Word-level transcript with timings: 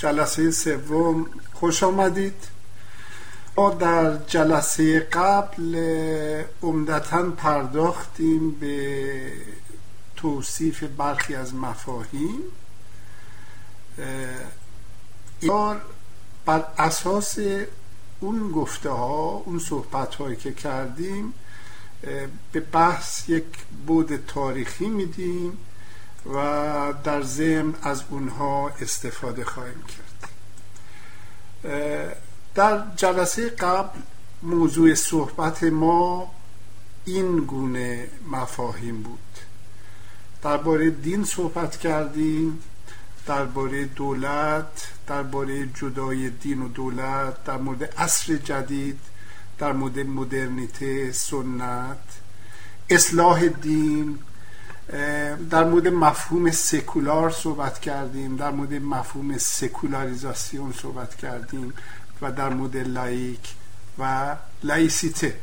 جلسه 0.00 0.50
سوم. 0.50 1.26
خوش 1.54 1.82
آمدید. 1.82 2.34
ما 3.56 3.70
در 3.70 4.16
جلسه 4.16 5.00
قبل 5.00 5.74
عمدتا 6.62 7.30
پرداختیم 7.30 8.50
به 8.50 9.32
توصیف 10.16 10.82
برخی 10.82 11.34
از 11.34 11.54
مفاهیم. 11.54 12.40
بر 16.46 16.64
اساس 16.78 17.38
اون 18.20 18.52
گفته 18.52 18.90
ها 18.90 19.42
اون 19.46 19.58
صحبت 19.58 20.14
هایی 20.14 20.36
که 20.36 20.52
کردیم 20.52 21.34
به 22.52 22.60
بحث 22.60 23.28
یک 23.28 23.44
بود 23.86 24.26
تاریخی 24.26 24.88
میدیم. 24.88 25.58
و 26.26 26.94
در 27.04 27.22
ضمن 27.22 27.74
از 27.82 28.02
اونها 28.10 28.68
استفاده 28.80 29.44
خواهیم 29.44 29.82
کرد. 29.82 30.30
در 32.54 32.82
جلسه 32.96 33.48
قبل 33.48 33.98
موضوع 34.42 34.94
صحبت 34.94 35.62
ما 35.62 36.30
این 37.04 37.36
گونه 37.36 38.08
مفاهیم 38.30 39.02
بود. 39.02 39.18
درباره 40.42 40.90
دین 40.90 41.24
صحبت 41.24 41.76
کردیم 41.76 42.62
درباره 43.26 43.84
دولت 43.84 44.88
درباره 45.06 45.66
جدای 45.66 46.30
دین 46.30 46.62
و 46.62 46.68
دولت 46.68 47.44
در 47.44 47.56
مورد 47.56 47.84
عصر 47.84 48.36
جدید 48.36 48.98
در 49.58 49.72
مورد 49.72 49.98
مدرنیته 49.98 51.12
سنت 51.12 51.98
اصلاح 52.90 53.48
دین 53.48 54.18
در 55.50 55.64
مورد 55.64 55.88
مفهوم 55.88 56.50
سکولار 56.50 57.30
صحبت 57.30 57.80
کردیم 57.80 58.36
در 58.36 58.50
مورد 58.50 58.74
مفهوم 58.74 59.38
سکولاریزاسیون 59.38 60.72
صحبت 60.72 61.14
کردیم 61.14 61.74
و 62.22 62.32
در 62.32 62.48
مورد 62.48 62.76
لایک 62.76 63.54
و 63.98 64.36
لایسیته. 64.62 65.36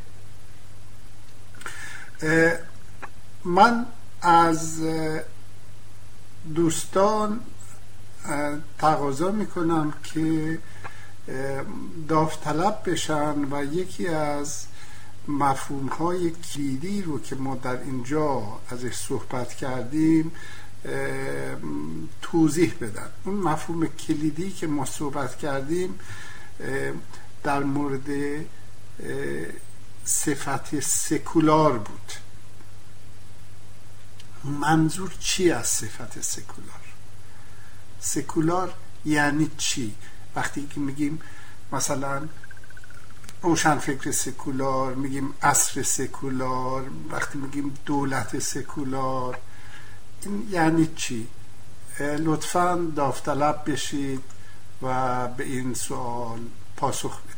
من 3.45 3.85
از 4.21 4.81
دوستان 6.55 7.39
تقاضا 8.79 9.31
می‌کنم 9.31 9.93
که 10.03 10.59
داوطلب 12.07 12.81
بشن 12.85 13.43
و 13.51 13.63
یکی 13.63 14.07
از 14.07 14.65
مفهوم 15.27 15.87
های 15.87 16.31
کلیدی 16.31 17.01
رو 17.01 17.19
که 17.19 17.35
ما 17.35 17.55
در 17.55 17.81
اینجا 17.81 18.43
ازش 18.69 18.93
صحبت 18.93 19.53
کردیم 19.53 20.31
توضیح 22.21 22.73
بدن. 22.81 23.09
اون 23.23 23.35
مفهوم 23.35 23.87
کلیدی 23.87 24.51
که 24.51 24.67
ما 24.67 24.85
صحبت 24.85 25.37
کردیم 25.37 25.99
در 27.43 27.63
مورد 27.63 28.07
صفت 30.05 30.79
سکولار 30.79 31.77
بود. 31.77 32.11
منظور 34.43 35.15
چی 35.19 35.51
از 35.51 35.67
صفت 35.67 36.21
سکولار؟ 36.21 36.81
سکولار 37.99 38.73
یعنی 39.05 39.51
چی؟ 39.57 39.95
وقتی 40.35 40.67
که 40.67 40.79
میگیم 40.79 41.19
مثلا 41.71 42.27
روشن 43.41 43.77
فکر 43.77 44.11
سکولار 44.11 44.93
میگیم 44.95 45.33
عصر 45.41 45.83
سکولار 45.83 46.85
وقتی 47.11 47.37
میگیم 47.37 47.73
دولت 47.85 48.39
سکولار 48.39 49.37
این 50.25 50.47
یعنی 50.51 50.89
چی؟ 50.95 51.27
لطفا 51.99 52.91
داوطلب 52.95 53.71
بشید 53.71 54.23
و 54.81 55.27
به 55.27 55.43
این 55.43 55.73
سوال 55.73 56.39
پاسخ 56.77 57.21
بدید. 57.21 57.37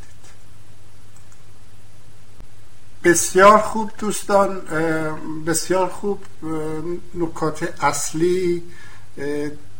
بسیار 3.04 3.58
خوب 3.58 3.92
دوستان 3.98 4.60
بسیار 5.46 5.90
خوب 5.90 6.26
نکات 7.16 7.84
اصلی 7.84 8.64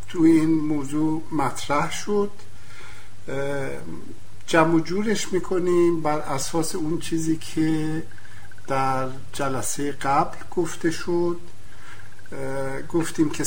تو 0.08 0.22
این 0.22 0.50
موضوع 0.50 1.24
مطرح 1.32 1.92
شد. 1.92 2.32
جمع 4.50 4.80
جورش 4.80 5.34
می‌کنیم 5.34 6.02
بر 6.02 6.20
اساس 6.20 6.76
اون 6.76 7.00
چیزی 7.00 7.38
که 7.38 8.04
در 8.68 9.08
جلسه 9.34 9.92
قبل 9.92 10.38
گفته 10.56 10.92
شد. 10.92 11.40
گفتیم 12.90 13.30
که 13.30 13.44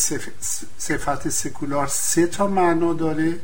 صفت 0.79 1.29
سکولار 1.29 1.87
سه 1.87 2.27
تا 2.27 2.47
معنا 2.47 2.93
داره. 2.93 3.39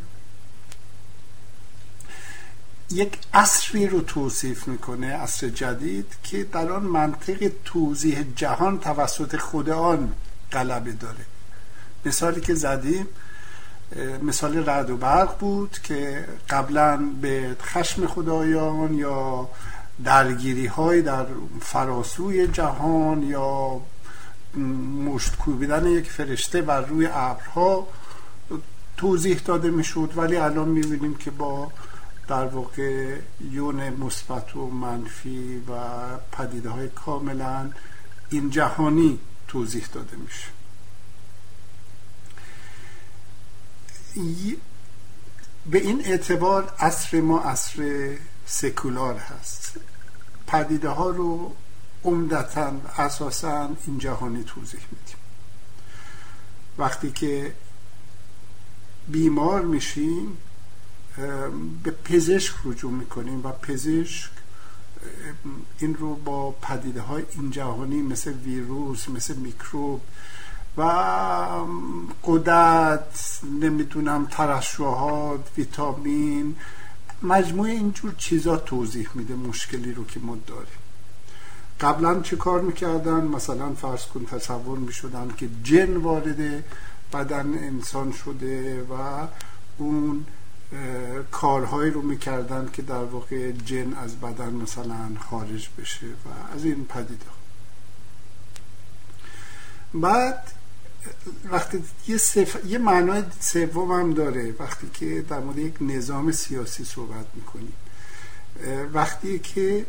یک 2.91 3.19
عصری 3.35 3.87
رو 3.87 4.01
توصیف 4.01 4.69
می‌کنه 4.69 5.17
عصر 5.17 5.49
جدید 5.49 6.15
که 6.23 6.45
در 6.45 6.73
آن 6.73 6.83
منطق 6.83 7.53
توضیح 7.65 8.25
جهان 8.37 8.79
توسط 8.79 9.37
خود 9.37 9.71
آن 9.71 10.15
غلبه 10.53 10.93
داره. 10.93 11.25
مثالی 12.05 12.41
که 12.41 12.55
زدیم 12.55 13.07
مثال 14.23 14.69
رد 14.69 14.91
و 14.91 14.97
برق 14.97 15.39
بود 15.39 15.79
که 15.83 16.25
قبلا 16.51 16.97
به 17.23 17.57
خشم 17.63 18.07
خدایان 18.07 18.95
یا 18.95 19.49
درگیری 20.05 20.67
های 20.67 21.03
در 21.03 21.27
فراسوی 21.61 22.47
جهان 22.47 23.23
یا 23.23 23.81
مشت 25.05 25.37
کوبیدن 25.37 25.87
یک 25.87 26.11
فرشته 26.11 26.63
بر 26.63 26.81
روی 26.81 27.09
ابرها 27.13 27.87
توضیح 28.97 29.41
داده 29.45 29.71
می‌شد. 29.71 30.13
ولی 30.17 30.37
الان 30.37 30.69
می‌بینیم 30.69 31.15
که 31.15 31.31
با 31.31 31.71
در 32.29 32.45
واقع 32.45 33.17
یون 33.51 33.91
مثبت 33.91 34.57
و 34.57 34.71
منفی 34.71 35.63
و 35.69 35.73
پدیده 36.33 36.71
های 36.71 36.89
کاملا 36.89 37.71
این 38.31 38.51
جهانی 38.51 39.19
توضیح 39.49 39.87
داده 39.93 40.17
میشه. 40.17 40.58
به 45.71 45.79
این 45.79 46.05
اعتبار 46.05 46.75
عصر 46.79 47.21
ما 47.21 47.41
عصر 47.41 48.11
سکولار 48.47 49.19
هست. 49.19 49.77
پدیده 50.47 50.89
ها 50.89 51.11
رو 51.11 51.55
عمدتا 52.05 52.73
اساسا 52.99 53.71
این 53.87 53.99
جهانی 53.99 54.45
توضیح 54.45 54.81
میدیم. 54.81 55.17
وقتی 56.79 57.11
که 57.11 57.55
بیمار 59.09 59.61
میشیم 59.61 60.39
به 61.83 61.91
پزشک 61.91 62.55
رجوع 62.65 62.93
می‌کنیم 62.93 63.47
و 63.47 63.53
پزشک 63.53 64.31
این 65.79 65.95
رو 65.95 66.15
با 66.15 66.51
پدیده 66.51 67.01
های 67.01 67.25
این 67.31 67.51
جهانی 67.51 68.03
مثل 68.03 68.33
ویروس 68.33 69.09
مثل 69.09 69.37
میکروب 69.37 70.01
و 70.79 70.83
قدرت 72.25 73.41
نمی‌دونم 73.61 74.27
ترشوهات 74.31 75.41
ویتامین 75.57 76.57
مجموعه 77.23 77.71
اینجور 77.71 78.15
چیزا 78.19 78.57
توضیح 78.57 79.09
میده 79.15 79.35
مشکلی 79.35 79.93
رو 79.93 80.05
که 80.05 80.21
ما 80.21 80.37
داریم. 80.47 80.79
قبلا 81.81 82.21
چه 82.21 82.37
کار 82.37 82.61
می‌کردن؟ 82.61 83.25
مثلا 83.25 83.75
فرض 83.75 84.07
کن 84.07 84.25
تصور 84.25 84.79
می‌شدن 84.79 85.35
که 85.37 85.49
جن 85.65 85.97
وارد 85.97 86.65
بدن 87.13 87.55
انسان 87.59 88.13
شده 88.13 88.83
و 88.83 89.27
اون 89.79 90.27
کارهایی 91.31 91.91
رو 91.91 92.03
می‌کردن 92.03 92.71
که 92.73 92.83
در 92.83 93.05
واقع 93.05 93.53
جن 93.53 93.95
از 93.95 94.17
بدن 94.17 94.53
مثلا 94.53 95.11
خارج 95.31 95.69
بشه 95.79 96.07
و 96.07 96.55
از 96.57 96.65
این 96.65 96.85
پدیده. 96.85 97.27
بعد 99.95 100.53
وقتی 101.51 101.83
یه, 102.09 102.17
صف... 102.17 102.57
یه 102.67 102.79
معنای 102.79 103.23
سوم 103.41 103.93
هم 103.93 104.15
داره 104.15 104.55
وقتی 104.59 104.91
که 104.95 105.25
در 105.29 105.41
مورد 105.41 105.59
یک 105.59 105.75
نظام 105.81 106.33
سیاسی 106.33 106.85
صحبت 106.85 107.27
می‌کنیم. 107.35 107.73
وقتی 108.93 109.39
که 109.39 109.87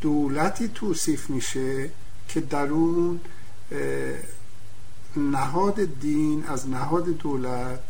دولتی 0.00 0.68
توصیف 0.68 1.30
میشه 1.30 1.90
که 2.28 2.40
در 2.40 2.66
اون 2.66 3.20
نهاد 5.16 6.00
دین 6.00 6.44
از 6.44 6.68
نهاد 6.68 7.04
دولت 7.04 7.80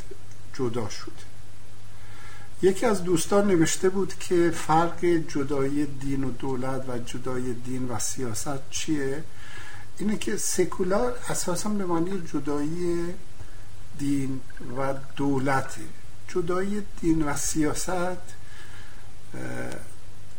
جدا 0.54 0.88
شده 0.88 1.30
یکی 2.62 2.86
از 2.86 3.04
دوستان 3.04 3.46
نوشته 3.46 3.88
بود 3.88 4.14
که 4.18 4.50
فرق 4.50 5.04
جدایی 5.04 5.86
دین 5.86 6.24
و 6.24 6.30
دولت 6.30 6.88
و 6.88 6.98
جدای 6.98 7.52
دین 7.52 7.88
و 7.88 7.98
سیاست 7.98 8.70
چیه؟ 8.70 9.24
اینه 10.00 10.16
که 10.16 10.36
سکولار 10.36 11.18
اساسا 11.28 11.68
به 11.68 11.86
معنی 11.86 12.22
جدایی 12.32 13.14
دین 13.98 14.40
و 14.78 14.94
دولت. 15.16 15.74
جدایی 16.28 16.82
دین 17.00 17.22
و 17.22 17.36
سیاست 17.36 18.18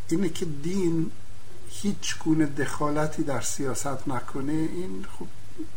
اینه 0.09 0.29
که 0.29 0.45
دین 0.45 1.11
هیچ 1.69 2.17
گونه 2.19 2.45
دخالتی 2.45 3.23
در 3.23 3.41
سیاست 3.41 4.07
نکنه 4.07 4.53
این 4.53 5.05
خب 5.19 5.27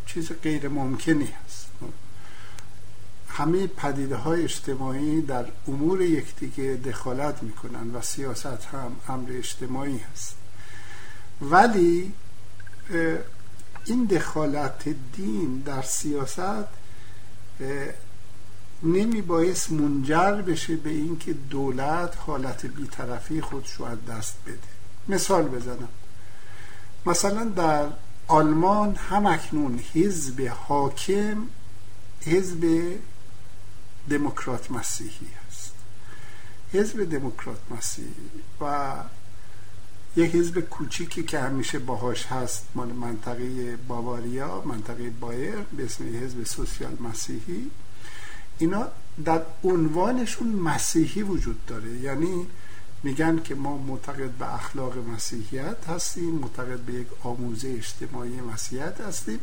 چیز 0.07 0.33
غیر 0.43 0.69
ممکنی 0.69 1.29
هست. 1.45 1.69
همه 3.29 3.67
پدیده 3.67 4.17
های 4.17 4.45
اجتماعی 4.45 5.23
در 5.23 5.47
امور 5.69 6.03
یکدیگه 6.03 6.81
دخالت 6.85 7.43
می‌کنن 7.43 7.95
و 7.95 8.03
سیاست 8.03 8.47
هم 8.47 8.97
امر 9.09 9.33
اجتماعی 9.33 9.99
هست. 9.99 10.37
ولی 11.41 12.13
این 13.85 14.05
دخالت 14.05 14.89
دین 15.13 15.59
در 15.59 15.83
سیاست 15.83 16.69
نمی 18.83 19.23
باعث 19.23 19.71
منجر 19.71 20.43
بشه 20.43 20.77
به 20.77 20.91
اینکه 20.91 21.33
دولت 21.33 22.15
حالت 22.19 22.67
بیطرفی 22.67 23.41
خودش 23.41 23.73
رو 23.73 23.85
از 23.85 24.05
دست 24.05 24.37
بده. 24.47 24.59
مثال 25.09 25.43
بزنم. 25.43 25.89
مثلا 27.07 27.45
در 27.45 27.87
آلمان 28.29 28.95
هم 28.95 29.27
اکنون 29.27 29.81
حزب 29.95 30.49
حاکم 30.49 31.47
حزب 32.27 32.93
دموکرات 34.11 34.71
مسیحی 34.71 35.29
است 35.49 35.73
حزب 36.73 37.11
دموکرات 37.11 37.59
مسیحی 37.71 38.15
و 38.61 38.95
یک 40.17 40.35
حزب 40.35 40.61
کوچیکی 40.61 41.23
که 41.23 41.39
همیشه 41.39 41.79
باهاش 41.79 42.27
هست 42.27 42.67
مال 42.75 42.89
منطقه 42.89 43.77
باواریا 43.77 44.63
منطقه 44.67 45.11
بایر 45.11 45.57
به 45.77 45.85
اسم 45.85 46.05
حزب 46.05 46.45
سوسیال 46.45 46.97
مسیحی. 47.01 47.71
اینا 48.59 48.89
در 49.25 49.43
عنوانشون 49.65 50.49
مسیحی 50.49 51.23
وجود 51.23 51.67
داره. 51.67 51.91
یعنی 51.91 52.47
میگن 53.03 53.43
که 53.45 53.55
ما 53.55 53.77
معتقد 53.77 54.31
به 54.31 54.55
اخلاق 54.55 54.99
مسیحیت 54.99 55.89
هستیم 55.89 56.35
معتقد 56.35 56.79
به 56.79 56.93
یک 56.93 57.07
آموزه 57.23 57.69
اجتماعی 57.69 58.41
مسیحیت 58.41 59.01
هستیم 59.01 59.41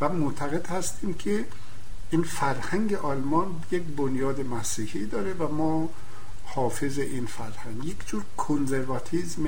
و 0.00 0.08
معتقد 0.08 0.66
هستیم 0.66 1.14
که 1.14 1.44
این 2.10 2.22
فرهنگ 2.22 2.94
آلمان 2.94 3.62
یک 3.70 3.82
بنیاد 3.82 4.40
مسیحی 4.40 5.06
داره 5.06 5.34
و 5.34 5.48
ما 5.48 5.88
حافظ 6.44 6.98
این 6.98 7.26
فرهنگ. 7.26 7.84
یک 7.84 8.06
جور 8.06 8.22
کنزرواتیزم 8.36 9.42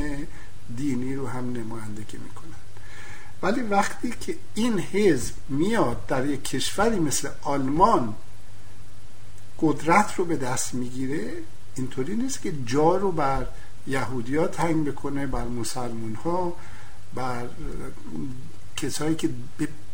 دینی 0.77 1.15
رو 1.15 1.27
هم 1.27 1.53
نمایندگی 1.53 2.19
می‌کنن. 2.19 2.45
ولی 3.43 3.61
وقتی 3.63 4.15
که 4.21 4.37
این 4.55 4.79
حزب 4.79 5.35
میاد 5.49 6.07
در 6.07 6.27
یک 6.27 6.45
کشوری 6.45 7.01
مثل 7.01 7.29
آلمان 7.43 8.15
قدرت 9.61 10.15
رو 10.15 10.25
به 10.25 10.37
دست 10.37 10.75
می‌گیره 10.75 11.33
اینطوری 11.75 12.17
نیست 12.17 12.43
که 12.43 12.53
جا 12.67 12.97
رو 12.97 13.13
بر 13.13 13.47
یهودی 13.87 14.37
ها 14.37 14.47
تنگ 14.47 14.85
بکنه 14.85 15.27
بر 15.27 15.45
مسلمون 15.45 16.15
ها 16.15 16.57
بر 17.15 17.47
کسایی 18.77 19.15
که 19.15 19.31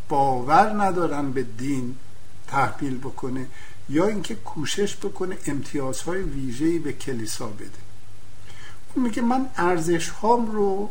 باور 0.08 0.82
ندارن 0.82 1.32
به 1.32 1.42
دین 1.42 1.96
تحمیل 2.46 2.98
بکنه 2.98 3.46
یا 3.88 4.06
اینکه 4.06 4.34
کوشش 4.34 4.96
بکنه 4.96 5.38
امتیازهای 5.46 6.22
ویژه‌ای 6.22 6.78
به 6.78 6.92
کلیسا 6.92 7.46
بده. 7.46 7.89
میگه 8.96 9.22
من 9.22 9.48
ارزش 9.56 10.08
هام 10.08 10.52
رو 10.52 10.90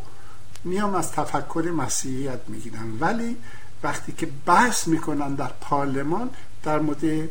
میام 0.64 0.94
از 0.94 1.12
تفکر 1.12 1.72
مسیحیت 1.76 2.40
می‌گیرم. 2.48 2.98
ولی 3.00 3.36
وقتی 3.82 4.12
که 4.12 4.28
بحث 4.46 4.86
می‌کنن 4.86 5.34
در 5.34 5.50
پارلمان 5.60 6.30
در 6.62 6.78
مورد 6.78 7.28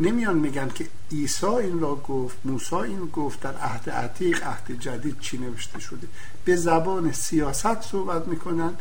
نمیان 0.00 0.38
میگن 0.38 0.68
که 0.68 0.88
عیسی 1.12 1.46
این 1.46 1.80
را 1.80 1.96
گفت 1.96 2.36
موسی 2.44 2.74
این 2.74 3.06
گفت 3.06 3.40
در 3.40 3.56
عهد 3.56 3.90
عتیق 3.90 4.46
عهد 4.46 4.80
جدید 4.80 5.20
چی 5.20 5.38
نوشته 5.38 5.80
شده. 5.80 6.06
به 6.44 6.56
زبان 6.56 7.12
سیاست 7.12 7.82
صحبت 7.82 8.28
می‌کنن 8.28 8.74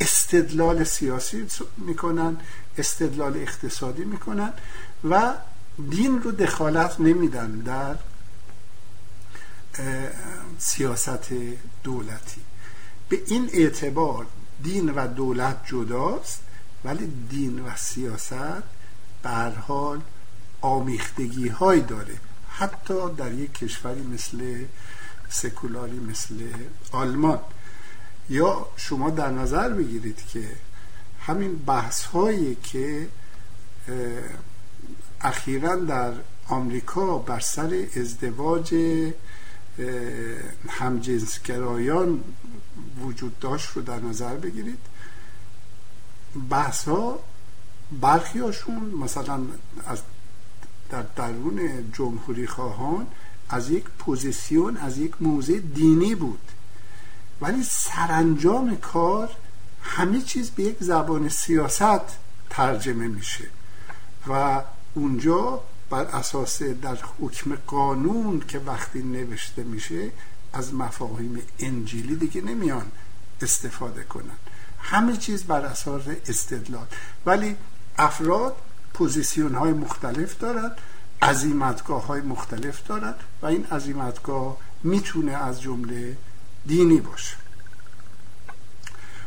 استدلال 0.00 0.84
سیاسی 0.84 1.46
می‌کنن 1.76 2.36
استدلال 2.78 3.36
اقتصادی 3.36 4.04
می‌کنن 4.04 4.52
و 5.10 5.34
دین 5.90 6.22
رو 6.22 6.32
دخالت 6.32 7.00
نمیدن 7.00 7.50
در 7.50 7.96
سیاست 10.64 11.28
دولتی. 11.82 12.40
به 13.08 13.22
این 13.26 13.50
اعتبار 13.52 14.26
دین 14.62 14.90
و 14.90 15.06
دولت 15.06 15.56
جداست 15.66 16.40
ولی 16.84 17.12
دین 17.30 17.60
و 17.60 17.76
سیاست 17.76 18.62
به 19.22 19.52
حال 19.66 20.00
آمیختگی 20.60 21.48
های 21.48 21.80
داره. 21.80 22.14
حتی 22.48 23.14
در 23.16 23.32
یک 23.32 23.52
کشوری 23.54 24.02
مثل 24.02 24.64
سکولاری 25.28 25.98
مثل 25.98 26.34
آلمان. 26.92 27.40
یا 28.30 28.66
شما 28.76 29.10
در 29.10 29.30
نظر 29.30 29.68
بگیرید 29.68 30.26
که 30.32 30.48
همین 31.20 31.56
بحث 31.56 32.04
هایی 32.04 32.56
که 32.62 33.08
اخیرا 35.20 35.76
در 35.76 36.12
آمریکا 36.48 37.18
بر 37.18 37.40
سر 37.40 37.86
ازدواج 37.96 38.74
همجنسگرایان 40.68 42.24
وجود 43.00 43.38
داشت 43.38 43.68
رو 43.68 43.82
در 43.82 44.00
نظر 44.00 44.34
بگیرید. 44.36 44.78
بحث 46.50 46.88
ها 46.88 47.18
برخی 48.00 48.38
هاشون 48.38 48.82
مثلا 48.82 49.40
از 49.86 50.02
در 50.90 51.02
درون 51.02 51.90
جمهوری 51.92 52.46
خواهان 52.46 53.06
از 53.48 53.70
یک 53.70 53.84
پوزیسیون 53.98 54.76
از 54.76 54.98
یک 54.98 55.22
موضع 55.22 55.58
دینی 55.58 56.14
بود. 56.14 56.40
ولی 57.40 57.62
سرانجام 57.62 58.76
کار 58.76 59.30
همه 59.82 60.20
چیز 60.20 60.50
به 60.50 60.62
یک 60.62 60.76
زبان 60.80 61.28
سیاست 61.28 62.18
ترجمه 62.50 63.08
میشه 63.08 63.44
و 64.28 64.62
اونجا 64.94 65.60
بر 65.90 66.04
اساس 66.04 66.62
در 66.62 66.98
حکم 67.20 67.56
قانون 67.66 68.40
که 68.40 68.58
وقتی 68.58 69.02
نوشته 69.02 69.62
میشه 69.62 70.10
از 70.52 70.74
مفاهیم 70.74 71.42
انجیلی 71.58 72.16
دیگه 72.16 72.40
نمیان 72.40 72.86
استفاده 73.42 74.04
کنن. 74.04 74.38
همه 74.78 75.16
چیز 75.16 75.44
بر 75.44 75.60
اساس 75.60 76.02
استدلال. 76.28 76.86
ولی 77.26 77.56
افراد 77.98 78.56
پوزیسیون 78.94 79.54
های 79.54 79.72
مختلف 79.72 80.38
دارن 80.38 80.72
عظیمتگاه 81.22 82.06
های 82.06 82.20
مختلف 82.20 82.86
دارن 82.86 83.14
و 83.42 83.46
این 83.46 83.64
عظیمتگاه 83.64 84.56
می‌تونه 84.82 85.32
از 85.32 85.62
جمله 85.62 86.16
دینی 86.66 87.00
باشه. 87.00 87.36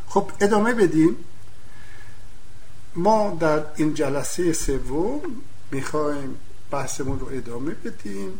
خب 0.06 0.30
ادامه 0.40 0.74
بدیم. 0.74 1.16
ما 2.96 3.36
در 3.40 3.64
این 3.76 3.94
جلسه 3.94 4.52
سوم 4.52 5.20
می‌خوایم 5.70 6.36
بحثمون 6.70 7.20
رو 7.20 7.28
ادامه 7.32 7.70
بدیم. 7.70 8.32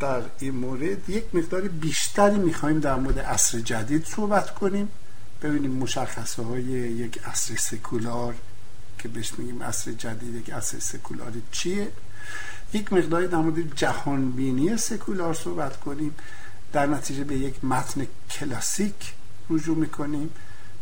در 0.00 0.22
این 0.38 0.56
مورد 0.56 1.10
یک 1.10 1.24
مقدار 1.34 1.60
بیشتری 1.60 2.38
می‌خوایم 2.38 2.80
در 2.80 2.94
مورد 2.94 3.18
عصر 3.18 3.60
جدید 3.60 4.06
صحبت 4.06 4.54
کنیم. 4.54 4.88
ببینیم 5.42 5.70
مشخصه 5.70 6.42
های 6.42 6.62
یک 6.62 7.20
عصر 7.24 7.56
سکولار 7.56 8.34
که 8.98 9.08
بهش 9.08 9.32
میگیم 9.38 9.62
عصر 9.62 9.92
جدید 9.92 10.34
یک 10.34 10.50
عصر 10.50 10.78
سکولاری 10.78 11.42
چیه. 11.52 11.88
یک 12.72 12.92
مقداری 12.92 13.26
در 13.26 13.38
مورد 13.38 13.74
جهانبینی 13.74 14.76
سکولار 14.76 15.34
صحبت 15.34 15.80
کنیم. 15.80 16.14
در 16.72 16.86
نتیجه 16.86 17.24
به 17.24 17.36
یک 17.36 17.64
متن 17.64 18.06
کلاسیک 18.30 19.14
رجوع 19.50 19.76
می‌کنیم. 19.76 20.30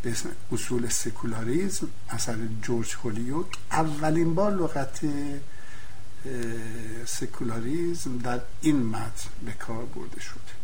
به 0.03 0.11
اسم 0.11 0.29
اصول 0.53 0.89
سکولاریزم 0.89 1.89
اثر 2.11 2.37
جورج 2.63 2.97
هولیوک. 3.05 3.47
اولین 3.73 4.35
بار 4.35 4.53
لغت 4.53 5.01
سکولاریزم 7.07 8.19
در 8.19 8.41
این 8.61 8.87
متن 8.87 9.29
به 9.45 9.53
کار 9.53 9.85
برده 9.85 10.21
شده 10.21 10.57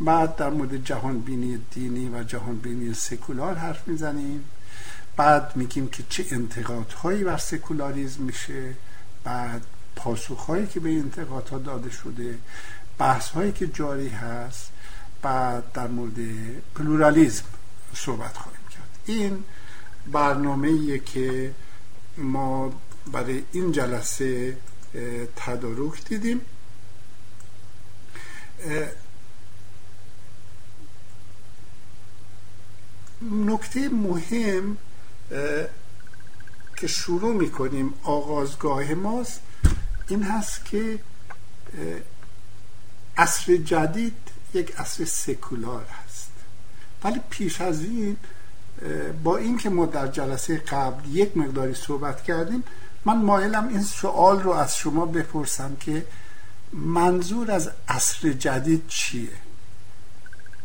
بعد 0.00 0.36
در 0.36 0.50
مورد 0.50 0.84
جهان 0.84 1.18
بینی 1.18 1.58
دینی 1.70 2.08
و 2.08 2.22
جهان 2.22 2.58
بینی 2.58 2.94
سکولار 2.94 3.54
حرف 3.54 3.88
می‌زنیم. 3.88 4.44
بعد 5.16 5.56
میگیم 5.56 5.88
که 5.88 6.02
چه 6.08 6.24
انتقادهایی 6.30 7.24
بر 7.24 7.36
سکولاریزم 7.36 8.22
میشه. 8.22 8.74
بعد 9.24 9.62
پاسخهایی 9.96 10.66
که 10.66 10.80
به 10.80 10.90
انتقادها 10.90 11.58
داده 11.58 11.90
شده. 11.90 12.38
بحث 12.98 13.28
هایی 13.28 13.52
که 13.52 13.66
جاری 13.66 14.08
هست. 14.08 14.70
بعد 15.22 15.72
در 15.72 15.86
مورد 15.86 16.14
پلورالیزم 16.74 17.44
صحبت 17.94 18.36
خواهیم 18.36 18.68
کرد. 18.70 18.98
این 19.06 19.44
برنامه 20.12 20.98
که 20.98 21.54
ما 22.16 22.72
برای 23.12 23.42
این 23.52 23.72
جلسه 23.72 24.56
تدارک 25.36 26.04
دیدیم. 26.04 26.40
نکته 33.30 33.88
مهم 33.88 34.76
که 36.76 36.86
شروع 36.86 37.34
می‌کنیم 37.34 37.94
آغازگاه 38.02 38.94
ماست 38.94 39.40
این 40.08 40.22
هست 40.22 40.64
که 40.64 40.98
عصر 43.16 43.56
جدید 43.56 44.16
یک 44.54 44.74
عصر 44.76 45.04
سکولار 45.04 45.84
هست. 45.84 46.30
ولی 47.04 47.20
پیش 47.30 47.60
از 47.60 47.82
این 47.82 48.16
با 49.24 49.36
اینکه 49.36 49.70
ما 49.70 49.86
در 49.86 50.08
جلسه 50.08 50.56
قبل 50.56 51.08
یک 51.08 51.36
مقداری 51.36 51.74
صحبت 51.74 52.22
کردیم 52.22 52.64
من 53.04 53.16
مایلم 53.16 53.68
این 53.68 53.82
سوال 53.82 54.42
رو 54.42 54.50
از 54.50 54.76
شما 54.76 55.06
بپرسم 55.06 55.76
که 55.80 56.06
منظور 56.72 57.50
از 57.50 57.70
عصر 57.88 58.32
جدید 58.32 58.86
چیه؟ 58.88 59.28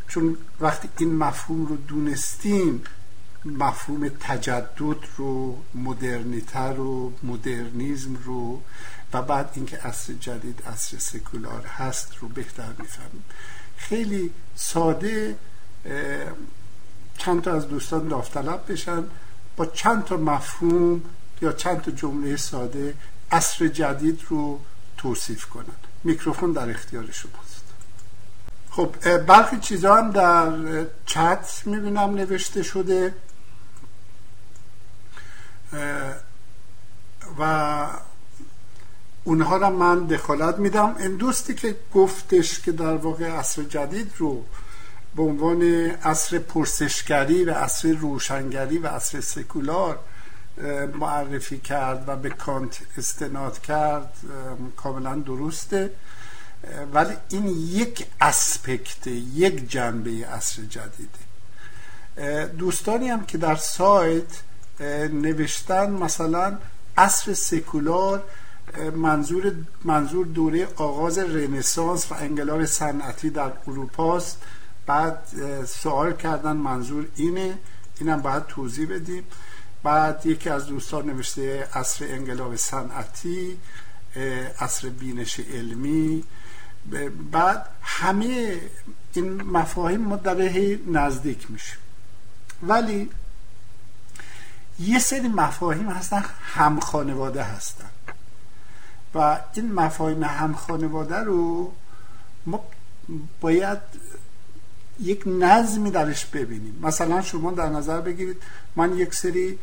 چون 0.08 0.38
وقتی 0.60 0.90
این 0.98 1.16
مفهوم 1.16 1.66
رو 1.66 1.78
دونستیم 1.78 2.84
مفهوم 3.46 4.10
تجدد 4.20 4.98
رو 5.18 5.62
مدرنیتر 5.76 6.74
رو 6.74 7.14
مدرنیزم 7.24 8.16
رو 8.26 8.62
و 9.14 9.22
بعد 9.22 9.50
اینکه 9.54 9.78
عصر 9.78 10.14
جدید 10.14 10.64
عصر 10.68 10.98
سکولار 10.98 11.66
هست 11.66 12.16
رو 12.20 12.28
بهتر 12.28 12.70
می‌فهمیم. 12.80 13.24
خیلی 13.78 14.32
ساده 14.56 15.38
چند 17.18 17.42
تا 17.42 17.54
از 17.54 17.68
دوستان 17.68 18.08
داوطلب 18.08 18.72
بشن 18.72 19.04
با 19.58 19.66
چند 19.66 20.04
تا 20.04 20.18
مفهوم 20.18 21.02
یا 21.42 21.52
چند 21.52 21.82
تا 21.82 21.92
جمله 21.92 22.38
ساده 22.38 22.94
عصر 23.32 23.68
جدید 23.68 24.22
رو 24.30 24.60
توصیف 24.98 25.46
کنن. 25.46 25.66
میکروفون 26.04 26.52
در 26.52 26.70
اختیار 26.70 27.12
شماست 27.12 27.64
خب 28.70 29.18
برخی 29.18 29.60
چیزا 29.60 29.96
هم 29.96 30.12
در 30.12 30.86
چت 31.06 31.62
می‌بینم 31.66 32.16
نوشته 32.16 32.64
شده. 32.64 33.14
و 37.40 37.88
اونها 39.24 39.58
را 39.58 39.70
من 39.70 40.06
دخالت 40.06 40.58
میدم. 40.58 40.96
این 41.00 41.16
دوستی 41.16 41.54
که 41.54 41.76
گفتش 41.94 42.60
که 42.60 42.72
در 42.72 42.96
واقع 42.96 43.26
عصر 43.26 43.64
جدید 43.64 44.12
رو 44.18 44.44
به 45.16 45.24
عنوان 45.24 45.62
عصر 46.04 46.40
پرسشگری 46.40 47.44
و 47.44 47.54
عصر 47.54 47.92
روشنگری 47.92 48.78
و 48.78 48.88
عصر 48.88 49.22
سکولار 49.22 50.00
معرفی 51.00 51.58
کرد 51.58 52.04
و 52.08 52.16
به 52.16 52.30
کانت 52.30 52.80
استناد 52.98 53.62
کرد 53.62 54.14
کاملا 54.76 55.16
درسته. 55.16 55.92
ولی 56.94 57.14
این 57.30 57.48
یک 57.48 58.06
اسپکت 58.22 59.08
یک 59.08 59.70
جنبه 59.70 60.12
عصر 60.12 60.62
جدیده 60.62 61.20
دوستانی 62.48 63.10
هم 63.10 63.26
که 63.26 63.38
در 63.38 63.56
سایت 63.56 64.42
نوشتن 65.12 65.90
مثلا 65.90 66.58
عصر 66.98 67.34
سکولار 67.34 68.24
منظور 68.96 69.54
منظور 69.84 70.26
دوره 70.26 70.68
آغاز 70.76 71.18
رنسانس 71.18 72.12
و 72.12 72.16
انقلاب 72.16 72.66
صنعتی 72.66 73.30
در 73.30 73.52
اروپاست 73.68 74.42
بعد 74.86 75.20
سوال 75.66 76.14
کردن 76.14 76.58
منظور 76.58 77.08
اینه. 77.16 77.58
اینم 78.00 78.22
باید 78.22 78.46
توضیح 78.46 78.96
بدیم. 78.96 79.24
بعد 79.88 80.26
یکی 80.26 80.50
از 80.50 80.66
دوستان 80.66 81.06
نوشته 81.06 81.68
عصر 81.74 82.06
انقلاب 82.10 82.56
صنعتی 82.56 83.58
عصر 84.60 84.90
بینش 84.90 85.40
علمی. 85.40 86.24
بعد 87.32 87.66
همه 87.82 88.58
این 89.14 89.42
مفاهیم 89.42 90.02
ما 90.02 90.20
نزدیک 90.88 91.52
میشه 91.52 91.74
ولی 92.64 93.10
یه 94.80 95.00
سری 95.00 95.28
مفاهیم 95.28 95.90
هستن 95.90 96.26
هم 96.42 96.80
خانواده 96.80 97.44
هستن. 97.44 97.90
و 99.16 99.40
این 99.54 99.74
مفاهیم 99.74 100.24
هم 100.24 100.54
خانواده 100.54 101.18
رو 101.18 101.72
ما 102.46 102.64
باید 103.42 103.80
یک 105.00 105.24
نظمی 105.26 105.92
درش 105.92 106.26
ببینیم. 106.26 106.80
مثلا 106.82 107.22
شما 107.22 107.52
در 107.52 107.70
نظر 107.70 108.02
بگیرید 108.02 108.44
من 108.76 108.98
یک 108.98 109.14
سری 109.14 109.60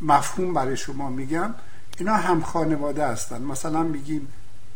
مفهوم 0.00 0.54
برای 0.54 0.76
شما 0.76 1.10
میگم. 1.10 1.54
اینا 1.98 2.14
هم 2.16 2.40
خانواده 2.42 3.06
هستن. 3.06 3.42
مثلا 3.42 3.82
میگیم 3.82 4.28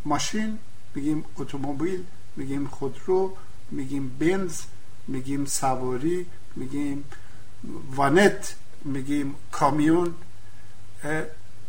ماشین 0.05 0.59
میگیم 0.95 1.25
اتومبیل 1.37 2.05
میگیم 2.37 2.67
خودرو 2.67 3.37
میگیم 3.71 4.17
بنز 4.19 4.61
میگیم 5.09 5.45
سواری 5.45 6.27
میگیم 6.57 7.05
وانت 7.97 8.55
میگیم 8.85 9.35
کامیون. 9.53 10.15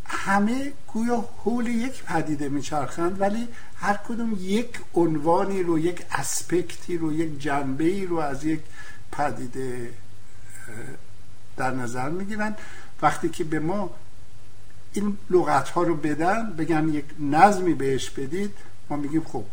همه 0.06 0.74
گویا 0.88 1.30
حول 1.38 1.68
یک 1.68 2.04
پدیده 2.04 2.50
میچرخند 2.50 3.22
ولی 3.22 3.48
هر 3.76 4.00
کدوم 4.08 4.38
یک 4.40 4.80
عنوانی 4.94 5.64
رو 5.64 5.80
یک 5.80 6.06
اسپکتی 6.12 6.98
رو 6.98 7.14
یک 7.14 7.40
جنبه 7.40 7.84
ای 7.84 8.06
رو 8.06 8.18
از 8.18 8.44
یک 8.44 8.60
پدیده 9.12 9.94
در 11.58 11.72
نظر 11.72 12.10
می‌گیرن. 12.10 12.56
وقتی 13.02 13.30
که 13.30 13.44
به 13.44 13.60
ما 13.60 13.90
این 14.94 15.18
لغت 15.30 15.70
ها 15.70 15.84
رو 15.84 15.96
بدن 15.96 16.54
بگن 16.54 16.90
یک 16.90 17.06
نظمی 17.20 17.74
بهش 17.74 18.10
بدید 18.10 18.54
ما 18.90 18.98
میگیم 18.98 19.24
خب 19.24 19.44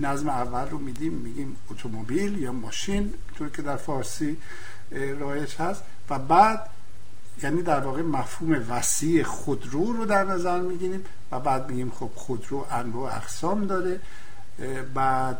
نظم 0.00 0.28
اول 0.28 0.70
رو 0.70 0.78
میدیم 0.78 1.12
میگیم 1.12 1.56
اتومبیل 1.70 2.38
یا 2.38 2.52
ماشین 2.52 3.14
طور 3.38 3.48
که 3.48 3.62
در 3.62 3.76
فارسی 3.76 4.36
رایج 5.18 5.54
هست. 5.54 5.82
و 6.10 6.18
بعد 6.18 6.70
یعنی 7.42 7.62
در 7.62 7.80
واقع 7.80 8.02
مفهوم 8.02 8.66
وسیع 8.68 9.22
خودرو 9.22 9.92
رو 9.92 10.04
در 10.04 10.24
نظر 10.24 10.60
می‌گیریم 10.60 11.04
و 11.32 11.40
بعد 11.40 11.70
میگیم 11.70 11.90
خب 11.90 12.10
خودرو 12.14 12.66
انواع 12.70 13.16
اقسام 13.16 13.66
داره. 13.66 14.00
بعد 14.94 15.38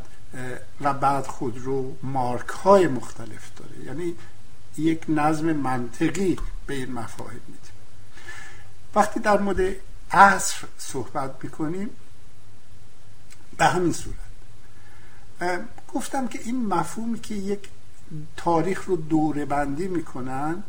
و 0.80 0.94
بعد 0.94 1.26
خودرو 1.26 1.96
مارک 2.02 2.48
های 2.48 2.86
مختلف 2.86 3.50
داره. 3.56 3.84
یعنی 3.86 4.14
یک 4.78 5.04
نظم 5.08 5.52
منطقی 5.52 6.38
به 6.66 6.74
این 6.74 6.92
مفاهیم 6.92 7.40
میدیم 7.46 7.72
وقتی 8.94 9.20
در 9.20 9.40
مورد 9.40 9.76
عصر 10.10 10.66
صحبت 10.78 11.30
می‌کنیم 11.42 11.90
به 13.58 13.64
همین 13.64 13.92
صورت. 13.92 14.16
گفتم 15.94 16.28
که 16.28 16.40
این 16.44 16.66
مفهومی 16.66 17.20
که 17.20 17.34
یک 17.34 17.68
تاریخ 18.36 18.84
رو 18.84 18.96
دوره 18.96 19.44
بندی 19.44 19.88
می‌کنن 19.88 20.62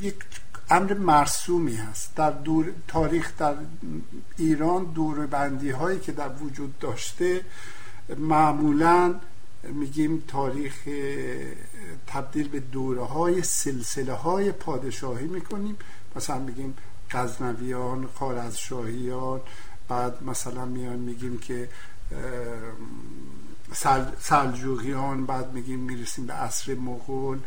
یک 0.00 0.16
امر 0.70 0.94
مرسومی 0.94 1.76
هست. 1.76 2.14
در 2.16 2.30
دور 2.30 2.72
تاریخ 2.88 3.32
در 3.38 3.54
ایران 4.36 4.84
دوره 4.84 5.26
بندی 5.26 5.70
هایی 5.70 6.00
که 6.00 6.12
در 6.12 6.28
وجود 6.28 6.78
داشته 6.78 7.44
معمولا 8.18 9.14
میگیم 9.62 10.24
تاریخ 10.28 10.74
تبدیل 12.06 12.48
به 12.48 12.60
دوره 12.60 13.04
های 13.04 13.42
سلسله 13.42 14.12
های 14.12 14.52
پادشاهی 14.52 15.26
می‌کنیم. 15.26 15.76
مثلا 16.16 16.38
میگیم 16.38 16.74
غزنویان 17.10 18.08
خارزشاهیان. 18.14 19.40
بعد 19.88 20.22
مثلا 20.22 20.64
میان 20.64 20.98
میگیم 20.98 21.38
که 21.38 21.68
سلجوقیان. 24.20 25.26
بعد 25.26 25.52
میگیم 25.52 25.78
می‌رسیم 25.78 26.26
به 26.26 26.32
عصر 26.32 26.74
مغول. 26.74 27.38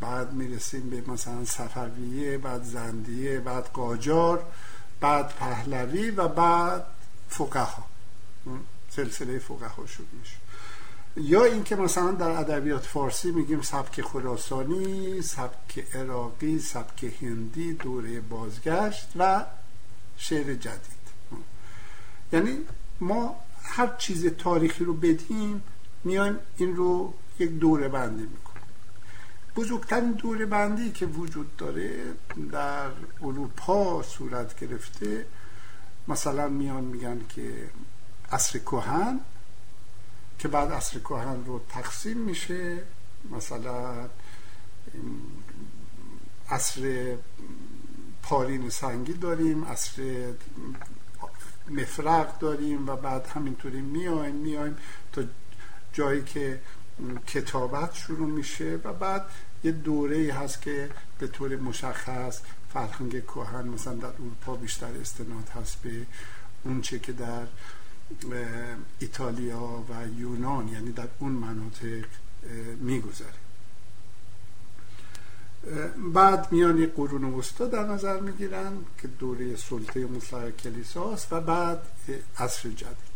بعد 0.00 0.32
می‌رسیم 0.32 0.90
به 0.90 1.12
مثلا 1.12 1.44
صفویه 1.44 2.38
بعد 2.38 2.64
زندیه 2.64 3.40
بعد 3.40 3.64
قاجار 3.64 4.46
بعد 5.00 5.28
پهلوی 5.28 6.10
و 6.10 6.28
بعد 6.28 6.84
فقها. 7.28 7.84
سلسله 8.90 9.38
فقها 9.38 9.86
شد 9.86 10.06
میشه. 10.18 10.36
یا 11.16 11.44
اینکه 11.44 11.76
مثلا 11.76 12.10
در 12.10 12.30
ادبیات 12.30 12.86
فارسی 12.86 13.30
میگیم 13.30 13.62
سبک 13.62 14.02
خراسانی 14.02 15.22
سبک 15.22 15.86
عراقی 15.94 16.58
سبک 16.58 17.04
هندی 17.22 17.72
دوره 17.72 18.20
بازگشت 18.20 19.08
و 19.16 19.44
شعر 20.16 20.54
جدید. 20.54 21.00
یعنی 22.32 22.58
ما 23.00 23.36
هر 23.62 23.96
چیز 23.98 24.26
تاریخی 24.26 24.84
رو 24.84 24.94
بدیم 24.94 25.62
میایم 26.04 26.38
این 26.56 26.76
رو 26.76 27.14
یک 27.38 27.50
دوره 27.50 27.88
بندی 27.88 28.22
می‌کنیم. 28.22 28.66
بزرگترین 29.56 30.12
دوره 30.12 30.46
بندی 30.46 30.92
که 30.92 31.06
وجود 31.06 31.56
داره 31.56 32.02
در 32.52 32.90
اروپا 33.22 34.02
صورت 34.02 34.60
گرفته 34.60 35.26
مثلا 36.08 36.48
میان 36.48 36.84
میگن 36.84 37.20
که 37.28 37.70
عصر 38.32 38.58
کهن 38.58 39.20
که 40.40 40.48
بعد 40.48 40.72
عصر 40.72 40.98
کهن 40.98 41.44
رو 41.44 41.60
تقسیم 41.68 42.18
میشه. 42.18 42.78
مثلا 43.30 44.08
عصر 46.50 47.14
پارین 48.22 48.70
سنگی 48.70 49.12
داریم 49.12 49.64
عصر 49.64 50.26
مفرق 51.70 52.38
داریم 52.38 52.88
و 52.88 52.96
بعد 52.96 53.26
همینطوری 53.26 53.80
میایم 53.80 54.34
میایم 54.34 54.76
تا 55.12 55.22
جایی 55.92 56.22
که 56.22 56.60
کتابت 57.26 57.94
شروع 57.94 58.28
میشه 58.28 58.78
و 58.84 58.92
بعد 58.92 59.26
یه 59.64 59.72
دوره 59.72 60.34
هست 60.34 60.62
که 60.62 60.90
به 61.18 61.26
طور 61.26 61.56
مشخص 61.56 62.40
فرهنگ 62.72 63.24
کهن 63.24 63.68
مثلا 63.68 63.94
در 63.94 64.06
اروپا 64.06 64.54
بیشتر 64.54 64.90
استناد 65.00 65.48
هست 65.48 65.82
به 65.82 66.06
اونچه 66.64 66.98
که 66.98 67.12
در 67.12 67.46
ایتالیا 68.98 69.84
و 69.88 70.20
یونان 70.20 70.68
یعنی 70.68 70.92
در 70.92 71.08
اون 71.18 71.32
مناطق 71.32 72.04
میگذره 72.80 73.40
بعد 76.14 76.52
میان 76.52 76.86
قرون 76.86 77.24
وسطا 77.24 77.66
در 77.66 77.86
نظر 77.86 78.20
می‌گیرن 78.20 78.72
که 78.98 79.08
دوره 79.08 79.56
سلطه 79.56 80.06
مطلق 80.06 80.56
کلیساست 80.56 81.32
و 81.32 81.40
بعد 81.40 81.82
عصر 82.38 82.68
جدید. 82.68 83.10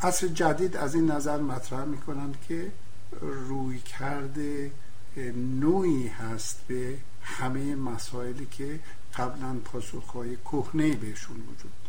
عصر 0.00 0.26
جدید 0.26 0.76
از 0.76 0.94
این 0.94 1.10
نظر 1.10 1.36
مطرح 1.40 1.84
می‌کنن 1.84 2.34
که 2.48 2.72
روی 3.20 3.78
کرده 3.78 4.70
نوعی 5.60 6.06
هست 6.08 6.60
به 6.68 6.96
همه 7.22 7.74
مسائلی 7.74 8.46
که 8.46 8.80
قبلا 9.16 9.56
پاسخهای 9.64 10.36
کهنه 10.36 10.96
بهشون 10.96 11.36
وجود 11.36 11.83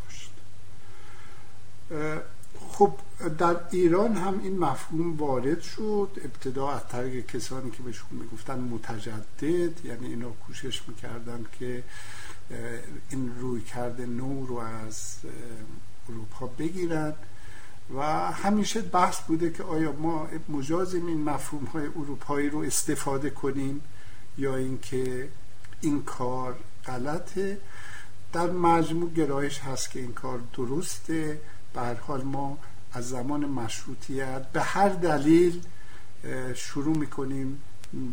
خب 2.68 2.92
در 3.38 3.56
ایران 3.70 4.16
هم 4.16 4.40
این 4.42 4.58
مفهوم 4.58 5.16
وارد 5.16 5.60
شد. 5.60 6.08
ابتدا 6.24 6.70
از 6.70 6.88
طریق 6.88 7.26
کسانی 7.26 7.70
که 7.70 7.82
بهشون 7.82 8.08
می‌گفتن 8.10 8.58
متجدد 8.58 9.84
یعنی 9.84 10.06
اینا 10.06 10.30
کوشش 10.30 10.82
می‌کردن 10.88 11.44
که 11.58 11.82
این 13.10 13.32
روی 13.40 13.60
کرده 13.60 14.06
نو 14.06 14.46
رو 14.46 14.56
از 14.56 15.16
اروپا 16.08 16.46
بگیرن. 16.46 17.14
و 17.96 18.02
همیشه 18.32 18.82
بحث 18.82 19.20
بوده 19.20 19.50
که 19.50 19.62
آیا 19.62 19.92
ما 19.92 20.28
مجازیم 20.48 21.06
این 21.06 21.24
مفهوم 21.24 21.64
های 21.64 21.86
اروپایی 21.86 22.50
رو 22.50 22.58
استفاده 22.58 23.30
کنیم 23.30 23.80
یا 24.38 24.56
اینکه 24.56 25.28
این 25.80 26.02
کار 26.02 26.56
غلطه. 26.86 27.58
در 28.32 28.50
مجموع 28.50 29.10
گرایش 29.10 29.58
هست 29.58 29.90
که 29.90 30.00
این 30.00 30.12
کار 30.12 30.40
درسته. 30.56 31.40
به 31.76 31.96
حال 32.06 32.22
ما 32.22 32.58
از 32.92 33.08
زمان 33.08 33.46
مشروطیت 33.46 34.52
به 34.52 34.62
هر 34.62 34.88
دلیل 34.88 35.60
شروع 36.54 36.96
می‌کنیم 36.96 37.62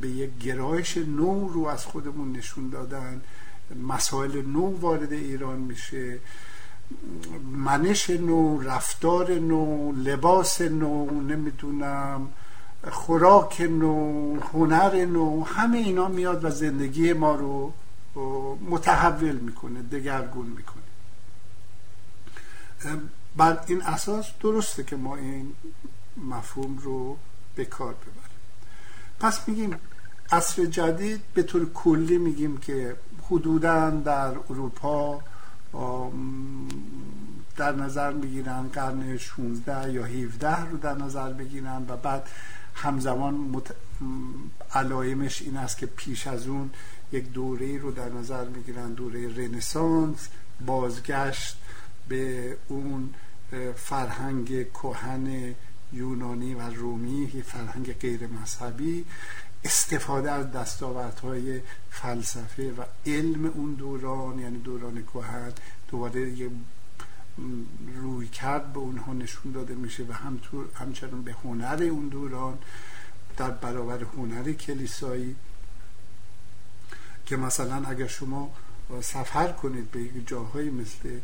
به 0.01 0.08
یک 0.08 0.38
گرایش 0.38 0.98
نو 0.98 1.48
رو 1.48 1.65
از 1.65 1.86
خودمون 1.86 2.32
نشون 2.32 2.70
دادن. 2.70 3.22
مسائل 3.88 4.41
نو 4.41 4.79
وارد 4.79 5.13
ایران 5.13 5.60
میشه. 5.60 6.20
منش 7.51 8.10
نو 8.10 8.62
رفتار 8.62 9.32
نو 9.32 9.91
لباس 9.91 10.62
نو 10.62 11.22
نمی‌دونم 11.22 12.29
خوراک 12.91 13.62
نو 13.62 14.39
هنر 14.53 15.05
نو 15.05 15.43
همه 15.43 15.77
اینا 15.77 16.08
میاد 16.08 16.46
و 16.46 16.50
زندگی 16.50 17.13
ما 17.13 17.36
رو 17.36 17.74
متحول 18.70 19.36
می‌کنه 19.36 19.82
دگرگون 19.82 20.46
می‌کنه. 20.46 20.84
بر 23.35 23.59
این 23.67 23.81
اساس 23.81 24.25
درسته 24.41 24.83
که 24.83 24.95
ما 24.95 25.15
این 25.15 25.53
مفهوم 26.17 26.77
رو 26.77 27.17
به 27.55 27.65
کار 27.65 27.93
ببریم. 27.93 28.23
پس 29.19 29.47
میگیم 29.47 29.75
عصر 30.31 30.65
جدید 30.65 31.21
به 31.33 31.43
طور 31.43 31.69
کلی 31.73 32.17
میگیم 32.17 32.57
که 32.57 32.95
حدودا 33.29 33.89
در 33.89 34.33
اروپا 34.49 35.21
در 37.57 37.71
نظر 37.75 38.11
می‌گیرن 38.11 38.67
قرن 38.67 39.17
16 39.17 39.93
یا 39.93 40.05
17 40.05 40.65
رو 40.65 40.77
در 40.77 40.93
نظر 40.93 41.33
بگیرن 41.33 41.85
و 41.89 41.97
بعد 41.97 42.29
همزمان 42.75 43.33
مت... 43.33 43.75
علایمش 44.73 45.41
این 45.41 45.57
است 45.57 45.77
که 45.77 45.85
پیش 45.85 46.27
از 46.27 46.47
اون 46.47 46.69
یک 47.11 47.31
دوره 47.31 47.77
رو 47.77 47.91
در 47.91 48.09
نظر 48.09 48.45
می‌گیرن 48.45 48.93
دوره 48.93 49.35
رنسانس 49.35 50.27
بازگشت 50.65 51.57
به 52.07 52.57
اون 52.67 53.09
فرهنگ 53.75 54.72
کهن 54.72 55.55
یونانی 55.93 56.53
و 56.53 56.62
رومی 56.62 57.43
فرهنگ 57.45 57.93
غیر 57.93 58.27
مذهبی 58.27 59.05
استفاده 59.63 60.31
از 60.31 60.51
دستاوردهای 60.51 61.62
فلسفه 61.89 62.72
و 62.72 62.83
علم 63.05 63.45
اون 63.45 63.74
دوران 63.74 64.39
یعنی 64.39 64.57
دوران 64.57 65.03
کهن 65.13 65.53
دوباره 65.88 66.29
یه 66.29 66.50
روی 68.01 68.27
کرد 68.27 68.74
به 68.74 68.79
اونها 68.79 69.13
نشون 69.13 69.51
داده 69.51 69.75
میشه 69.75 70.03
و 70.03 70.12
همطور 70.12 70.65
همچنان 70.75 71.24
به 71.24 71.36
هنر 71.43 71.83
اون 71.83 72.07
دوران 72.07 72.57
در 73.37 73.51
برابر 73.51 74.03
هنر 74.03 74.53
کلیسایی. 74.53 75.35
که 77.25 77.37
مثلا 77.37 77.83
اگر 77.85 78.07
شما 78.07 78.51
سفر 79.01 79.51
کنید 79.51 79.92
به 79.92 80.22
جاهایی 80.25 80.70
مثل 80.70 81.20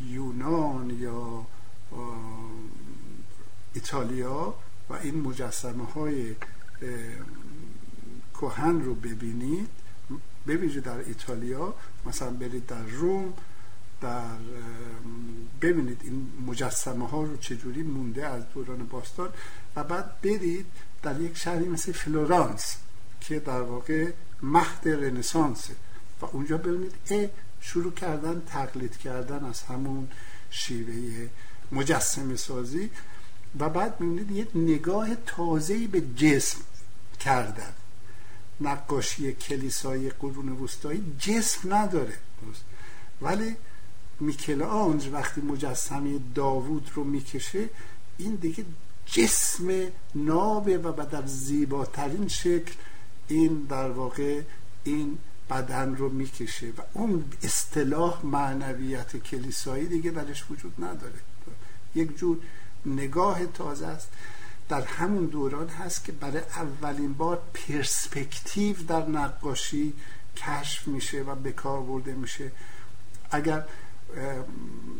یونان 0.00 0.90
یا 0.90 1.46
ایتالیا 3.74 4.54
و 4.90 4.94
این 4.94 5.20
مجسمه 5.20 5.84
های 5.84 6.34
کهن 8.34 8.80
رو 8.80 8.94
ببینید. 8.94 9.68
ببینید 10.46 10.82
در 10.82 10.98
ایتالیا 10.98 11.74
مثلا 12.06 12.30
برید 12.30 12.66
در 12.66 12.82
روم 12.82 13.34
در 14.00 14.36
ببینید 15.62 16.00
این 16.04 16.32
مجسمه 16.46 17.08
ها 17.08 17.22
رو 17.22 17.36
چجوری 17.36 17.82
مونده 17.82 18.26
از 18.26 18.42
دوران 18.54 18.86
باستان. 18.86 19.28
و 19.76 19.84
بعد 19.84 20.20
برید 20.20 20.66
در 21.02 21.20
یک 21.20 21.36
شهری 21.36 21.68
مثل 21.68 21.92
فلورانس 21.92 22.76
که 23.20 23.38
در 23.38 23.62
واقع 23.62 24.12
مهد 24.42 24.88
رنسانسه. 24.88 25.74
و 26.22 26.26
اونجا 26.32 26.56
ببینید 26.56 26.94
اه 27.10 27.28
شروع 27.60 27.92
کردن 27.92 28.42
تقلید 28.46 28.96
کردن 28.96 29.44
از 29.44 29.62
همون 29.62 30.08
شیوه 30.50 31.28
مجسم 31.72 32.36
سازی 32.36 32.90
و 33.58 33.68
بعد 33.68 34.00
می‌بینید 34.00 34.30
یک 34.30 34.48
نگاه 34.54 35.14
تازه‌ای 35.14 35.86
به 35.86 36.00
جسم 36.00 36.58
کردن. 37.20 37.72
نقاشی 38.60 39.32
کلیسای 39.32 40.10
قرون 40.10 40.48
وسطایی 40.48 41.16
جسم 41.18 41.74
نداره. 41.74 42.14
ولی 43.22 43.56
میکل 44.20 44.62
آنج 44.62 45.08
وقتی 45.12 45.40
مجسمه 45.40 46.20
داوود 46.34 46.90
رو 46.94 47.04
می‌کشه 47.04 47.68
این 48.18 48.34
دیگه 48.34 48.64
جسم 49.06 49.86
نابه 50.14 50.78
و 50.78 51.06
در 51.10 51.26
زیباترین 51.26 52.28
شکل 52.28 52.72
این 53.28 53.66
در 53.68 53.90
واقع 53.90 54.40
این 54.84 55.18
بدن 55.50 55.96
رو 55.96 56.08
می‌کشه 56.08 56.66
و 56.66 56.80
اون 56.92 57.24
اصطلاح 57.42 58.26
معنویت 58.26 59.16
کلیسایی 59.16 59.86
دیگه 59.86 60.10
درش 60.10 60.44
وجود 60.50 60.84
نداره. 60.84 61.20
یک 61.94 62.18
جور 62.18 62.38
نگاه 62.86 63.46
تازه 63.46 63.86
است. 63.86 64.08
در 64.68 64.80
همون 64.80 65.26
دوران 65.26 65.68
هست 65.68 66.04
که 66.04 66.12
برای 66.12 66.38
اولین 66.56 67.12
بار 67.12 67.42
پرسپکتیو 67.54 68.76
در 68.82 69.08
نقاشی 69.08 69.92
کشف 70.36 70.88
میشه 70.88 71.22
و 71.22 71.34
به 71.34 71.52
کار 71.52 71.82
برده 71.82 72.14
میشه. 72.14 72.52
اگر 73.30 73.64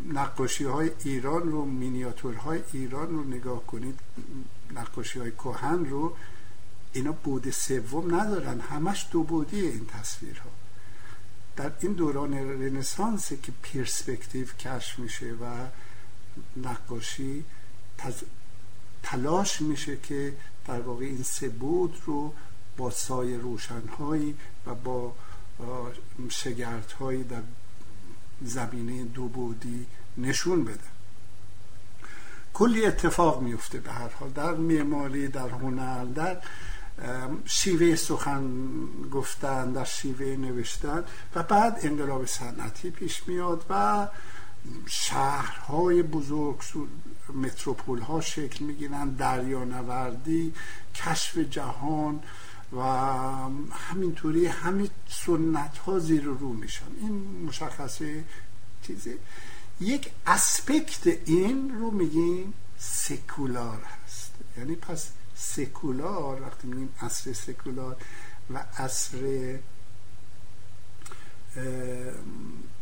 نقاشی 0.09 0.65
های 0.65 0.91
ایران 1.05 1.43
رو 1.43 1.65
مینیاتور 1.65 2.35
های 2.35 2.61
ایران 2.73 3.09
رو 3.09 3.25
نگاه 3.25 3.67
کنید 3.67 4.01
نقاشی 4.75 5.19
های 5.19 5.31
کوهن 5.31 5.85
رو 5.85 6.17
اینا 6.93 7.13
بود 7.13 7.51
سوم 7.51 8.15
ندارن. 8.15 8.61
همش 8.61 9.07
دو 9.11 9.23
بودی 9.23 9.61
این 9.61 9.87
تصویرها. 9.87 10.51
در 11.57 11.73
این 11.81 11.93
دوران 11.93 12.35
رنسانس 12.35 13.33
که 13.33 13.53
پرسپکتیو 13.63 14.47
کشف 14.47 14.99
میشه 14.99 15.33
و 15.33 15.67
نقاشی 16.57 17.45
تلاش 19.03 19.61
میشه 19.61 19.97
که 19.97 20.35
در 20.67 20.81
واقع 20.81 21.05
این 21.05 21.23
سه 21.23 21.49
بود 21.49 21.97
رو 22.07 22.35
با 22.77 22.91
سایه 22.91 23.39
روشنهایی 23.39 24.37
و 24.67 24.75
با 24.75 25.15
شگردهایی 26.29 27.25
در 27.25 27.43
زمینه 28.43 29.05
دو 29.05 29.29
بودی 29.29 29.87
نشون 30.19 30.65
بده. 30.65 30.93
کلی 32.55 32.87
اتفاق 32.87 33.43
میفته 33.43 33.79
به 33.79 33.93
هر 33.93 34.09
حال. 34.09 34.31
در 34.31 34.55
معماری 34.55 35.29
در 35.29 35.49
هنر 35.49 36.05
در 36.05 36.37
شیوه 37.45 37.97
سخن 37.97 38.51
گفتن 39.13 39.73
در 39.73 39.85
شیوه 39.85 40.27
نوشتن 40.27 41.05
و 41.35 41.43
بعد 41.43 41.79
انقلاب 41.83 42.27
صنعتی 42.27 42.91
پیش 42.91 43.29
میاد 43.29 43.65
و 43.71 44.09
شهرهای 44.87 46.03
بزرگ 46.03 46.57
متروپول 47.35 48.01
ها 48.01 48.21
شکل 48.21 48.65
می‌گیرن 48.65 49.09
دریانوردی 49.09 50.55
کشف 50.95 51.39
جهان 51.39 52.23
و 52.73 52.81
همینطوری 53.73 54.47
همین 54.47 54.91
سنت 55.09 55.79
ها 55.79 55.99
زیر 55.99 56.23
رو 56.23 56.53
میشن. 56.53 56.87
این 57.01 57.45
مشخصه 57.47 58.25
چیزی 58.83 59.15
یک 59.81 60.11
اسپکت 60.27 61.07
این 61.25 61.79
رو 61.79 61.91
میگیم 61.91 62.55
سکولار 62.79 63.83
هست. 63.83 64.33
یعنی 64.59 64.75
پس 64.75 65.09
سکولار 65.35 66.43
وقتی 66.43 66.69
میگیم 66.69 66.95
اصر 67.01 67.33
سکولار 67.33 67.97
و 68.55 68.65
اصر 68.77 69.19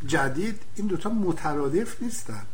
جدید 0.06 0.62
این 0.74 0.87
دوتا 0.87 1.11
مترادف 1.11 2.02
نیستن. 2.02 2.46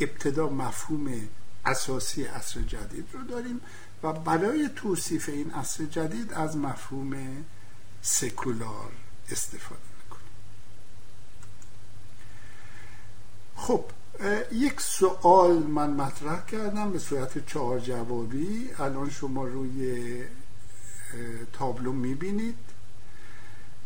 ابتدا 0.00 0.48
مفهوم 0.48 1.28
اساسی 1.64 2.24
اصر 2.24 2.60
جدید 2.60 3.08
رو 3.12 3.22
داریم 3.24 3.60
و 4.02 4.12
برای 4.12 4.70
توصیف 4.76 5.28
این 5.28 5.50
اصر 5.54 5.84
جدید 5.84 6.32
از 6.32 6.56
مفهوم 6.56 7.44
سکولار 8.02 8.92
استفاده 9.30 9.80
می‌کنه 10.02 10.20
خب 13.56 13.84
یک 14.52 14.80
سوال 14.80 15.58
من 15.58 15.90
مطرح 15.90 16.46
کردم 16.46 16.92
به 16.92 16.98
صورت 16.98 17.46
چهار 17.46 17.80
جوابی 17.80 18.70
الان 18.78 19.10
شما 19.10 19.44
روی 19.44 20.24
تابلو 21.52 21.92
می‌بینید. 21.92 22.71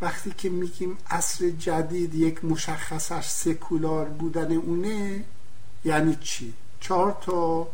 وقتی 0.00 0.30
که 0.38 0.48
میگیم 0.48 0.98
عصر 1.10 1.50
جدید 1.50 2.14
یک 2.14 2.44
مشخصش 2.44 3.28
سکولار 3.28 4.04
بودن 4.04 4.52
اونه 4.52 5.24
یعنی 5.84 6.18
چی؟ 6.20 6.54
چهار 6.80 7.18
تا 7.20 7.68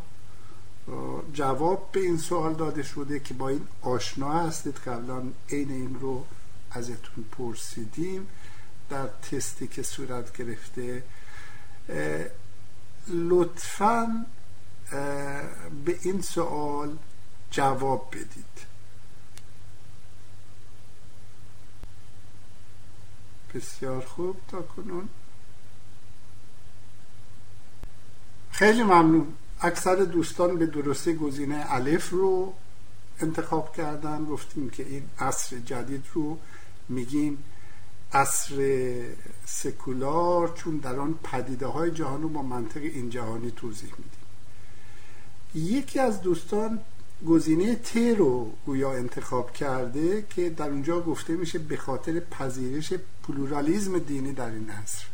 جواب 1.32 1.88
به 1.92 2.00
این 2.00 2.18
سوال 2.18 2.54
داده 2.54 2.82
شده 2.82 3.20
که 3.20 3.34
با 3.34 3.48
این 3.48 3.68
آشنا 3.82 4.32
هستید. 4.32 4.76
قبلا 4.76 5.22
عین 5.50 5.70
این 5.70 6.00
رو 6.00 6.24
ازتون 6.70 7.24
پرسیدیم. 7.38 8.26
در 8.90 9.06
تستی 9.06 9.66
که 9.66 9.82
صورت 9.82 10.36
گرفته. 10.36 11.02
لطفا 13.08 14.26
به 15.84 15.98
این 16.02 16.22
سوال 16.22 16.96
جواب 17.50 18.08
بدید. 18.10 18.71
بسیار 23.54 24.00
خوب 24.00 24.36
تا 24.48 24.62
کنون. 24.62 25.08
خیلی 28.50 28.82
ممنون. 28.82 29.26
اکثر 29.60 29.94
دوستان 29.94 30.58
به 30.58 30.66
درستی 30.66 31.14
گزینه 31.14 31.64
الف 31.68 32.10
رو 32.10 32.54
انتخاب 33.20 33.76
کردن. 33.76 34.24
گفتیم 34.24 34.70
که 34.70 34.86
این 34.86 35.08
عصر 35.18 35.58
جدید 35.58 36.04
رو 36.14 36.38
میگیم 36.88 37.44
عصر 38.12 38.56
سکولار 39.46 40.52
چون 40.54 40.76
در 40.76 40.98
آن 40.98 41.18
پدیده 41.24 41.66
های 41.66 41.90
جهان 41.90 42.22
رو 42.22 42.28
با 42.28 42.42
منطق 42.42 42.80
این 42.82 43.10
جهانی 43.10 43.50
توضیح 43.50 43.90
میدیم. 43.90 44.22
یکی 45.76 45.98
از 45.98 46.22
دوستان 46.22 46.80
گزینه 47.26 47.74
ت 47.74 47.96
رو 47.96 48.52
گویا 48.66 48.92
انتخاب 48.92 49.52
کرده 49.52 50.26
که 50.30 50.50
در 50.50 50.70
اونجا 50.70 51.00
گفته 51.00 51.32
میشه 51.32 51.58
به 51.58 51.76
خاطر 51.76 52.20
پذیرش 52.20 52.92
پلورالیزم 53.22 53.98
دینی 53.98 54.32
در 54.32 54.50
این 54.50 54.70
عصر 54.70 55.04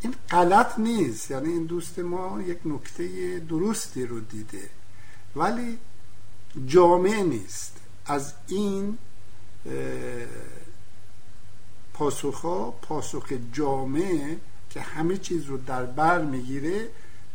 این 0.00 0.14
غلط 0.30 0.78
نیست 0.78 1.30
یعنی 1.30 1.48
این 1.48 1.64
دوست 1.64 1.98
ما 1.98 2.42
یک 2.42 2.58
نکته 2.64 3.38
درستی 3.48 4.06
رو 4.06 4.20
دیده 4.20 4.70
ولی 5.36 5.78
جامعه 6.66 7.22
نیست. 7.22 7.76
از 8.06 8.32
این 8.46 8.98
پاسخ 11.94 12.72
پاسخ 12.82 13.32
جامعه 13.52 14.36
که 14.70 14.80
همه 14.80 15.16
چیز 15.16 15.44
رو 15.44 15.56
در 15.58 15.84
بر 15.84 16.24
می‌گیره 16.24 16.88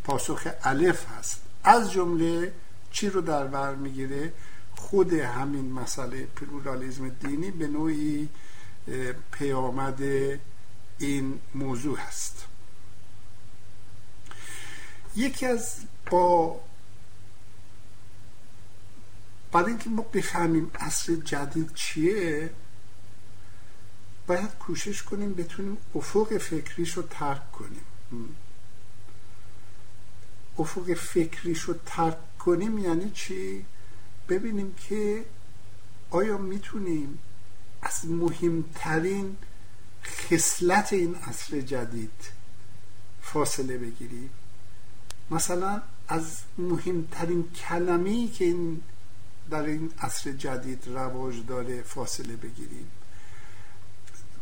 پاسخ 0.04 0.48
الف 0.64 1.06
هست. 1.10 1.42
از 1.64 1.92
جمله 1.92 2.54
چی 2.92 3.10
رو 3.10 3.22
در 3.22 3.48
بر 3.48 3.76
می‌گیره؟ 3.76 4.34
خود 4.76 5.14
همین 5.14 5.72
مسئله 5.72 6.26
پلورالیزم 6.26 7.10
دینی 7.10 7.52
به 7.52 7.68
نوعی 7.68 8.30
پیامد 9.32 10.02
این 10.98 11.40
موضوع 11.56 11.98
هست. 11.98 12.46
یکی 15.16 15.46
از 15.46 15.76
با 16.12 16.60
برای 19.52 19.70
اینکه 19.70 19.90
ما 19.90 20.02
بفهمیم 20.02 20.72
اصل 20.76 21.16
جدید 21.16 21.74
چیه 21.74 22.50
باید 24.28 24.50
کوشش 24.60 25.04
کنیم 25.04 25.34
بتونیم 25.34 25.78
افق 25.96 26.38
فکریش 26.38 26.94
رو 26.94 27.04
ترک 27.04 27.52
کنیم. 27.52 27.86
افق 30.60 30.94
فکریش 30.94 31.62
رو 31.62 31.76
ترک 31.86 32.18
کنیم 32.46 32.78
یعنی 32.78 33.12
چی؟ 33.12 33.66
ببینیم 34.30 34.76
که 34.90 35.26
آیا 36.10 36.38
می‌تونیم 36.38 37.20
از 37.82 38.06
مهمترین 38.06 39.38
خصلت 40.06 40.94
این 40.94 41.16
عصر 41.16 41.62
جدید 41.62 42.32
فاصله 43.22 43.78
بگیریم 43.78 44.30
مثلا 45.32 45.82
از 46.08 46.38
مهمترین 46.58 47.52
کلمه‌ای 47.52 48.28
که 48.28 48.46
این 48.46 48.82
در 49.50 49.62
این 49.64 49.92
عصر 50.00 50.32
جدید 50.32 50.84
رواج 50.88 51.36
داره 51.48 51.82
فاصله 51.82 52.36
بگیریم 52.36 52.92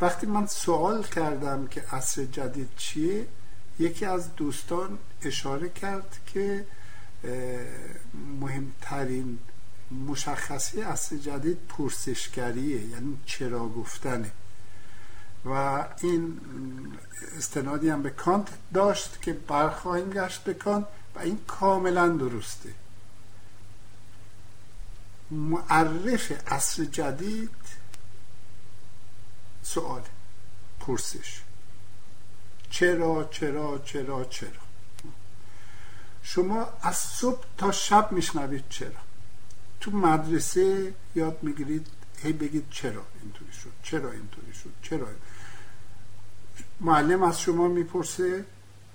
وقتی 0.01 0.27
من 0.27 0.47
سوال 0.47 1.03
کردم 1.03 1.67
که 1.67 1.81
عصر 1.91 2.25
جدید 2.25 2.69
چیه 2.77 3.27
یکی 3.79 4.05
از 4.05 4.35
دوستان 4.35 4.97
اشاره 5.21 5.69
کرد 5.69 6.19
که 6.25 6.65
مهمترین 8.39 9.39
مشخصی 10.07 10.81
عصر 10.81 11.15
جدید 11.15 11.57
پرسشگریه 11.69 12.85
یعنی 12.85 13.17
چرا 13.25 13.69
گفتنه. 13.69 14.31
و 15.45 15.85
این 16.01 16.41
استنادی 17.37 17.89
هم 17.89 18.03
به 18.03 18.09
کانت 18.09 18.47
داشت 18.73 19.21
که 19.21 19.33
برخواهیم 19.33 20.09
گشت 20.09 20.43
به 20.43 20.53
کانت 20.53 20.85
و 21.15 21.19
این 21.19 21.39
کاملا 21.47 22.07
درسته. 22.07 22.69
معرف 25.31 26.51
عصر 26.51 26.83
جدید 26.83 27.49
سوال 29.63 30.01
پرسش. 30.79 31.41
چرا 32.69 33.29
چرا 33.31 33.81
چرا 33.85 34.25
چرا؟ 34.25 34.68
شما 36.31 36.67
از 36.81 36.97
صبح 36.97 37.43
تا 37.57 37.71
شب 37.71 38.11
میشنوید 38.11 38.63
چرا؟ 38.69 38.91
تو 39.79 39.91
مدرسه 39.91 40.93
یاد 41.15 41.37
می‌گیرید 41.41 41.87
هی 42.23 42.33
بگید 42.33 42.65
چرا 42.69 43.05
اینطوری 43.21 43.51
شد 43.51 43.71
چرا 43.83 44.11
اینطوری 44.11 44.53
شد 44.53 44.69
چرا؟ 44.81 45.07
معلم 46.79 47.23
از 47.23 47.39
شما 47.39 47.67
می‌پرسه 47.67 48.45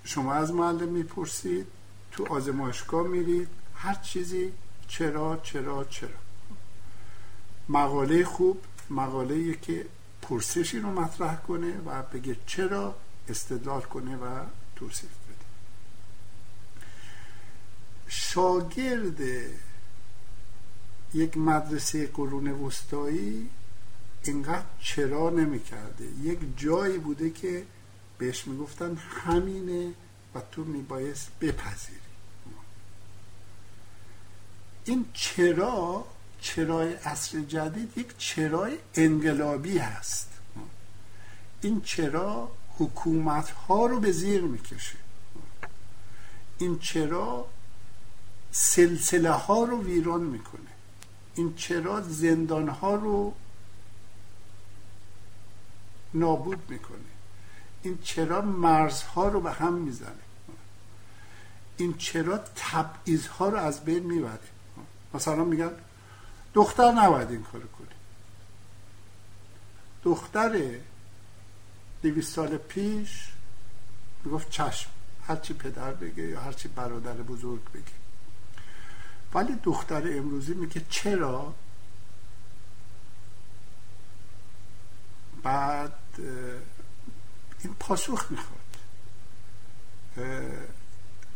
شما 0.03 0.33
از 0.33 0.53
معلم 0.53 0.89
می‌پرسید 0.89 1.67
تو 2.11 2.33
آزمایشگاه 2.33 3.07
میرید 3.07 3.47
هر 3.75 3.93
چیزی 3.93 4.53
چرا 4.87 5.39
چرا 5.43 5.83
چرا. 5.83 6.19
مقاله 7.69 8.25
خوب 8.25 8.61
مقاله 8.89 9.53
که 9.53 9.85
پرسشی 10.21 10.79
رو 10.79 10.89
مطرح 10.89 11.35
کنه 11.35 11.73
و 11.85 12.03
بگه 12.03 12.37
چرا 12.45 12.95
استدلال 13.29 13.81
کنه 13.81 14.15
و 14.15 14.39
توصیف. 14.75 15.24
شاگرد 18.07 19.19
یک 21.13 21.37
مدرسه 21.37 22.07
قرون 22.07 22.47
وسطایی 22.47 23.49
اینقدر 24.23 24.65
چرا 24.81 25.29
نمی‌کرده. 25.29 26.05
یک 26.23 26.39
جایی 26.57 26.97
بوده 26.97 27.29
که 27.29 27.65
بهش 28.17 28.47
می‌گفتن 28.47 28.95
همینه 28.95 29.93
و 30.35 30.41
تو 30.51 30.63
میبایست 30.63 31.31
بپذیری. 31.41 31.99
این 34.85 35.05
چرا 35.13 36.05
چرای 36.41 36.93
عصر 36.93 37.39
جدید 37.39 37.97
یک 37.97 38.17
چرای 38.17 38.77
انقلابی 38.95 39.77
هست. 39.77 40.29
این 41.61 41.81
چرا 41.81 42.51
حکومت 42.77 43.49
ها 43.49 43.85
رو 43.85 43.99
به 43.99 44.11
زیر 44.11 44.41
می‌کشه. 44.41 44.97
این 46.57 46.79
چرا 46.79 47.47
سلسله 48.57 49.31
ها 49.31 49.63
رو 49.63 49.83
ویران 49.83 50.21
می‌کنه. 50.21 50.71
این 51.35 51.55
چرا 51.55 52.01
زندان 52.01 52.69
ها 52.69 52.95
رو 52.95 53.33
نابود 56.13 56.69
می‌کنه. 56.69 56.97
این 57.83 57.99
چرا 58.03 58.41
مرزها 58.41 59.27
رو 59.27 59.41
به 59.41 59.51
هم 59.51 59.73
می‌زنه. 59.73 60.25
این 61.77 61.97
چرا 61.97 62.37
تبعیض 62.55 63.27
ها 63.27 63.49
رو 63.49 63.57
از 63.57 63.85
بین 63.85 64.03
می‌بره. 64.03 64.39
مثلا 65.13 65.43
میگن 65.43 65.71
دختر 66.53 66.91
نباید 66.91 67.31
این 67.31 67.43
کارو 67.43 67.67
کنی 67.67 67.87
دختر 70.03 70.79
دویست 72.01 72.33
سال 72.33 72.57
پیش 72.57 73.27
می‌گفت 74.23 74.49
چشم. 74.49 74.89
هرچی 75.27 75.53
پدر 75.53 75.93
بگه 75.93 76.23
یا 76.23 76.41
هرچی 76.41 76.67
برادر 76.67 77.13
بزرگ 77.13 77.71
بگه. 77.73 78.04
ولی 79.35 79.55
دختر 79.63 80.17
امروزی 80.17 80.53
میگه 80.53 80.81
چرا؟ 80.89 81.53
بعد 85.43 85.93
این 87.63 87.75
پاسخ 87.79 88.25
می‌خواد. 88.31 88.59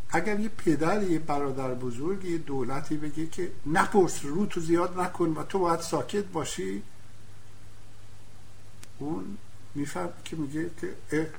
اگر 0.10 0.40
یه 0.40 0.50
پدر 0.50 1.04
یه 1.04 1.20
برادر 1.20 1.74
بزرگ 1.74 2.26
یه 2.26 2.38
دولتی 2.38 2.98
بگه 2.98 3.28
که 3.28 3.52
نپرس 3.66 4.26
رو 4.26 4.46
تو 4.46 4.60
زیاد 4.60 5.00
نکن 5.00 5.30
و 5.30 5.44
تو 5.44 5.60
باید 5.60 5.80
ساکت 5.80 6.26
باشی 6.26 6.84
اون 9.00 9.38
میفهم 9.76 10.10
که 10.26 10.36
میگه 10.36 10.70
که 10.82 10.96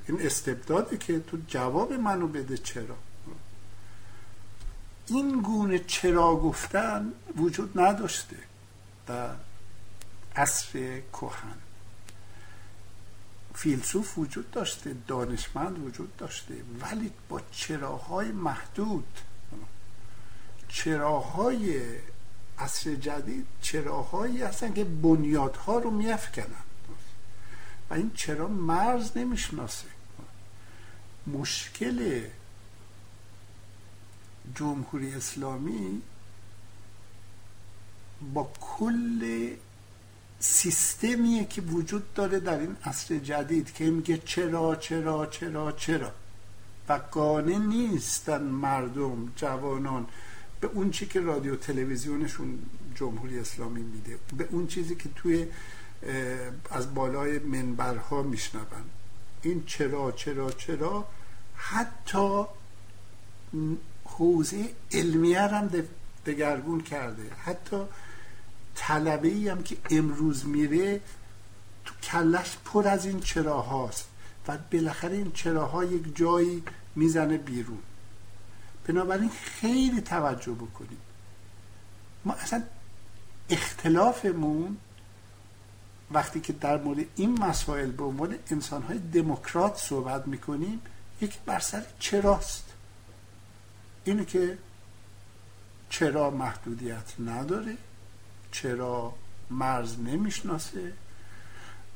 این 0.06 0.20
استبداده 0.20 0.96
که 0.96 1.20
تو 1.20 1.38
جواب 1.48 1.92
منو 1.92 2.28
بده 2.28 2.56
چرا؟ 2.56 2.96
این 5.10 5.42
گونه 5.42 5.78
چرا 5.78 6.36
گفتن 6.36 7.12
وجود 7.36 7.80
نداشته 7.80 8.36
در 9.06 9.34
عصر 10.36 11.00
کهن. 11.12 11.58
فیلسوف 13.54 14.18
وجود 14.18 14.50
داشته 14.50 14.96
دانشمند 15.06 15.78
وجود 15.78 16.16
داشته 16.16 16.54
ولی 16.80 17.10
با 17.28 17.40
چراهای 17.52 18.32
محدود 18.32 19.18
چراهای 20.68 21.82
عصر 22.58 22.94
جدید 22.94 23.46
چراهایی 23.62 24.42
هستن 24.42 24.72
که 24.72 24.84
بنیادها 24.84 25.78
رو 25.78 25.90
میافکنن. 25.90 26.64
و 27.90 27.94
این 27.94 28.10
چرا 28.14 28.48
مرز 28.48 29.16
نمی‌شناسه. 29.16 29.86
مشکل 31.26 32.22
جمهوری 34.54 35.14
اسلامی 35.14 36.02
با 38.34 38.52
کل 38.60 39.50
سیستمیه 40.40 41.44
که 41.44 41.62
وجود 41.62 42.14
داره 42.14 42.40
در 42.40 42.58
این 42.58 42.76
عصر 42.84 43.18
جدید 43.18 43.74
که 43.74 43.90
میگه 43.90 44.18
چرا 44.18 44.76
چرا 44.76 45.26
چرا 45.26 45.72
چرا؟ 45.72 46.12
و 46.88 46.92
قانع 46.92 47.58
نیستن 47.58 48.42
مردم 48.42 49.32
جوانان 49.36 50.06
به 50.60 50.66
اون 50.66 50.90
چی 50.90 51.06
که 51.06 51.20
رادیو 51.20 51.56
تلویزیونشون 51.56 52.58
جمهوری 52.94 53.38
اسلامی 53.38 53.82
میده 53.82 54.18
به 54.36 54.48
اون 54.50 54.66
چیزی 54.66 54.94
که 54.94 55.08
توی 55.16 55.46
از 56.70 56.94
بالای 56.94 57.38
منبرها 57.38 58.22
میشنون. 58.22 58.64
این 59.42 59.64
چرا 59.66 60.12
چرا 60.12 60.50
چرا؟ 60.50 61.04
حتی 61.54 62.44
حوزه 64.18 64.74
علمیه 64.92 65.40
هم 65.40 65.70
دگرگون 66.26 66.80
کرده. 66.80 67.22
حتی 67.44 67.76
طلبه 68.74 69.28
ای 69.28 69.48
هم 69.48 69.62
که 69.62 69.76
امروز 69.90 70.46
میره 70.46 71.00
تو 71.84 71.94
کلش 72.02 72.56
پر 72.64 72.88
از 72.88 73.06
این 73.06 73.20
چراهاست 73.20 74.08
و 74.48 74.58
بالاخره 74.72 75.16
این 75.16 75.32
چراها 75.32 75.84
یک 75.84 76.16
جایی 76.16 76.62
می‌زنه 76.96 77.38
بیرون. 77.38 77.78
بنابراین 78.86 79.30
خیلی 79.30 80.00
توجه 80.00 80.52
بکنیم 80.52 80.98
ما 82.24 82.32
اصلا 82.32 82.62
اختلافمون 83.50 84.76
وقتی 86.10 86.40
که 86.40 86.52
در 86.52 86.82
مورد 86.82 87.04
این 87.16 87.38
مسائل 87.38 87.90
به 87.90 88.04
عنوان 88.04 88.34
انسانهای 88.50 88.98
دموکرات 88.98 89.76
صحبت 89.76 90.28
می‌کنیم 90.28 90.80
یک 91.20 91.38
بر 91.46 91.58
سر 91.58 91.82
چراست. 91.98 92.69
اینه 94.04 94.24
که 94.24 94.58
چرا 95.90 96.30
محدودیت 96.30 97.20
نداره 97.26 97.76
چرا 98.52 99.14
مرز 99.50 99.98
نمی‌شناسه 99.98 100.92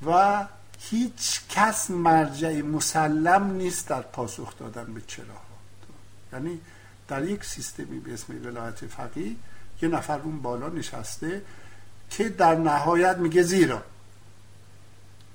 و 0.07 0.47
هیچ 0.79 1.40
کس 1.49 1.90
مرجع 1.90 2.62
مسلم 2.62 3.51
نیست 3.51 3.88
در 3.88 4.03
پاسخ 4.03 4.59
دادن 4.59 4.95
به 4.95 5.03
چرا 5.07 5.25
یعنی 6.33 6.61
در 7.09 7.25
یک 7.25 7.45
سیستمی 7.45 8.01
به 8.01 8.14
اسم 8.14 8.47
ولایت 8.47 8.87
فقیه 8.87 9.37
یه 9.83 9.88
نفر 9.88 10.19
اون 10.19 10.43
بالا 10.43 10.69
نشسته 10.69 11.43
که 12.11 12.29
در 12.29 12.55
نهایت 12.55 13.17
میگه 13.17 13.43
زیرا. 13.43 13.83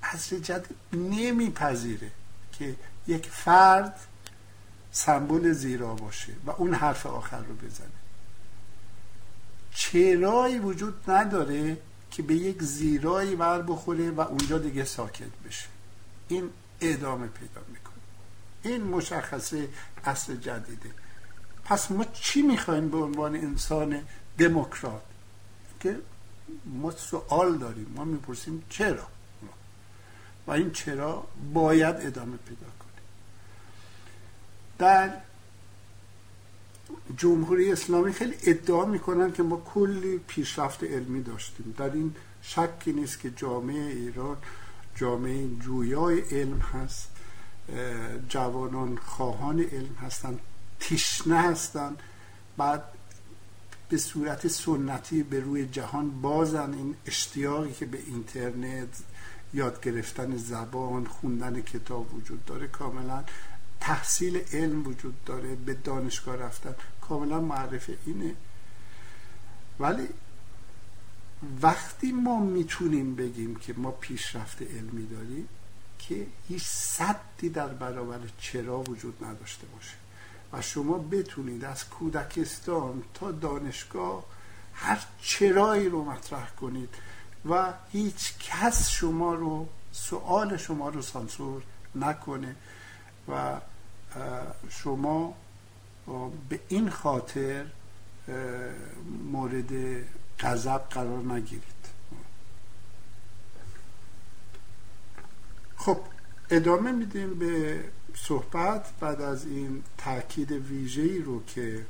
از 0.01 0.29
جدید 0.29 0.75
نمیپذیره 0.93 2.11
که 2.51 2.75
یک 3.07 3.25
فرد 3.25 3.99
سمبل 4.91 5.51
زیرا 5.51 5.93
باشه 5.93 6.33
و 6.45 6.51
اون 6.51 6.73
حرف 6.73 7.05
آخر 7.05 7.39
رو 7.39 7.55
بزنه. 7.55 7.87
چرایی 9.71 10.59
وجود 10.59 11.11
نداره 11.11 11.77
که 12.11 12.23
به 12.23 12.35
یک 12.35 12.63
زیرایی 12.63 13.35
ور 13.35 13.61
بخوره 13.61 14.11
و 14.11 14.21
اونجا 14.21 14.57
دیگه 14.57 14.83
ساکت 14.85 15.37
بشه. 15.47 15.67
این 16.27 16.49
ادامه 16.81 17.27
پیدا 17.27 17.61
می‌کنه. 17.67 17.93
این 18.63 18.83
مشخصه 18.83 19.69
اصل 20.05 20.35
جدیده. 20.35 20.89
پس 21.65 21.91
ما 21.91 22.03
چی 22.13 22.41
می‌خوایم 22.41 22.89
به 22.89 22.97
عنوان 22.97 23.35
انسان 23.35 24.01
دموکرات؟ 24.37 25.03
که 25.79 25.99
ما 26.65 26.91
سوال 26.91 27.57
داریم. 27.57 27.93
ما 27.95 28.03
می‌پرسیم 28.03 28.63
چرا؟ 28.69 29.07
و 30.47 30.51
این 30.51 30.71
چرا 30.71 31.27
باید 31.53 31.95
ادامه 31.95 32.37
پیدا 32.37 32.67
در 34.79 35.11
جمهوری 37.17 37.71
اسلامی 37.71 38.13
خیلی 38.13 38.35
ادعا 38.43 38.85
می‌کنن 38.85 39.31
که 39.31 39.43
ما 39.43 39.61
کلی 39.73 40.17
پیشرفت 40.17 40.83
علمی 40.83 41.23
داشتیم. 41.23 41.75
در 41.77 41.93
این 41.93 42.15
شکی 42.41 42.93
نیست 42.93 43.19
که 43.19 43.29
جامعه 43.29 43.91
ایران 43.91 44.37
جامعه 44.95 45.47
جویای 45.59 46.19
علم 46.19 46.59
هست 46.59 47.09
جوانان 48.29 48.97
خواهان 48.97 49.59
علم 49.59 49.95
هستند 50.01 50.39
تشنه 50.79 51.41
هستند 51.41 51.99
بعد 52.57 52.83
به 53.89 53.97
صورت 53.97 54.47
سنتی 54.47 55.23
به 55.23 55.39
روی 55.39 55.65
جهان 55.65 56.21
بازن 56.21 56.73
این 56.73 56.95
اشتیاقی 57.05 57.73
که 57.73 57.85
به 57.85 57.99
اینترنت 58.07 58.97
یاد 59.53 59.81
گرفتن 59.81 60.37
زبان 60.37 61.05
خوندن 61.05 61.61
کتاب 61.61 62.15
وجود 62.15 62.45
داره 62.45 62.67
کاملا. 62.67 63.23
تحصیل 63.79 64.41
علم 64.53 64.87
وجود 64.87 65.23
داره 65.25 65.55
به 65.55 65.73
دانشگاه 65.73 66.35
رفتن. 66.35 66.75
کاملا 67.01 67.39
معرف 67.39 67.89
اینه. 68.05 68.35
ولی 69.79 70.07
وقتی 71.61 72.11
ما 72.11 72.39
می‌تونیم 72.39 73.15
بگیم 73.15 73.55
که 73.55 73.73
ما 73.73 73.91
پیشرفت 73.91 74.61
علمی 74.61 75.07
داریم 75.07 75.47
که 75.99 76.27
هیچ 76.47 76.63
صدی 76.65 77.49
در 77.49 77.67
برابر 77.67 78.19
چرا 78.41 78.79
وجود 78.79 79.23
نداشته 79.23 79.67
باشه. 79.67 79.93
و 80.53 80.61
شما 80.61 80.97
بتونید 80.97 81.65
از 81.65 81.89
کودکستان 81.89 83.03
تا 83.13 83.31
دانشگاه 83.31 84.25
هر 84.73 85.05
چرایی 85.21 85.89
رو 85.89 86.05
مطرح 86.05 86.49
کنید 86.49 86.89
و 87.49 87.73
هیچ 87.91 88.33
کس 88.39 88.89
شما 88.89 89.33
رو 89.33 89.67
سوال 89.91 90.57
شما 90.57 90.89
رو 90.89 91.01
سانسور 91.01 91.63
نکنه. 91.95 92.55
و 93.29 93.61
شما 94.69 95.35
به 96.49 96.59
این 96.67 96.89
خاطر 96.89 97.65
مورد 99.31 100.03
غضب 100.39 100.81
قرار 100.89 101.23
نگیرید. 101.23 101.63
خب 105.77 105.99
ادامه 106.49 106.91
میدیم 106.91 107.39
به 107.39 107.83
صحبت 108.15 108.85
بعد 108.99 109.21
از 109.21 109.45
این 109.45 109.83
تاکید 109.97 110.51
ویژه‌ای 110.51 111.19
رو 111.19 111.45
که 111.45 111.85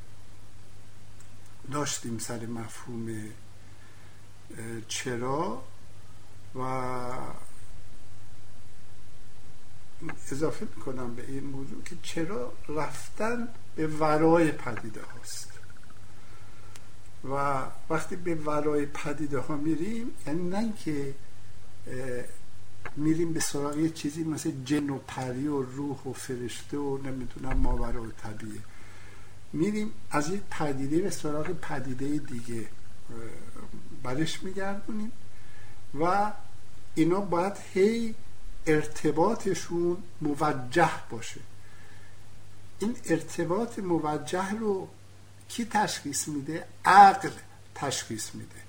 داشتیم 1.72 2.18
سر 2.18 2.46
مفهوم 2.46 3.10
چرا 4.88 5.64
و 6.56 6.62
اضافه 10.32 10.68
می‌کنم 10.76 11.16
به 11.16 11.26
این 11.28 11.44
موضوع 11.44 11.84
که 11.84 11.96
چرا 12.04 12.54
رفتن 12.70 13.48
به 13.76 13.88
ورای 13.88 14.52
پدیده 14.52 15.02
هاست. 15.02 15.50
و 17.24 17.64
وقتی 17.90 18.16
به 18.16 18.36
ورای 18.36 18.86
پدیده 18.86 19.40
ها 19.40 19.58
میریم 19.58 20.12
یعنی 20.28 20.50
نه 20.50 20.74
که 20.74 21.14
میریم 22.96 23.34
به 23.34 23.40
سراغ 23.40 23.78
یه 23.78 23.90
چیزی 23.90 24.24
مثل 24.24 24.52
جن 24.66 24.90
و 24.90 24.98
پری 25.08 25.48
و 25.48 25.62
روح 25.62 26.04
و 26.04 26.14
فرشته 26.14 26.78
و 26.78 26.98
نمی‌دونم 26.98 27.58
ماورا 27.58 28.04
و 28.04 28.12
طبیعه. 28.12 28.60
میریم 29.54 29.92
از 30.12 30.30
یک 30.30 30.42
پدیده 30.52 31.02
به 31.02 31.10
سراغ 31.10 31.52
پدیده 31.52 32.18
دیگه 32.18 32.68
برش 34.04 34.44
میگردونیم 34.44 35.12
و 36.00 36.32
اینا 36.96 37.20
باید 37.20 37.54
هی 37.74 38.16
ارتباطشون 38.70 39.98
موجه 40.22 40.92
باشه. 41.10 41.42
این 42.80 42.96
ارتباط 43.06 43.80
موجه 43.80 44.52
رو 44.52 44.88
کی 45.48 45.66
تشخیص 45.66 46.28
میده؟ 46.28 46.66
عقل 46.86 47.32
تشخیص 47.76 48.36
میده. 48.36 48.62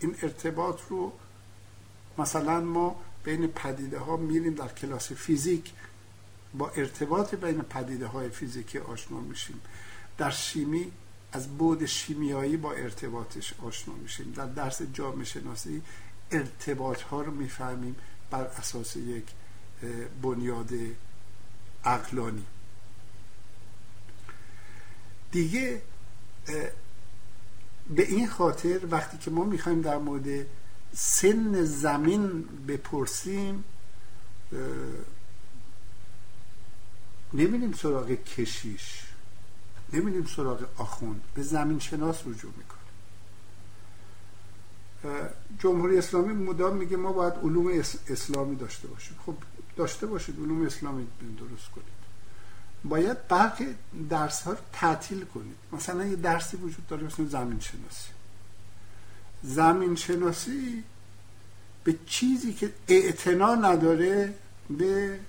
این 0.00 0.16
ارتباط 0.22 0.80
رو 0.88 1.12
مثلا 2.18 2.60
ما 2.60 2.96
بین 3.24 3.46
پدیده 3.46 3.98
ها 3.98 4.16
میریم 4.16 4.54
در 4.54 4.68
کلاس 4.68 5.12
فیزیک. 5.12 5.72
با 6.54 6.68
ارتباط 6.68 7.34
بین 7.34 7.62
پدیده 7.62 8.06
های 8.06 8.28
فیزیکی 8.28 8.78
آشنا 8.78 9.20
میشیم. 9.20 9.60
در 10.18 10.30
شیمی 10.30 10.92
از 11.32 11.48
بود 11.58 11.86
شیمیایی 11.86 12.56
با 12.56 12.72
ارتباطش 12.72 13.54
آشنا 13.62 13.94
میشیم. 13.94 14.32
در 14.32 14.46
درس 14.46 14.82
جامعه 14.82 15.24
شناسی 15.24 15.82
ارتباط 16.30 17.02
ها 17.02 17.22
رو 17.22 17.32
می‌فهمیم. 17.32 17.96
بر 18.30 18.44
اساس 18.44 18.96
یک 18.96 19.24
بنیاد 20.22 20.70
عقلانی. 21.84 22.46
دیگه 25.32 25.82
به 27.90 28.02
این 28.08 28.28
خاطر 28.28 28.80
وقتی 28.90 29.18
که 29.18 29.30
ما 29.30 29.44
می‌خوایم 29.44 29.80
در 29.80 29.98
مورد 29.98 30.46
سن 30.94 31.64
زمین 31.64 32.42
بپرسیم 32.68 33.64
نمیریم 37.34 37.72
سراغ 37.72 38.10
کشیش 38.10 39.02
نمیریم 39.92 40.26
سراغ 40.26 40.66
آخوند. 40.76 41.22
به 41.34 41.42
زمین 41.42 41.78
شناس 41.78 42.20
رجوع 42.26 42.52
می‌کنیم. 42.56 42.85
جمهوری 45.58 45.98
اسلامی 45.98 46.34
مدام 46.34 46.76
میگه 46.76 46.96
ما 46.96 47.12
باید 47.12 47.34
علوم 47.34 47.82
اسلامی 48.08 48.56
داشته 48.56 48.88
باشیم. 48.88 49.16
خب 49.26 49.34
داشته 49.76 50.06
باشید 50.06 50.36
علوم 50.38 50.66
اسلامی 50.66 51.06
درست 51.38 51.70
کنید. 51.70 51.96
باید 52.84 53.28
برخی 53.28 53.74
درس 54.10 54.42
ها 54.42 54.52
رو 54.52 54.58
تعطیل 54.72 55.24
کنید. 55.24 55.56
مثلا 55.72 56.06
یه 56.06 56.16
درسی 56.16 56.56
وجود 56.56 56.86
داره 56.86 57.04
مثل 57.04 57.26
زمین 57.26 57.60
شناسی 57.60 58.10
زمین 59.42 59.96
شناسی 59.96 60.84
به 61.84 61.94
چیزی 62.06 62.52
که 62.52 62.72
اعتنا 62.88 63.54
نداره 63.54 64.34
به 64.70 65.20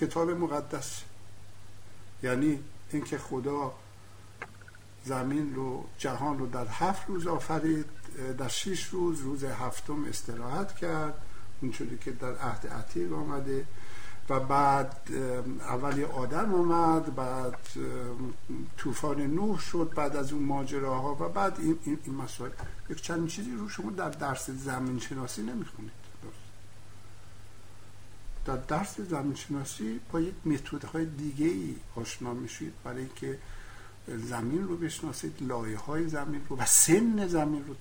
کتاب 0.00 0.30
مقدس. 0.30 1.00
یعنی 2.22 2.58
اینکه 2.92 3.18
خدا 3.18 3.72
زمین 5.04 5.54
رو 5.54 5.84
جهان 5.98 6.38
رو 6.38 6.46
در 6.46 6.66
هفت 6.66 7.08
روز 7.08 7.26
آفرید 7.26 7.86
در 8.38 8.48
شش 8.48 8.84
روز 8.84 9.20
روز 9.20 9.44
هفتم 9.44 10.04
استراحت 10.04 10.76
کرد 10.76 11.14
اونجوری 11.62 11.98
که 11.98 12.10
در 12.10 12.36
عهد 12.38 12.66
عتیق 12.66 13.12
آمده 13.12 13.66
و 14.28 14.40
بعد 14.40 14.96
اول 15.60 16.04
آدم 16.04 16.54
آمد 16.54 17.14
بعد 17.14 17.58
طوفان 18.76 19.20
نوح 19.20 19.60
شد 19.60 19.92
بعد 19.96 20.16
از 20.16 20.32
اون 20.32 20.42
ماجراها 20.42 21.14
و 21.14 21.28
بعد 21.28 21.60
این, 21.60 21.78
این, 21.84 21.98
این 22.04 22.14
مسائل. 22.14 22.50
یک 22.90 23.02
چند 23.02 23.28
چیزی 23.28 23.50
رو 23.52 23.68
شما 23.68 23.90
در 23.90 24.10
درس 24.10 24.50
زمین 24.50 24.98
شناسی 24.98 25.42
نمی‌خونید. 25.42 26.04
در 28.44 28.56
درس 28.56 29.00
زمین 29.00 29.34
شناسی 29.34 30.00
با 30.12 30.20
یک 30.20 30.34
متد 30.44 30.84
های 30.84 31.06
دیگه 31.06 31.46
ای 31.46 31.76
آشنا 31.96 32.34
میشید 32.34 32.72
برای 32.84 32.98
اینکه 32.98 33.38
زمین 34.08 34.68
رو 34.68 34.76
بشناسید 34.76 35.36
لایه 35.40 35.78
های 35.78 36.08
زمین 36.08 36.40
رو 36.48 36.56
و 36.56 36.64
سن 36.66 37.26
زمین 37.26 37.64
رو 37.66 37.74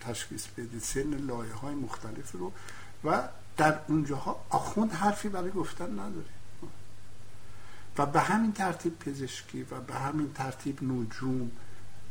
تشخیص 0.00 0.46
بدید 0.46 0.82
سن 0.82 1.14
لایه 1.14 1.54
های 1.54 1.74
مختلف 1.74 2.32
رو. 2.32 2.52
و 3.04 3.28
در 3.56 3.78
اونجاها 3.88 4.44
آخوند 4.50 4.92
حرفی 4.92 5.28
برای 5.28 5.50
گفتن 5.50 5.92
نداره. 5.92 6.26
و 7.98 8.06
به 8.06 8.20
همین 8.20 8.52
ترتیب 8.52 8.98
پزشکی 8.98 9.62
و 9.62 9.80
به 9.80 9.94
همین 9.94 10.32
ترتیب 10.32 10.82
نجوم 10.82 11.50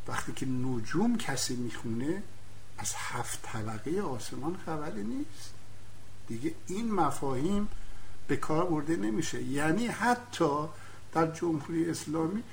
وقتی 0.08 0.34
که 0.34 0.46
نجوم 0.46 1.18
کسی 1.18 1.56
می‌خونه 1.56 2.24
از 2.78 2.94
هفت 2.98 3.42
طبقه 3.42 4.02
آسمان 4.02 4.58
خبری 4.66 5.04
نیست. 5.04 5.54
دیگه 6.28 6.56
این 6.68 6.92
مفاهیم 6.92 7.68
به 8.28 8.38
کار 8.38 8.66
برده 8.66 8.96
نمیشه. 8.96 9.44
یعنی 9.44 9.88
حتی 9.88 10.68
در 11.14 11.32
جمهوری 11.32 11.90
اسلامی 11.90 12.44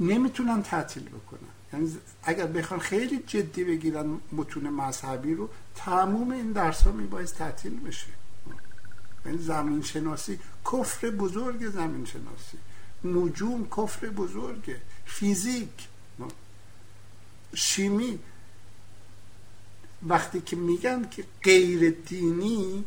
نمی‌تونن 0.00 0.62
تعطیل 0.62 1.08
بکنن. 1.08 1.53
یعنی 1.74 1.96
اگر 2.22 2.46
بخوان 2.46 2.80
خیلی 2.80 3.24
جدی 3.26 3.64
بگیرن 3.64 4.20
متون 4.32 4.70
مذهبی 4.70 5.34
رو 5.34 5.48
تموم 5.74 6.30
این 6.30 6.52
درس 6.52 6.82
ها 6.82 6.92
میباید 6.92 7.26
تعطیل 7.26 7.80
بشه. 7.80 8.06
یعنی 9.26 9.38
زمین 9.38 9.82
شناسی 9.82 10.38
کفر 10.72 11.10
بزرگ 11.10 11.70
زمین 11.70 12.04
شناسی 12.04 12.58
نجوم 13.04 13.68
کفر 13.76 14.06
بزرگه 14.06 14.80
فیزیک. 15.04 15.88
شیمی. 17.54 18.18
وقتی 20.08 20.40
که 20.40 20.56
میگن 20.56 21.08
که 21.10 21.24
غیر 21.42 21.90
دینی 21.90 22.84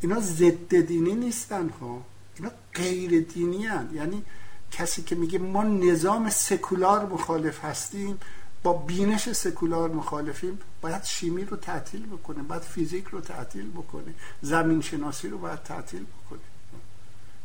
اینا 0.00 0.20
ضد 0.20 0.80
دینی 0.80 1.14
نیستن 1.14 1.68
ها 1.68 2.06
اینا 2.36 2.50
غیر 2.74 3.20
دینی 3.20 3.66
هن. 3.66 3.90
یعنی 3.94 4.24
کسی 4.70 5.02
که 5.02 5.14
میگه 5.14 5.38
ما 5.38 5.62
نظام 5.62 6.30
سکولار 6.30 7.06
مخالف 7.06 7.64
هستیم 7.64 8.20
با 8.62 8.72
بینش 8.72 9.32
سکولار 9.32 9.90
مخالفیم 9.90 10.58
باید 10.80 11.04
شیمی 11.04 11.44
رو 11.44 11.56
تعطیل 11.56 12.06
بکنه 12.06 12.42
باید 12.42 12.62
فیزیک 12.62 13.04
رو 13.04 13.20
تعطیل 13.20 13.70
بکنه 13.70 14.14
زمین 14.42 14.80
شناسی 14.80 15.28
رو 15.28 15.38
باید 15.38 15.62
تعطیل 15.62 16.04
بکنه. 16.04 16.40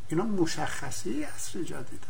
اینا 0.08 0.24
مشخصه 0.24 1.28
اصر 1.36 1.64
جدید. 1.64 2.04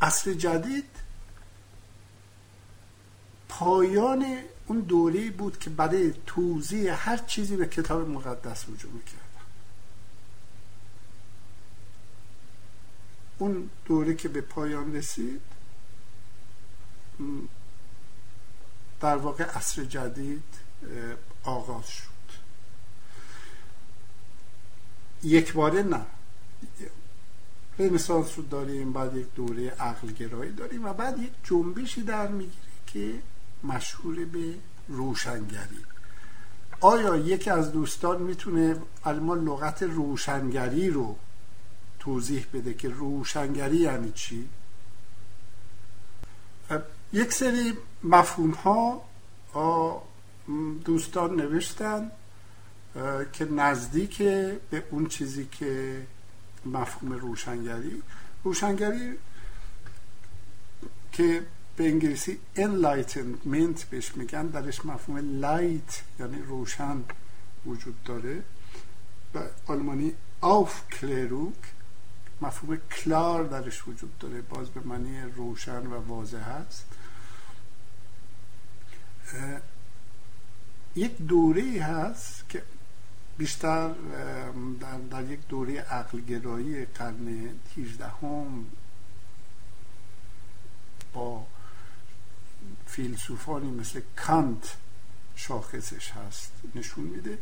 اصر 0.00 0.32
جدید 0.32 0.84
پایان 3.48 4.38
اون 4.66 4.80
دوره 4.80 5.30
بود 5.30 5.58
که 5.58 5.70
برای 5.70 6.14
توضیح 6.26 7.08
هر 7.08 7.16
چیزی 7.16 7.56
به 7.56 7.66
کتاب 7.66 8.08
مقدس 8.08 8.64
رجوع 8.68 8.92
می‌کرد. 8.92 9.31
اون 13.42 13.70
دوره 13.84 14.14
که 14.14 14.28
به 14.28 14.40
پایان 14.40 14.96
رسید 14.96 15.40
در 19.00 19.16
واقع 19.16 19.44
عصر 19.44 19.84
جدید 19.84 20.44
آغاز 21.44 21.88
شد. 21.88 22.08
یک 25.22 25.52
باره 25.52 25.82
نه. 25.82 26.06
رنسانس 27.78 28.38
رو 28.38 28.44
داریم 28.44 28.92
بعد 28.92 29.16
یک 29.16 29.34
دوره 29.34 29.70
عقل 29.70 30.08
گرایی 30.08 30.52
داریم 30.52 30.84
و 30.84 30.92
بعد 30.92 31.18
یک 31.18 31.32
جنبشی 31.44 32.02
در 32.02 32.28
می‌گیره 32.28 32.72
که 32.86 33.14
مشهور 33.64 34.24
به 34.24 34.54
روشنگری. 34.88 35.84
آیا 36.80 37.16
یکی 37.16 37.50
از 37.50 37.72
دوستان 37.72 38.22
می‌تونه 38.22 38.76
ما 39.04 39.34
لغت 39.34 39.82
روشنگری 39.82 40.90
رو 40.90 41.16
توضیح 42.02 42.46
بده 42.54 42.74
که 42.74 42.88
روشنگری 42.88 43.76
یعنی 43.76 44.12
چی. 44.12 44.48
یک 47.12 47.32
سری 47.32 47.72
مفهوم 48.02 48.50
ها 48.50 49.02
دوستان 50.84 51.36
نوشتن 51.36 52.10
که 53.32 53.44
نزدیک 53.44 54.18
به 54.70 54.84
اون 54.90 55.06
چیزی 55.06 55.48
که 55.52 56.02
مفهوم 56.66 57.12
روشنگری. 57.12 58.02
روشنگری 58.44 59.12
که 61.12 61.42
به 61.76 61.84
انگلیسی 61.84 62.38
enlightenment 62.56 63.84
بهش 63.90 64.16
میگن 64.16 64.46
درش 64.46 64.84
مفهوم 64.84 65.40
لایت 65.40 66.02
یعنی 66.20 66.42
روشن 66.42 67.04
وجود 67.66 68.02
داره. 68.04 68.42
و 69.34 69.38
آلمانی 69.66 70.12
کلیروک 71.00 71.71
مفهوم 72.42 72.76
کلار 72.76 73.44
درش 73.44 73.88
وجود 73.88 74.18
داره. 74.18 74.40
باز 74.40 74.70
به 74.70 74.80
معنی 74.80 75.20
روشن 75.20 75.86
و 75.86 75.94
واضح 75.94 76.38
هست 76.38 76.86
یک 80.96 81.16
دوره 81.16 81.82
هست 81.82 82.48
که 82.48 82.62
بیشتر 83.38 83.88
در, 84.80 84.98
در 85.10 85.30
یک 85.30 85.46
دوره 85.48 85.80
عقلگرایی 85.80 86.84
قرن 86.84 87.48
18 87.76 88.06
هم 88.06 88.66
با 91.12 91.46
فیلسوفانی 92.86 93.70
مثل 93.70 94.00
کانت 94.16 94.76
شاخصش 95.36 96.10
هست 96.10 96.52
نشون 96.74 97.04
میده. 97.04 97.38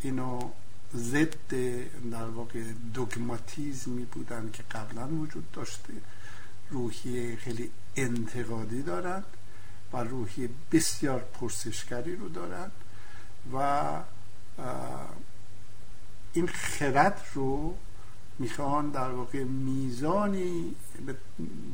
اینا 0.00 0.52
ضد 0.96 1.54
در 2.10 2.24
واقع 2.24 2.62
دوگماتیزمی 2.94 4.04
بودن 4.04 4.50
که 4.52 4.62
قبلا 4.62 5.08
وجود 5.08 5.50
داشته. 5.52 5.92
روحیه 6.70 7.36
خیلی 7.36 7.70
انتقادی 7.96 8.82
دارن 8.82 9.22
و 9.92 9.96
روحیه 9.96 10.48
بسیار 10.72 11.20
پرسشگری 11.20 12.16
رو 12.16 12.28
دارن 12.28 12.70
و 13.54 13.90
این 16.32 16.46
خرد 16.46 17.26
رو 17.34 17.76
می‌خوان 18.38 18.90
در 18.90 19.10
واقع 19.10 19.44
میزانی 19.44 20.74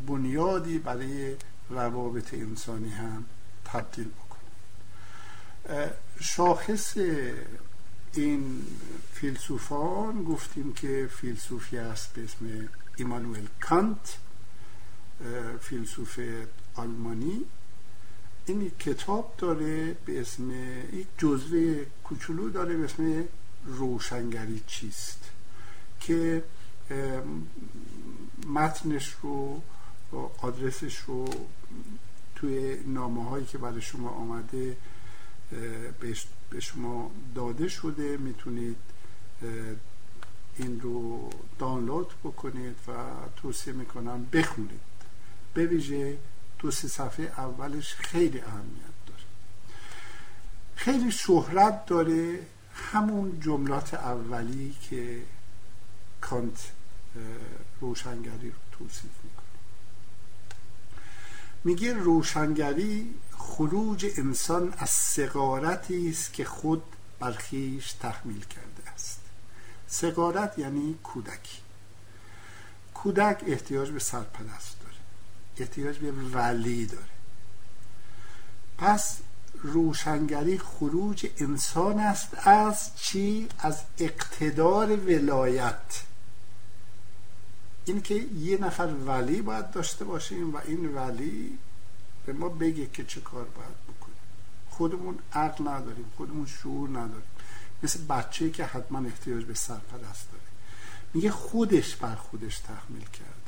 بنیادی 0.06 0.78
برای 0.78 1.36
روابط 1.70 2.34
انسانی 2.34 2.90
هم 2.90 3.24
تبدیل 3.64 4.08
بکنن. 4.08 5.90
شاخص 6.20 6.96
این 8.16 8.62
فیلسوفان 9.12 10.24
گفتیم 10.24 10.72
که 10.72 11.08
فیلسوفی 11.12 11.78
است 11.78 12.12
به 12.12 12.24
اسم 12.24 12.68
ایمانوئل 12.96 13.46
کانت 13.60 14.18
فیلسوف 15.60 16.20
آلمانی. 16.74 17.44
این 18.46 18.70
کتاب 18.78 19.34
داره 19.38 19.96
به 20.06 20.20
اسم 20.20 20.50
یک 20.92 21.06
جزوه 21.18 21.84
کوچولو 22.04 22.50
داره 22.50 22.76
به 22.76 22.84
اسم 22.84 23.24
روشنگری 23.64 24.62
چیست 24.66 25.30
که 26.00 26.44
متنش 28.46 29.14
رو 29.22 29.62
آدرسش 30.38 30.96
رو 30.96 31.28
توی 32.36 32.76
نامه 32.86 33.28
هایی 33.28 33.46
که 33.46 33.58
برای 33.58 33.80
شما 33.80 34.08
آمده 34.08 34.76
به 36.54 36.60
شما 36.60 37.10
داده 37.34 37.68
شده 37.68 38.16
می‌تونید 38.16 38.76
این 40.56 40.80
رو 40.80 41.30
دانلود 41.58 42.14
بکنید 42.24 42.76
و 42.88 42.92
توصیه 43.36 43.72
می‌کنم 43.72 44.26
بخونید. 44.32 44.80
به 45.54 45.66
ویژه 45.66 46.18
دو 46.58 46.70
سه 46.70 46.88
صفحه 46.88 47.24
اولش 47.24 47.94
خیلی 47.94 48.40
اهمیت 48.40 48.94
داره. 49.06 49.22
خیلی 50.76 51.12
شهرت 51.12 51.86
داره 51.86 52.46
همون 52.74 53.40
جملات 53.40 53.94
اولی 53.94 54.76
که 54.90 55.22
کانت 56.20 56.72
روشنگری 57.80 58.50
رو 58.50 58.56
توصیف 58.78 59.12
می‌کنه. 59.24 59.44
میگه 61.64 61.92
روشنگری 61.92 63.14
خروج 63.44 64.06
انسان 64.16 64.74
از 64.78 64.90
سقارتی 64.90 66.10
است 66.10 66.32
که 66.32 66.44
خود 66.44 66.82
برخیش 67.20 67.92
تحمیل 67.92 68.44
کرده 68.44 68.90
است. 68.90 69.20
سقارت 69.86 70.58
یعنی 70.58 70.98
کودکی 71.02 71.58
کودک 72.94 73.44
احتیاج 73.46 73.90
به 73.90 73.98
سرپرست 73.98 74.76
داره. 74.80 74.94
احتیاج 75.58 75.98
به 75.98 76.10
ولی 76.10 76.86
داره. 76.86 77.04
پس 78.78 79.18
روشنگری 79.54 80.58
خروج 80.58 81.26
انسان 81.38 81.98
است 81.98 82.28
از 82.48 82.96
چی؟ 82.96 83.48
از 83.58 83.82
اقتدار 83.98 84.96
ولایت. 84.96 86.02
این 87.84 88.02
که 88.02 88.14
یه 88.38 88.58
نفر 88.58 88.86
ولی 89.06 89.42
باید 89.42 89.70
داشته 89.70 90.04
باشیم 90.04 90.54
و 90.54 90.60
این 90.66 90.94
ولی 90.94 91.58
به 92.26 92.32
ما 92.32 92.48
بگه 92.48 92.86
که 92.86 93.04
چه 93.04 93.20
کار 93.20 93.44
باید 93.44 93.96
بکنیم. 93.96 94.16
خودمون 94.70 95.18
عقل 95.32 95.68
نداریم 95.68 96.12
خودمون 96.16 96.46
شعور 96.46 96.88
نداریم. 96.88 97.30
مثل 97.82 98.04
بچه 98.04 98.50
که 98.50 98.64
حتما 98.64 98.98
احتیاج 98.98 99.44
به 99.44 99.54
سرپرست 99.54 100.28
داره. 100.32 100.44
میگه 101.14 101.30
خودش 101.30 101.96
بر 101.96 102.14
خودش 102.14 102.58
تحمیل 102.58 103.04
کرده. 103.04 103.44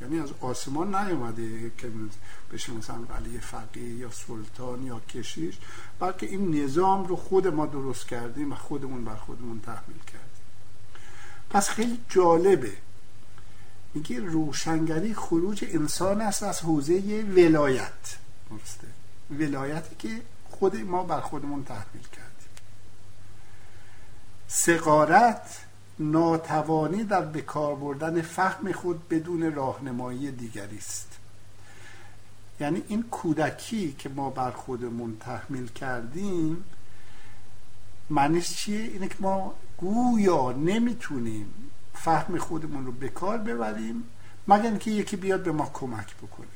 یعنی 0.00 0.20
از 0.20 0.30
آسمان 0.40 0.94
نیومده 0.94 1.72
که 1.78 1.90
بشه 2.52 2.72
مثلا 2.72 2.96
ولی 2.96 3.38
فقیه 3.38 3.94
یا 3.94 4.10
سلطان 4.10 4.86
یا 4.86 5.00
کشیش 5.00 5.58
بلکه 5.98 6.26
این 6.26 6.64
نظام 6.64 7.06
رو 7.06 7.16
خود 7.16 7.46
ما 7.46 7.66
درست 7.66 8.08
کردیم 8.08 8.52
و 8.52 8.54
خودمون 8.54 9.04
بر 9.04 9.16
خودمون 9.16 9.60
تحمیل 9.60 9.98
کردیم. 10.06 10.44
پس 11.50 11.68
خیلی 11.68 11.98
جالبه 12.08 12.72
میگه 13.94 14.20
روشنگری 14.20 15.14
خروج 15.14 15.64
انسان 15.68 16.20
است 16.20 16.42
از 16.42 16.60
حوزه 16.60 17.24
ولایت. 17.36 18.16
درسته. 18.50 18.86
ولایتی 19.30 19.94
که 19.98 20.22
خود 20.50 20.76
ما 20.76 21.02
بر 21.02 21.20
خودمون 21.20 21.64
تحمیل 21.64 22.06
کردیم. 22.12 22.48
سقارت 24.48 25.64
ناتوانی 25.98 27.04
در 27.04 27.20
بکار 27.20 27.74
بردن 27.74 28.22
فهم 28.22 28.72
خود 28.72 29.08
بدون 29.08 29.54
راهنمایی 29.54 30.30
دیگری 30.30 30.78
است. 30.78 31.08
یعنی 32.60 32.82
این 32.88 33.02
کودکی 33.02 33.92
که 33.98 34.08
ما 34.08 34.30
بر 34.30 34.50
خودمون 34.50 35.16
تحمیل 35.20 35.68
کردیم 35.68 36.64
معنیش 38.10 38.56
چیه؟ 38.56 38.80
اینه 38.80 39.08
که 39.08 39.14
ما 39.20 39.54
گویا 39.78 40.52
نمی‌تونیم 40.52 41.54
فهم 41.94 42.38
خودمون 42.38 42.86
رو 42.86 42.92
به 42.92 43.08
کار 43.08 43.38
ببریم 43.38 44.04
مگر 44.48 44.62
اینکه 44.62 44.90
یکی 44.90 45.16
بیاد 45.16 45.42
به 45.42 45.52
ما 45.52 45.70
کمک 45.72 46.16
بکنه. 46.16 46.46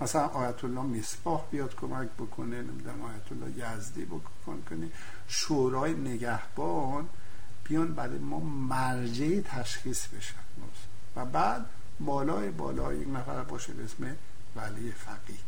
مثلا 0.00 0.26
آیت 0.26 0.64
الله 0.64 0.82
مصباح 0.82 1.44
بیاد 1.50 1.74
کمک 1.74 2.08
بکنه 2.08 2.62
نمی‌دونم 2.62 3.02
آیت 3.02 3.32
الله 3.32 3.76
یزدی 3.76 4.04
بکنه 4.04 4.88
شورای 5.28 5.94
نگهبان 5.94 7.08
بیان 7.64 7.94
برای 7.94 8.18
ما 8.18 8.40
مرجع 8.40 9.40
تشخیص 9.40 10.06
بشن. 10.06 10.46
و 11.16 11.24
بعد 11.24 11.66
بالای 12.00 12.50
بالای 12.50 12.98
یک 12.98 13.08
نفر 13.08 13.42
باشه 13.42 13.72
به 13.72 13.84
اسم 13.84 14.16
ولی 14.56 14.92
فقیه. 14.92 15.38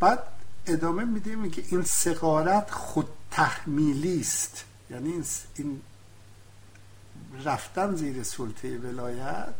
بعد 0.00 0.18
ادامه 0.66 1.04
میده 1.04 1.36
میگه 1.36 1.64
این 1.68 1.82
سقارت 1.82 2.70
خود 2.70 3.08
تحمیلی 3.30 4.20
است. 4.20 4.64
یعنی 4.90 5.22
این 5.54 5.80
رفتن 7.44 7.96
زیر 7.96 8.22
سلطه 8.22 8.78
ولایت 8.78 9.54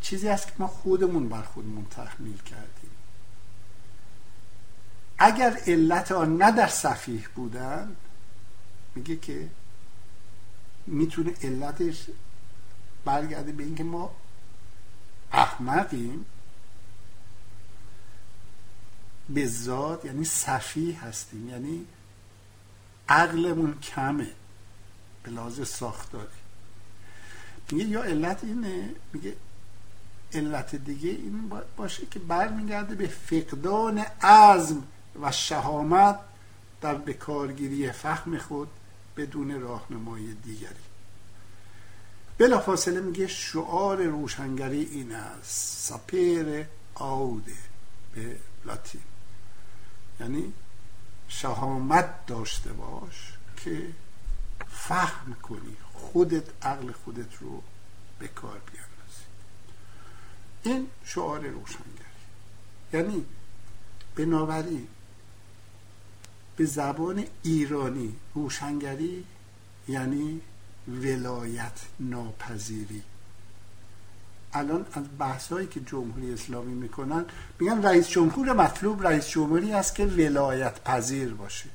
چیزی 0.00 0.28
است 0.28 0.46
که 0.46 0.52
ما 0.58 0.66
خودمون 0.66 1.28
بر 1.28 1.42
خودمون 1.42 1.86
تحمیل 1.90 2.38
کردیم. 2.38 2.90
اگر 5.18 5.60
علت 5.66 6.12
آن 6.12 6.36
نه 6.36 6.50
در 6.50 6.68
صفیح 6.68 7.28
بودن 7.34 7.96
میگه 8.94 9.16
که 9.16 9.48
می‌تونه 10.86 11.34
علتش 11.42 12.06
برگرده 13.04 13.52
به 13.52 13.64
اینکه 13.64 13.84
ما 13.84 14.14
احمقیم. 15.32 16.24
به 19.28 19.46
ذات 19.46 20.04
یعنی 20.04 20.24
صفیح 20.24 21.04
هستیم 21.04 21.48
یعنی 21.48 21.86
عقلمون 23.08 23.78
کمه 23.80 24.30
به 25.22 25.30
لحاظ 25.30 25.68
ساختاری. 25.68 26.26
میگه 27.70 27.84
یا 27.84 28.02
علت 28.02 28.44
اینه؟ 28.44 28.94
میگه 29.12 29.36
علت 30.32 30.76
دیگه 30.76 31.10
این 31.10 31.52
باشه 31.76 32.06
که 32.06 32.18
برمیگرده 32.18 32.94
به 32.94 33.06
فقدان 33.06 33.98
عزم 34.22 34.82
و 35.22 35.32
شهامت 35.32 36.18
در 36.80 36.94
بکارگیری 36.94 37.92
فهم 37.92 38.38
خود 38.38 38.68
بدون 39.16 39.60
راهنمای 39.60 40.34
دیگری. 40.34 40.86
بلافاصله 42.38 43.00
میگه 43.00 43.26
شعار 43.26 44.02
روشنگری 44.02 44.84
این 44.84 45.14
است. 45.14 45.88
سپیر 45.88 46.66
آوده 46.94 47.52
به 48.14 48.36
لاتین. 48.64 49.00
یعنی 50.20 50.52
شهامت 51.28 52.26
داشته 52.26 52.72
باش 52.72 53.32
که 53.56 53.88
فهم 54.68 55.36
کنی 55.42 55.76
خودت 55.92 56.44
عقل 56.62 56.92
خودت 56.92 57.36
رو 57.40 57.62
به 58.18 58.28
کار 58.28 58.60
بیاندازی. 58.72 59.24
این 60.62 60.88
شعار 61.04 61.46
روشنگری. 61.46 62.06
یعنی 62.92 63.26
بنابراین 64.16 64.88
به 66.56 66.64
زبان 66.64 67.24
ایرانی 67.42 68.16
روشنگری 68.34 69.24
یعنی 69.88 70.40
ولایت 70.88 71.80
ناپذیری. 72.00 73.02
الان 74.58 74.86
از 74.92 75.02
بحثایی 75.18 75.66
که 75.66 75.80
جمهوری 75.80 76.32
اسلامی 76.32 76.74
می‌کنن 76.74 77.24
میگن 77.58 77.82
رئیس 77.82 78.08
جمهور 78.08 78.52
مطلوب 78.52 79.06
رئیس 79.06 79.28
جمهوری 79.28 79.72
است 79.72 79.94
که 79.94 80.04
ولایت 80.04 80.84
پذیر 80.84 81.34
باشه. 81.34 81.68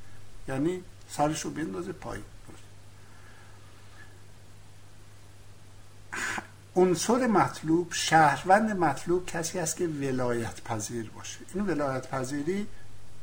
یعنی 0.47 0.84
سرش 1.09 1.41
رو 1.41 1.51
بندازه 1.51 1.91
پایین. 1.91 2.25
عنصر 6.75 7.27
مطلوب 7.27 7.93
شهروند 7.93 8.71
مطلوب 8.71 9.25
کسی 9.25 9.59
است 9.59 9.75
که 9.75 9.88
ولایت 9.88 10.61
پذیر 10.61 11.09
باشه. 11.09 11.39
این 11.53 11.65
ولایت 11.65 12.07
پذیری 12.07 12.67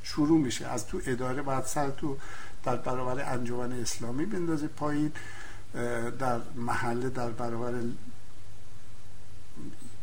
شروع 0.02 0.40
میشه. 0.40 0.66
از 0.66 0.86
تو 0.86 1.00
اداره 1.06 1.42
بعد 1.42 1.64
سر 1.64 1.90
تو 1.90 2.16
در 2.64 2.76
برابر 2.76 3.32
انجمن 3.32 3.72
اسلامی 3.72 4.26
بندازه 4.26 4.66
پایین 4.66 5.12
در 6.18 6.40
محله 6.56 7.08
در 7.08 7.30
برابر 7.30 7.74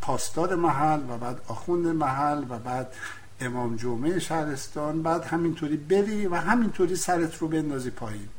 پاسدار 0.05 0.55
محل 0.55 0.99
و 1.09 1.17
بعد 1.17 1.41
آخوند 1.47 1.87
محل 1.87 2.43
و 2.49 2.59
بعد 2.59 2.93
امام 3.39 3.75
جمعه 3.75 4.19
شهرستان 4.19 5.03
بعد 5.03 5.23
همینطوری 5.23 5.77
بری 5.77 6.27
و 6.27 6.35
همینطوری 6.35 6.95
سرت 6.95 7.37
رو 7.37 7.47
بندازی 7.47 7.89
پایین. 7.89 8.29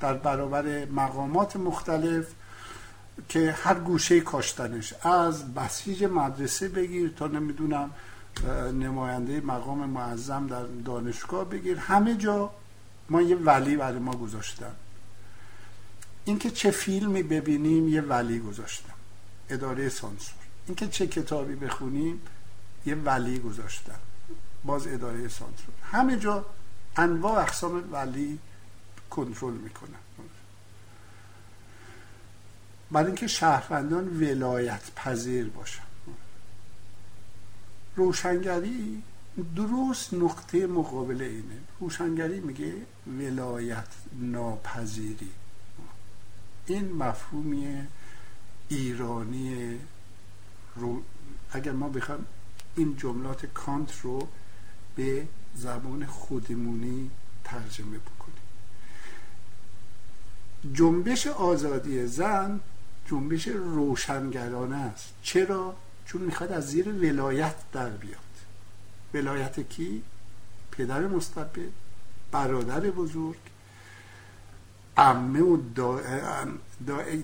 در 0.00 0.14
برابر 0.14 0.84
مقامات 0.84 1.56
مختلف 1.56 2.26
که 3.28 3.54
هر 3.62 3.74
گوشه 3.74 4.20
کاشتنش 4.20 4.94
از 5.02 5.54
بسیج 5.54 6.04
مدرسه 6.04 6.68
بگیر 6.68 7.12
تا 7.16 7.26
نمی‌دونم 7.26 7.90
نماینده 8.72 9.40
مقام 9.40 9.88
معظم 9.88 10.46
در 10.46 10.64
دانشگاه 10.84 11.44
بگیر. 11.44 11.78
همه 11.78 12.14
جا 12.14 12.50
ما 13.10 13.22
یه 13.22 13.36
ولی 13.36 13.76
برای 13.76 13.98
ما 13.98 14.12
گذاشتن. 14.12 14.72
اینکه 16.24 16.50
چه 16.50 16.70
فیلمی 16.70 17.22
ببینیم 17.22 17.88
یه 17.88 18.00
ولی 18.00 18.38
گذاشتم 18.38 18.95
اداره 19.50 19.88
سانسور. 19.88 20.38
اینکه 20.66 20.88
چه 20.88 21.06
کتابی 21.06 21.54
بخونیم 21.54 22.20
یه 22.86 22.94
ولی 22.94 23.38
گذاشتن 23.38 23.98
باز 24.64 24.86
اداره 24.86 25.28
سانسور. 25.28 25.74
همه 25.82 26.18
جا 26.18 26.46
انواع 26.96 27.42
اقسام 27.42 27.92
ولی 27.92 28.38
کنترل 29.10 29.54
می‌کنن. 29.54 29.98
برای 32.90 33.06
اینکه 33.06 33.26
شهروندان 33.26 34.20
ولایت 34.20 34.82
پذیر 34.96 35.48
باشن. 35.48 35.82
روشنگری 37.96 39.02
درست 39.56 40.14
نقطه 40.14 40.66
مقابل 40.66 41.22
اینه. 41.22 41.60
روشنگری 41.80 42.40
میگه 42.40 42.74
ولایت 43.06 43.88
ناپذیری 44.12 45.30
این 46.66 46.92
مفهومی 46.92 47.86
ایرانی 48.68 49.78
رو 50.76 51.02
اگر 51.52 51.72
ما 51.72 51.88
بخوام 51.88 52.26
این 52.76 52.96
جملات 52.96 53.46
کانت 53.46 54.00
رو 54.02 54.28
به 54.96 55.28
زبان 55.54 56.06
خودمونی 56.06 57.10
ترجمه 57.44 57.98
بکنیم 57.98 58.36
جنبش 60.74 61.26
آزادی 61.26 62.06
زن 62.06 62.60
جنبش 63.10 63.48
روشنگرانه 63.48 64.76
است 64.76 65.14
چرا؟ 65.22 65.76
چون 66.06 66.22
می‌خواد 66.22 66.52
از 66.52 66.68
زیر 66.68 66.88
ولایت 66.88 67.54
در 67.72 67.90
بیاد 67.90 68.20
ولایت 69.14 69.68
کی؟ 69.68 70.02
پدر 70.70 71.00
مستبد 71.06 71.70
برادر 72.32 72.80
بزرگ 72.80 73.36
امه 74.96 75.40
و 75.40 75.58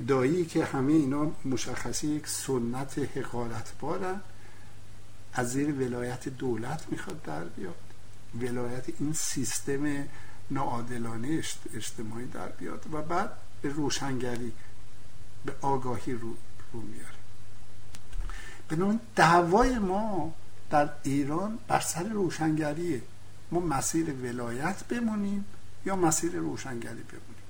دایی 0.09 0.45
که 0.45 0.65
همه 0.65 0.93
اینا 0.93 1.31
مشخصی 1.45 2.07
یک 2.07 2.27
سنت 2.27 2.99
حقارت 3.17 3.73
بارن 3.81 4.21
از 5.33 5.53
زیر 5.53 5.75
ولایت 5.75 6.29
دولت 6.29 6.85
می‌خواد 6.91 7.23
در 7.23 7.45
بیاد. 7.45 7.75
ولایت 8.41 8.85
این 9.01 9.13
سیستم 9.13 10.05
ناعادلانه 10.51 11.43
اجتماعی 11.75 12.27
در 12.27 12.49
بیاد 12.49 12.87
و 12.93 13.03
بعد 13.03 13.31
به 13.63 13.69
روشنگری 13.69 14.53
به 15.45 15.55
آگاهی 15.61 16.13
رو, 16.13 16.35
رو 16.73 16.81
میاره. 16.81 17.15
بنابراین 18.69 19.01
دعوای 19.17 19.79
ما 19.79 20.35
در 20.71 20.91
ایران 21.03 21.59
بر 21.69 21.81
سر 21.81 22.03
روشنگریه. 22.03 23.03
ما 23.51 23.61
مسیر 23.61 24.15
ولایت 24.15 24.85
بمونیم 24.85 25.45
یا 25.87 25.97
مسیر 25.97 26.33
روشنگری 26.33 27.03
بمونیم؟ 27.03 27.42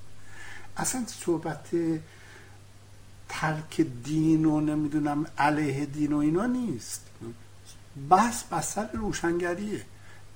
اصلا 0.83 1.05
صحبت 1.07 1.69
ترک 3.29 3.81
دین 3.81 4.45
و 4.45 4.61
نمی‌دونم 4.61 5.27
علیه 5.39 5.87
دین 5.87 6.13
و 6.13 6.17
اینا 6.19 6.47
نیست. 6.47 7.07
بحث 8.11 8.45
بر 8.45 8.61
سر 8.61 8.89
روشنگریه. 8.93 9.85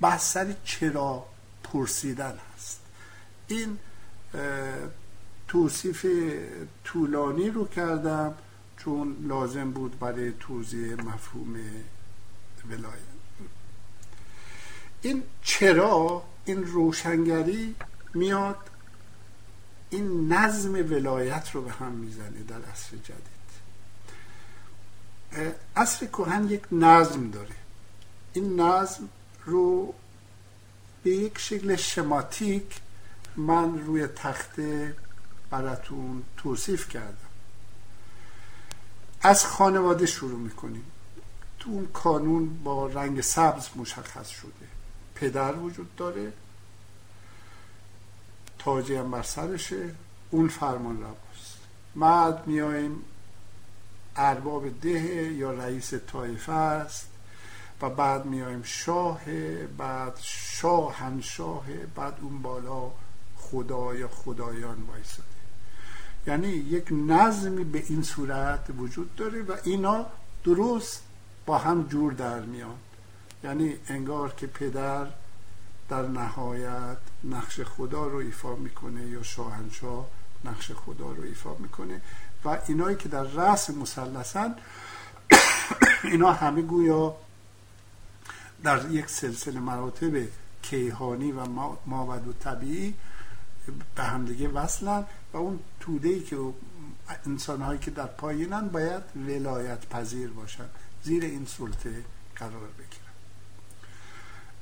بحث 0.01 0.37
چرا 0.65 1.27
پرسیدن 1.65 2.39
هست. 2.55 2.81
این 3.49 3.79
توصیف 5.49 6.07
طولانی 6.85 7.51
رو 7.51 7.69
کردم 7.69 8.35
چون 8.77 9.17
لازم 9.23 9.71
بود 9.71 9.99
برای 9.99 10.33
توضیح 10.41 10.95
مفهوم 10.95 11.57
ولایت. 12.71 13.17
این 15.03 15.23
چرا 15.43 16.23
این 16.45 16.65
روشنگری 16.65 17.75
میاد 18.15 18.71
این 19.97 20.33
نظم 20.33 20.75
ولایت 20.75 21.51
رو 21.51 21.63
به 21.63 21.73
هم 21.73 21.93
می‌زنه 21.93 22.43
در 22.49 22.63
عصر 22.73 22.97
جدید. 22.97 23.47
عصر 25.77 26.07
کهن 26.07 26.49
یک 26.49 26.63
نظم 26.73 27.31
داره. 27.31 27.55
این 28.33 28.61
نظم 28.61 29.09
رو 29.45 29.95
به 31.03 31.11
یک 31.11 31.39
شکل 31.39 31.77
شماتیک 31.77 32.81
من 33.37 33.79
روی 33.79 34.07
تخته 34.07 34.97
براتون 35.51 36.23
توصیف 36.37 36.89
کردم. 36.89 37.17
از 39.23 39.45
خانواده 39.47 40.07
شروع 40.07 40.39
می‌کنیم. 40.39 40.85
تو 41.59 41.71
اون 41.71 41.87
کانون 41.87 42.63
با 42.63 42.87
رنگ 42.87 43.21
سبز 43.21 43.69
مشخص 43.77 44.29
شده. 44.29 44.67
پدر 45.15 45.55
وجود 45.55 45.97
داره. 45.97 46.33
تاجی 48.67 48.95
هم 48.95 49.11
بر 49.11 49.23
سرشه. 49.23 49.91
اون 50.31 50.49
فرمان 50.49 51.01
رواست. 51.01 51.59
بعد 51.97 52.47
میایم 52.47 53.03
ارباب 54.17 54.81
ده 54.81 55.33
یا 55.33 55.53
رئیس 55.53 55.95
طایفه 55.95 56.53
است 56.53 57.09
و 57.83 57.91
بعد 57.91 58.25
میایم 58.25 58.63
شاه 58.63 59.21
بعد 59.79 60.19
شاهنشاه 60.23 61.65
بعد 61.95 62.15
اون 62.21 62.43
بالا 62.43 62.91
خدا 63.37 63.95
یا 63.95 64.09
خدایان 64.09 64.83
وایساده. 64.83 65.29
یعنی 66.27 66.49
یک 66.49 66.89
نظمی 66.91 67.65
به 67.65 67.83
این 67.89 68.03
صورت 68.03 68.67
وجود 68.79 69.17
داره 69.17 69.43
و 69.43 69.57
اینا 69.65 70.07
درست 70.45 71.03
با 71.47 71.59
هم 71.59 71.83
جور 71.83 72.13
در 72.13 72.41
میان. 72.41 72.79
یعنی 73.45 73.75
انگار 73.89 74.35
که 74.35 74.47
پدر 74.47 75.07
در 75.89 76.03
نهایت 76.03 76.97
نقش 77.25 77.61
خدا 77.61 78.07
رو 78.07 78.17
ایفا 78.17 78.57
می‌کنه 78.57 79.07
یا 79.07 79.23
شاهنشاه 79.23 80.07
نقش 80.45 80.73
خدا 80.73 81.13
رو 81.13 81.23
ایفا 81.23 81.55
می‌کنه. 81.55 82.01
و 82.45 82.59
اینایی 82.67 82.97
که 82.97 83.09
در 83.09 83.23
رأس 83.23 83.71
مسلسن 83.71 84.55
اینا 86.13 86.33
همه 86.33 86.63
گویا 86.63 87.17
در 88.63 88.91
یک 88.91 89.09
سلسله 89.09 89.61
مراتب 89.61 90.29
کیهانی 90.63 91.33
و 91.33 91.47
مابد 91.87 92.29
و 92.29 92.33
طبیعی 92.33 92.95
به 93.95 94.03
همدیگه 94.03 94.49
وصلن 94.49 95.05
و 95.33 95.37
اون 95.37 95.61
توده 95.81 96.09
ای 96.09 96.21
که 96.21 96.37
انسان 97.27 97.63
هایی 97.63 97.79
که 97.79 97.91
در 97.91 98.07
پایینن 98.07 98.69
باید 98.69 99.03
ولایت 99.17 99.87
پذیر 99.89 100.31
باشن 100.31 100.65
زیر 101.03 101.25
این 101.25 101.47
سلطه 101.47 102.05
قرار 102.37 102.69
بگیرن. 102.79 103.13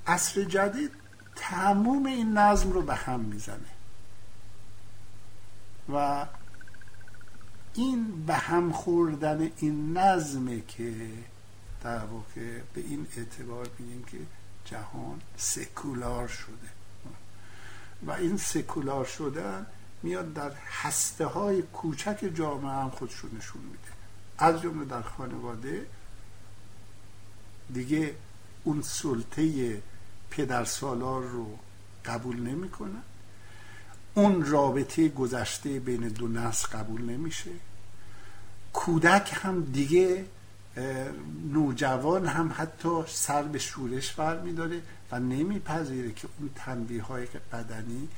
عصر 0.07 0.45
جدید 0.45 0.91
تموم 1.37 2.07
این 2.07 2.39
نظم 2.39 2.73
رو 2.73 2.83
به 2.83 2.95
هم 2.95 3.21
می‌زنه. 3.21 3.59
و 5.93 6.27
این 7.75 8.27
به 8.27 8.35
هم 8.35 8.73
خوردن 8.73 9.51
این 9.57 9.99
نظمه 9.99 10.61
که 10.61 11.11
در 11.83 12.05
واقع 12.05 12.61
به 12.75 12.81
این 12.81 13.07
اعتبار 13.17 13.69
میگیم 13.79 14.05
که 14.05 14.19
جهان 14.65 15.21
سکولار 15.37 16.29
شده. 16.29 16.69
و 18.07 18.11
این 18.11 18.37
سکولار 18.37 19.05
شدن 19.05 19.67
میاد 20.03 20.33
در 20.33 20.53
هسته 20.83 21.27
های 21.27 21.63
کوچک 21.63 22.31
جامعه 22.35 22.73
هم 22.73 22.91
خودش 22.91 23.15
رو 23.15 23.29
نشون 23.37 23.63
میده. 23.63 23.79
از 24.39 24.63
جمله 24.63 24.85
در 24.85 25.03
خانواده 25.03 25.87
دیگه 27.73 28.15
اون 28.65 28.83
سلطه 28.83 29.83
پدر 30.37 30.65
سالار 30.65 31.23
رو 31.23 31.59
قبول 32.05 32.41
نمی‌کنن 32.41 33.03
اون 34.15 34.45
رابطه 34.45 35.09
گذشته 35.09 35.81
بین 35.81 36.09
دو 36.09 36.29
نسل 36.29 36.69
قبول 36.69 37.03
نمیشه. 37.03 37.51
کودک 38.73 39.31
هم 39.43 39.65
دیگه 39.65 40.25
نوجوان 41.53 42.27
هم 42.27 42.55
حتی 42.57 43.03
سر 43.07 43.43
به 43.43 43.59
شورش 43.59 44.13
بر 44.13 44.41
میداره 44.41 44.83
و 45.13 45.21
نمیپذیره 45.21 46.13
که 46.13 46.29
اون 46.39 46.51
تنبیه 46.55 47.03
های 47.03 47.27
بدنی 47.53 48.09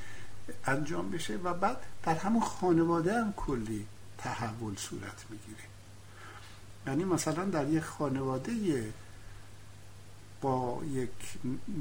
انجام 0.65 1.11
بشه 1.11 1.35
و 1.43 1.53
بعد 1.53 1.77
در 2.03 2.15
همون 2.15 2.41
خانواده 2.41 3.13
هم 3.13 3.33
کلی 3.33 3.85
تحول 4.17 4.75
صورت 4.75 5.25
می‌گیره. 5.29 5.67
یعنی 6.87 7.03
مثلا 7.03 7.45
در 7.45 7.69
یک 7.69 7.83
خانواده 7.83 8.51
با 10.41 10.81
یک 10.93 11.09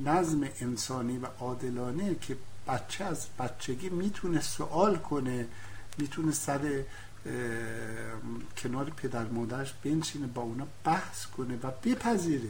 نظم 0.05 0.49
انسانی 0.61 1.19
و 1.19 1.27
عادلانه 1.41 2.15
که 2.15 2.37
بچه 2.69 3.05
از 3.05 3.27
بچگی 3.39 3.89
می‌تونه 3.89 4.41
سوال 4.41 4.97
کنه 4.97 5.47
می‌تونه 5.99 6.33
سر 6.33 6.83
کنار 8.57 8.91
پدر 8.91 9.25
مادرش 9.25 9.75
بنشینه 9.85 10.27
با 10.27 10.43
اونا 10.43 10.67
بحث 10.85 11.27
کنه 11.27 11.59
و 11.63 11.71
بپذیره. 11.85 12.49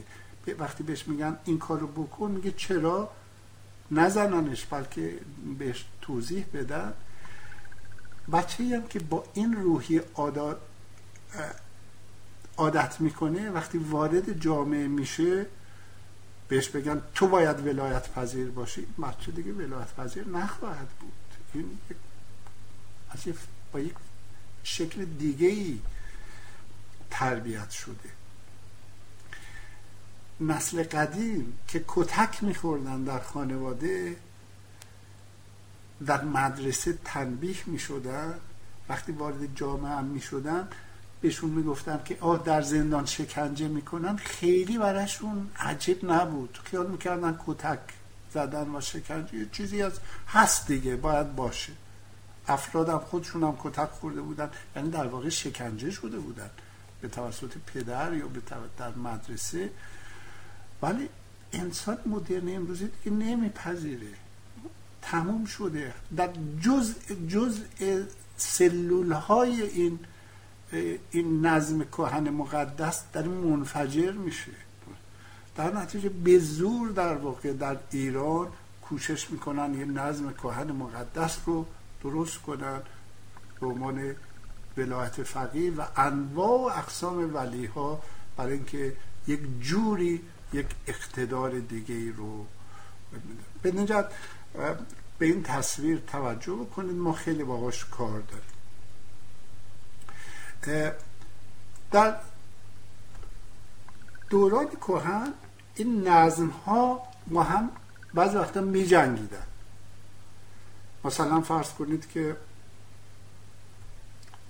وقتی 0.59 0.83
بهش 0.83 1.07
میگن 1.07 1.37
این 1.45 1.59
کارو 1.59 1.87
بکن 1.87 2.31
میگه 2.31 2.51
چرا 2.51 3.09
نزننش 3.91 4.65
بلکه 4.65 5.19
بهش 5.59 5.85
توضیح 6.01 6.45
بدن 6.53 6.93
بچه 8.31 8.63
هم 8.63 8.87
که 8.87 8.99
با 8.99 9.23
این 9.33 9.53
روحی 9.53 10.01
عادت 12.57 13.01
می‌کنه 13.01 13.49
وقتی 13.49 13.77
وارد 13.77 14.39
جامعه 14.39 14.87
میشه 14.87 15.45
بهش 16.47 16.69
بگن 16.69 17.01
تو 17.15 17.27
باید 17.27 17.67
ولایت 17.67 18.09
پذیر 18.09 18.49
باشی. 18.49 18.87
بچه 19.03 19.31
دیگه 19.31 19.53
ولایت 19.53 19.93
پذیر 19.95 20.27
نخواهد 20.27 20.87
بود. 20.99 21.13
این 21.53 21.79
از 23.09 23.19
با 23.71 23.79
یک 23.79 23.95
شکل 24.63 25.05
دیگه 25.05 25.47
ای 25.47 25.79
تربیت 27.09 27.69
شده. 27.69 28.09
نسل 30.41 30.83
قدیم 30.83 31.59
که 31.67 31.85
کتک 31.87 32.43
میخوردن 32.43 33.03
در 33.03 33.19
خانواده 33.19 34.15
در 36.05 36.23
مدرسه 36.23 36.97
تنبیه 37.05 37.57
می‌شدن. 37.65 38.33
وقتی 38.89 39.11
وارد 39.11 39.55
جامعه 39.55 39.91
هم 39.91 40.05
می‌شدن 40.05 40.67
بهشون 41.27 41.49
می‌گفتن 41.49 41.99
که 42.05 42.17
آه 42.19 42.43
در 42.45 42.61
زندان 42.61 43.05
شکنجه 43.05 43.67
می‌کنن. 43.67 44.17
خیلی 44.17 44.77
براشون 44.77 45.49
عجیب 45.59 46.11
نبود. 46.11 46.59
خیال 46.63 46.87
می‌کردن 46.87 47.39
کتک 47.47 47.79
زدن 48.33 48.75
و 48.75 48.81
شکنجه. 48.81 49.45
چیزی 49.51 49.81
از 49.81 49.99
هست 50.27 50.67
دیگه 50.67 50.95
باید 50.95 51.35
باشه. 51.35 51.73
افرادم 52.47 52.97
خودشون 52.97 53.43
هم 53.43 53.57
کتک 53.63 53.89
خورده 53.89 54.21
بودن. 54.21 54.49
یعنی 54.75 54.89
در 54.89 55.07
واقع 55.07 55.29
شکنجه 55.29 55.91
شده 55.91 56.17
بودن. 56.17 56.49
به 57.01 57.07
توسط 57.07 57.51
پدر 57.73 58.13
یا 58.13 58.27
به 58.27 58.41
در 58.77 58.91
مدرسه. 58.95 59.69
ولی 60.81 61.09
انسان 61.53 61.97
مدرن 62.05 62.55
امروزی 62.55 62.89
دیگه 63.03 63.17
نمیپذیره. 63.17 64.13
تموم 65.01 65.45
شده. 65.45 65.93
در 66.17 66.29
جز 66.61 66.95
جز 67.27 67.59
سلول 68.37 69.11
های 69.11 69.61
این 69.61 69.99
این 71.11 71.45
نظم 71.45 71.83
کهن 71.83 72.29
مقدس 72.29 73.03
در 73.13 73.23
منفجر 73.23 74.11
میشه. 74.11 74.51
در 75.55 75.73
نتیجه 75.73 76.09
به 76.09 76.39
زور 76.39 76.89
در 76.89 77.15
واقع 77.15 77.53
در 77.53 77.77
ایران 77.91 78.47
کوشش 78.81 79.31
می‌کنن 79.31 79.73
یه 79.73 79.85
نظم 79.85 80.33
کهن 80.33 80.71
مقدس 80.71 81.37
رو 81.45 81.65
درست 82.03 82.37
کنن. 82.37 82.81
به 83.59 83.67
عنوان 83.67 84.15
ولایت 84.77 85.23
فقیه 85.23 85.71
و 85.71 85.81
انواع 85.97 86.59
و 86.59 86.79
اقسام 86.79 87.35
ولی 87.35 87.65
ها 87.65 88.01
برای 88.37 88.53
اینکه 88.53 88.93
یک 89.27 89.39
جوری 89.59 90.21
یک 90.53 90.65
اقتدار 90.87 91.59
دیگه 91.59 92.11
رو 92.11 92.45
به 93.61 93.71
نجات 93.71 94.13
به 95.19 95.25
این 95.25 95.43
تصویر 95.43 96.01
توجه 96.07 96.53
بکنید. 96.53 96.95
ما 96.95 97.13
خیلی 97.13 97.43
باهاش 97.43 97.85
کار 97.85 98.19
داریم. 98.19 98.56
در 101.91 102.15
دوران 104.29 104.67
کهن 104.69 105.33
این 105.75 106.07
نظم 106.07 106.47
ها 106.47 107.07
ما 107.27 107.43
هم 107.43 107.69
بعض 108.13 108.35
وقتا 108.35 108.61
می 108.61 108.85
جنگیدن 108.85 109.43
مثلا 111.05 111.41
فرض 111.41 111.69
کنید 111.69 112.09
که 112.09 112.37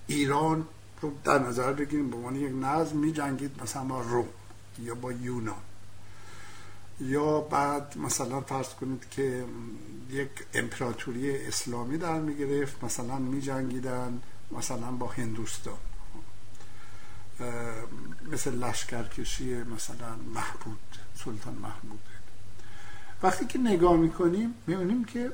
ایران 0.08 0.68
رو 1.02 1.12
در 1.24 1.40
نظر 1.40 1.74
بگیریم 1.74 2.10
به 2.10 2.16
عنوان 2.16 2.36
یک 2.36 2.54
نظم 2.62 2.98
می 2.98 3.12
جنگید 3.12 3.64
مثلا 3.64 3.84
با 3.84 4.02
روم 4.02 4.28
یا 4.80 4.96
با 4.96 5.12
یونان. 5.12 5.62
یا 7.00 7.42
بعد 7.42 7.98
مثلا 7.98 8.42
فرض 8.42 8.70
کنید 8.74 9.10
که 9.10 9.46
یک 10.10 10.30
امپراتوری 10.54 11.48
اسلامی 11.48 11.98
در 11.98 12.20
می 12.20 12.36
گرفت 12.36 12.84
مثلا 12.84 13.18
می 13.18 13.42
جنگیدن 13.42 14.22
مثلا 14.52 14.92
با 14.92 15.08
هندوستان. 15.08 15.78
مثل 18.32 18.56
لشکرکشی 18.56 19.64
مثلا 19.64 20.16
محبود 20.34 20.80
سلطان 21.16 21.54
محمود. 21.54 22.00
وقتی 23.24 23.46
که 23.46 23.60
نگاه 23.60 23.96
می‌کنیم 23.96 24.54
می‌بینیم 24.68 25.06
که 25.06 25.32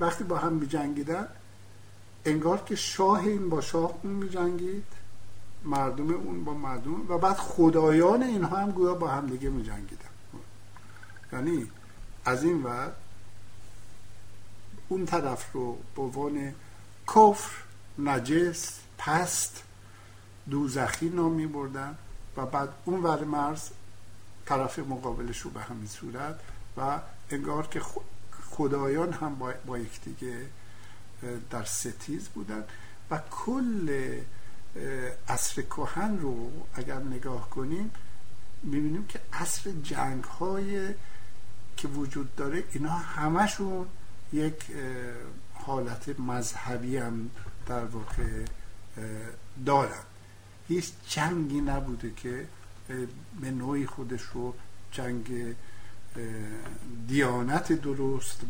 وقتی 0.00 0.24
با 0.24 0.38
هم 0.38 0.52
میجنگیدن 0.52 1.28
انگار 2.24 2.62
که 2.66 2.76
شاه 2.76 3.20
این 3.20 3.48
با 3.48 3.60
شاه 3.60 3.94
اون 4.02 4.12
میجنگید 4.12 4.84
مردم 5.64 6.10
اون 6.10 6.44
با 6.44 6.54
مردم 6.54 7.10
و 7.10 7.18
بعد 7.18 7.36
خدایان 7.36 8.22
اینها 8.22 8.56
هم 8.56 8.70
گویا 8.70 8.94
با 8.94 9.08
هم 9.08 9.26
دیگه 9.26 9.48
میجنگیدن. 9.48 10.08
یعنی 11.32 11.70
از 12.24 12.44
این 12.44 12.62
ور 12.62 12.92
اون 14.88 15.06
طرف 15.06 15.52
رو 15.52 15.78
به 15.96 16.02
عنوان 16.02 16.54
کفر 17.08 17.50
نجس 17.98 18.80
پست 18.98 19.62
دوزخی 20.50 21.08
نام 21.08 21.32
می 21.32 21.46
بردن 21.46 21.98
و 22.36 22.46
بعد 22.46 22.68
اون 22.84 23.02
ور 23.02 23.24
مرز 23.24 23.70
طرف 24.46 24.78
مقابلش 24.78 25.40
رو 25.40 25.50
به 25.50 25.60
همین 25.60 25.86
صورت 25.86 26.40
و 26.76 27.00
انگار 27.30 27.66
که 27.66 27.80
خدایان 28.50 29.12
هم 29.12 29.34
با, 29.66 29.78
یکدیگه 29.78 30.46
در 31.50 31.64
ستیز 31.64 32.28
بودن 32.28 32.64
و 33.10 33.18
کل 33.30 33.90
عصر 35.28 35.62
کهن 35.62 36.18
رو 36.18 36.50
اگر 36.74 36.98
نگاه 36.98 37.50
کنیم 37.50 37.90
می‌بینیم 38.62 39.06
که 39.06 39.20
عصر 39.32 39.70
جنگ 39.70 40.24
های 40.24 40.94
که 41.76 41.88
وجود 41.88 42.36
داره 42.36 42.64
اینا 42.72 42.90
همشون 42.90 43.86
یک 44.32 44.64
حالت 45.54 46.20
مذهبی 46.20 46.96
هم 46.96 47.30
در 47.66 47.84
واقع 47.84 48.44
دارن. 49.66 50.02
هیچ 50.70 50.92
جنگی 51.08 51.60
نبوده 51.60 52.10
که 52.16 52.48
به 53.40 53.50
نوعی 53.50 53.86
خودش 53.86 54.22
رو 54.22 54.54
جنگ 54.92 55.54
دیانت 57.06 57.72
درست 57.72 58.40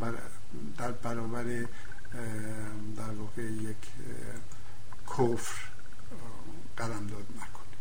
در 0.78 0.92
برابر 0.92 1.44
در 2.96 3.10
واقع 3.18 3.42
یک 3.42 3.76
کفر 5.06 5.64
قلمداد 6.76 7.26
نکنه. 7.36 7.76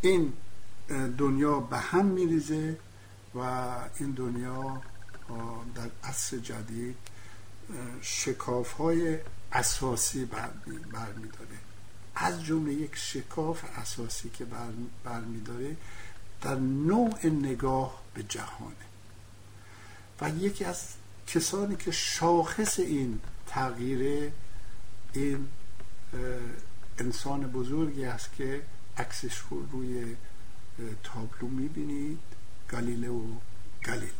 این 0.00 0.32
دنیا 1.18 1.60
به 1.60 1.78
هم 1.78 2.06
میریزه 2.06 2.78
و 3.34 3.40
این 3.96 4.10
دنیا 4.10 4.82
در 5.74 5.90
عصر 6.04 6.36
جدید 6.36 6.96
شکاف 8.00 8.72
های 8.72 9.18
اساسی 9.52 10.24
برمیداره 10.92 11.63
از 12.16 12.44
جمله 12.44 12.72
یک 12.72 12.96
شکاف 12.96 13.64
اساسی 13.76 14.30
که 14.30 14.46
برمیداره 15.04 15.76
در 16.42 16.54
نوع 16.54 17.26
نگاه 17.26 18.02
به 18.14 18.22
جهانه. 18.22 18.74
و 20.20 20.30
یکی 20.30 20.64
از 20.64 20.84
کسانی 21.26 21.76
که 21.76 21.90
شاخص 21.90 22.78
این 22.78 23.20
تغییر 23.46 24.32
این 25.12 25.48
انسان 26.98 27.40
بزرگی 27.40 28.04
است 28.04 28.32
که 28.32 28.62
عکسش 28.96 29.38
رو 29.50 29.66
روی 29.72 30.16
تابلو 31.02 31.48
می‌بینید 31.48 32.18
گالیله 32.68 33.08
و 33.08 33.22
گالیله 33.84 34.12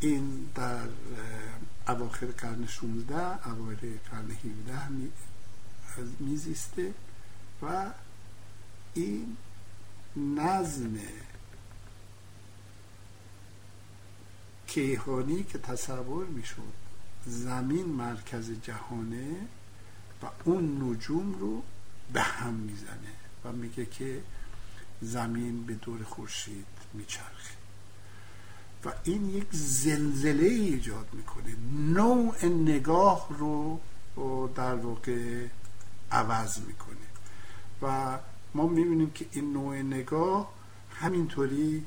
این 0.00 0.50
در 0.54 0.88
اواخر 1.88 2.26
قرن 2.26 2.66
16 2.66 3.48
اوایل 3.48 3.98
قرن 4.10 4.30
17 4.30 4.88
میزیسته 6.20 6.94
و 7.62 7.90
این 8.94 9.36
نظم 10.16 10.98
کیهانی 14.66 15.44
که 15.44 15.58
تصور 15.58 16.26
می‌شد 16.26 16.72
زمین 17.26 17.86
مرکز 17.86 18.50
جهانه 18.62 19.36
و 20.22 20.26
اون 20.44 20.82
نجوم 20.82 21.38
رو 21.40 21.62
به 22.12 22.22
هم 22.22 22.54
می‌زنه 22.54 23.14
و 23.44 23.52
میگه 23.52 23.86
که 23.86 24.22
زمین 25.02 25.66
به 25.66 25.74
دور 25.74 26.02
خورشید 26.04 26.66
میچرخه. 26.94 27.56
و 28.84 28.92
این 29.04 29.30
یک 29.30 29.46
زلزله 29.50 30.46
ایجاد 30.46 31.08
می‌کنه. 31.12 31.56
نوع 31.72 32.46
نگاه 32.46 33.28
رو 33.38 33.80
در 34.54 34.74
واقع 34.74 35.46
عوض 36.12 36.58
می‌کنه. 36.58 36.96
و 37.82 38.18
ما 38.54 38.66
می‌بینیم 38.66 39.10
که 39.10 39.26
این 39.32 39.52
نوع 39.52 39.76
نگاه 39.76 40.52
همینطوری 40.90 41.86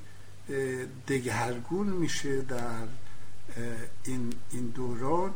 دگرگون 1.08 1.88
میشه 1.88 2.42
در 2.42 2.88
این, 4.04 4.34
این 4.52 4.66
دوران 4.68 5.34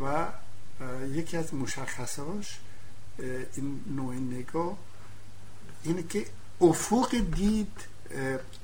و 0.00 0.26
یکی 1.12 1.36
از 1.36 1.54
مشخصاش 1.54 2.58
این 3.56 3.84
نوع 3.86 4.14
نگاه 4.14 4.76
اینه 5.82 6.02
که 6.02 6.26
افق 6.60 7.16
دید 7.16 7.72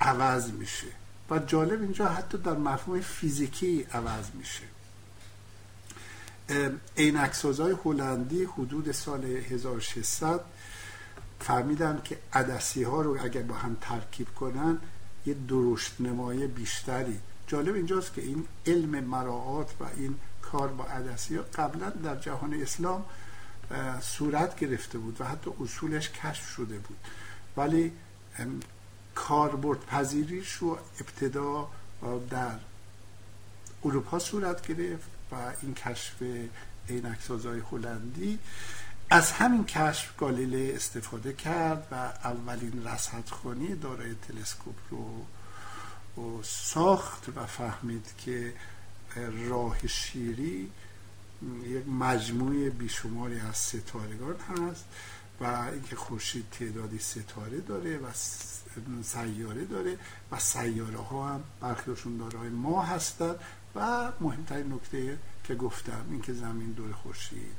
عوض 0.00 0.50
میشه. 0.50 0.86
و 1.30 1.38
جالب 1.38 1.82
اینجا 1.82 2.08
حتی 2.08 2.38
در 2.38 2.56
مفهوم 2.56 3.00
فیزیکی 3.00 3.86
عوض 3.92 4.24
میشه. 4.34 4.62
عینکسازای 6.96 7.76
هلندی 7.84 8.44
حدود 8.44 8.92
سال 8.92 9.24
1600 9.24 10.40
فهمیدن 11.40 12.00
که 12.04 12.18
عدسی 12.32 12.82
ها 12.82 13.00
رو 13.00 13.24
اگر 13.24 13.42
با 13.42 13.54
هم 13.54 13.76
ترکیب 13.80 14.34
کنن 14.34 14.78
یه 15.26 15.36
درشت 15.48 16.00
نمای 16.00 16.46
بیشتری. 16.46 17.18
جالب 17.46 17.74
اینجاست 17.74 18.14
که 18.14 18.22
این 18.22 18.46
علم 18.66 19.04
مراعات 19.04 19.70
و 19.80 19.84
این 19.96 20.14
کار 20.42 20.68
با 20.68 20.84
عدسی 20.84 21.36
ها 21.36 21.42
قبلا 21.42 21.90
در 21.90 22.16
جهان 22.16 22.54
اسلام 22.54 23.04
صورت 24.00 24.58
گرفته 24.58 24.98
بود 24.98 25.20
و 25.20 25.24
حتی 25.24 25.50
اصولش 25.60 26.10
کشف 26.10 26.48
شده 26.48 26.78
بود. 26.78 26.96
ولی 27.56 27.92
کاربرد 29.14 29.86
پذیریش 29.86 30.52
رو 30.52 30.78
ابتدا 31.00 31.68
در 32.30 32.58
اروپا 33.84 34.18
صورت 34.18 34.66
گرفت. 34.66 35.15
و 35.32 35.34
این 35.62 35.74
کشف 35.74 36.22
سازای 37.20 37.62
هلندی. 37.72 38.38
از 39.10 39.32
همین 39.32 39.64
کشف 39.64 40.16
گالیله 40.16 40.72
استفاده 40.74 41.32
کرد 41.32 41.86
و 41.90 41.94
اولین 41.94 42.86
رصدخانه 42.86 43.74
دارای 43.74 44.14
تلسکوپ 44.28 44.74
رو 44.90 45.26
ساخت 46.42 47.28
و 47.36 47.46
فهمید 47.46 48.06
که 48.18 48.54
راه 49.48 49.86
شیری 49.86 50.70
یک 51.64 51.88
مجموعه 51.88 52.70
بیشماری 52.70 53.40
از 53.40 53.56
ستارگان 53.56 54.36
هست 54.36 54.84
و 55.40 55.44
اینکه 55.72 55.96
خورشید 55.96 56.44
تعدادی 56.50 56.98
ستاره 56.98 57.60
داره 57.60 57.98
و 57.98 58.06
سیاره 59.02 59.64
داره 59.64 59.98
و 60.32 60.38
سیاره 60.38 60.98
ها 60.98 61.28
هم 61.28 61.44
برخیشون 61.60 62.16
دارای 62.16 62.48
ما 62.48 62.82
هستند 62.82 63.36
و 63.76 64.12
مهمترین 64.20 64.72
نکته 64.72 65.18
که 65.44 65.54
گفتم 65.54 66.06
اینکه 66.10 66.32
زمین 66.32 66.72
دور 66.72 66.92
خورشید 66.92 67.56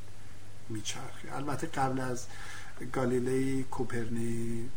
میچرخه. 0.70 1.36
البته 1.36 1.68
قبل 1.68 2.00
از 2.00 2.28
گالیلی 2.94 3.64
کوپرنی 3.64 4.70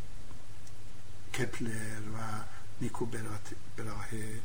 کپلر 1.39 2.01
و 2.01 2.19
نیکو 2.81 3.07
براهه 3.77 4.41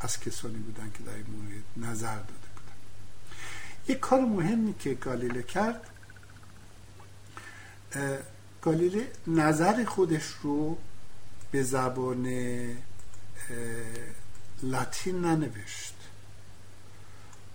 از 0.00 0.20
کسانی 0.20 0.58
بودن 0.58 0.90
که 0.94 1.02
در 1.02 1.14
این 1.14 1.26
مورد 1.26 1.90
نظر 1.90 2.16
داده 2.16 2.48
بودن. 2.54 2.76
یک 3.88 4.00
کار 4.00 4.20
مهمی 4.20 4.74
که 4.78 4.94
گالیله 4.94 5.42
کرد 5.42 5.86
گالیله 8.62 9.12
نظر 9.26 9.84
خودش 9.84 10.24
رو 10.42 10.78
به 11.50 11.62
زبان 11.62 12.26
لاتین 14.62 15.20
ننوشت. 15.20 15.94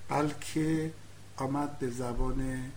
بلکه 0.09 0.93
آمد 1.37 1.79
به 1.79 1.89
زبان 1.89 2.71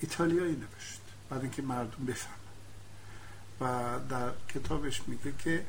ایتالیایی 0.00 0.52
نوشت 0.52 1.00
برای 1.30 1.42
اینکه 1.42 1.62
مردم 1.62 2.04
بفهمن. 2.06 2.34
و 3.60 3.98
در 4.08 4.30
کتابش 4.54 5.02
میگه 5.06 5.32
که 5.38 5.64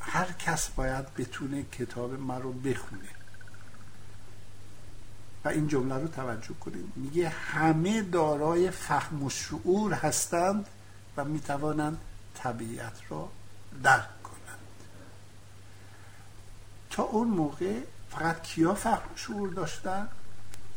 هر 0.00 0.32
کس 0.32 0.68
باید 0.68 1.14
بتونه 1.14 1.62
کتاب 1.62 2.12
من 2.12 2.42
رو 2.42 2.52
بخونه. 2.52 3.08
و 5.44 5.48
این 5.48 5.68
جمله 5.68 5.94
رو 5.94 6.08
توجه 6.08 6.54
کنید. 6.60 6.92
میگه 6.96 7.28
همه 7.28 8.02
دارای 8.02 8.70
فهم 8.70 9.22
و 9.22 9.30
شعور 9.30 9.92
هستند 9.92 10.66
و 11.16 11.24
می‌توانند 11.24 11.98
طبیعت 12.34 13.00
را 13.08 13.28
درک 13.82 14.22
کنند. 14.22 14.58
تا 16.90 17.02
اون 17.02 17.28
موقع 17.28 17.80
فقط 18.10 18.42
کیا 18.42 18.76
و 18.84 18.98
شعور 19.16 19.48
داشتن؟ 19.48 20.08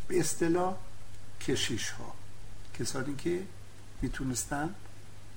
به 0.07 0.19
اصطلاح 0.19 0.75
کشیش 1.41 1.89
ها 1.89 2.13
کسانی 2.79 3.15
که 3.15 3.43
می‌تونستن 4.01 4.75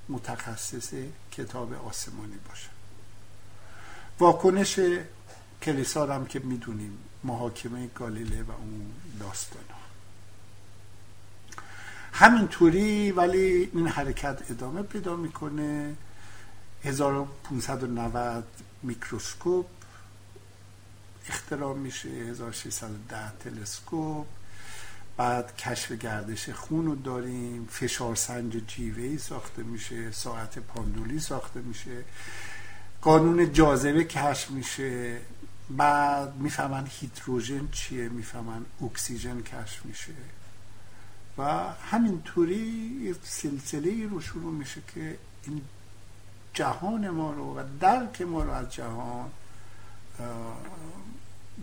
متخصص 0.08 0.94
کتاب 1.32 1.72
آسمانی 1.72 2.38
باشن. 2.48 2.70
واکنش 4.18 4.80
کلیسا 5.62 6.14
هم 6.14 6.26
که 6.26 6.38
می‌دونیم 6.38 6.98
محاکمه 7.24 7.86
گالیله 7.86 8.42
و 8.42 8.50
اون 8.50 8.92
داستان 9.20 9.62
ها. 9.70 9.78
همینطوری 12.12 13.12
ولی 13.12 13.70
این 13.74 13.88
حرکت 13.88 14.50
ادامه 14.50 14.82
پیدا 14.82 15.16
می‌کنه. 15.16 15.96
1590 16.84 18.44
میکروسکوپ 18.82 19.66
اختراع 21.28 21.74
میشه 21.74 22.08
1610 22.08 23.32
تلسکوپ. 23.40 24.26
بعد 25.16 25.56
کشف 25.56 25.92
گردش 25.92 26.50
خون 26.50 26.86
رو 26.86 26.94
داریم. 26.94 27.68
فشار 27.70 28.14
سنج 28.14 28.62
جیوه‌ای 28.66 29.18
ساخته 29.18 29.62
میشه. 29.62 30.10
ساعت 30.12 30.58
پاندولی 30.58 31.20
ساخته 31.20 31.60
میشه. 31.60 32.04
قانون 33.02 33.52
جاذبه 33.52 34.04
کشف 34.04 34.50
میشه. 34.50 35.20
بعد 35.70 36.36
می‌فهمن 36.36 36.86
هیدروژن 36.90 37.68
چیه؟ 37.72 38.08
می‌فهمن 38.08 38.64
اکسیژن 38.82 39.42
کشف 39.42 39.86
میشه. 39.86 40.12
و 41.38 41.42
همینطوری 41.90 43.14
سلسله 43.22 44.06
رو 44.06 44.20
شروع 44.20 44.52
میشه 44.52 44.80
که 44.94 45.18
این 45.46 45.62
جهان 46.54 47.10
ما 47.10 47.32
رو 47.32 47.58
و 47.58 47.62
درک 47.80 48.22
ما 48.22 48.42
رو 48.42 48.50
از 48.50 48.72
جهان 48.72 49.30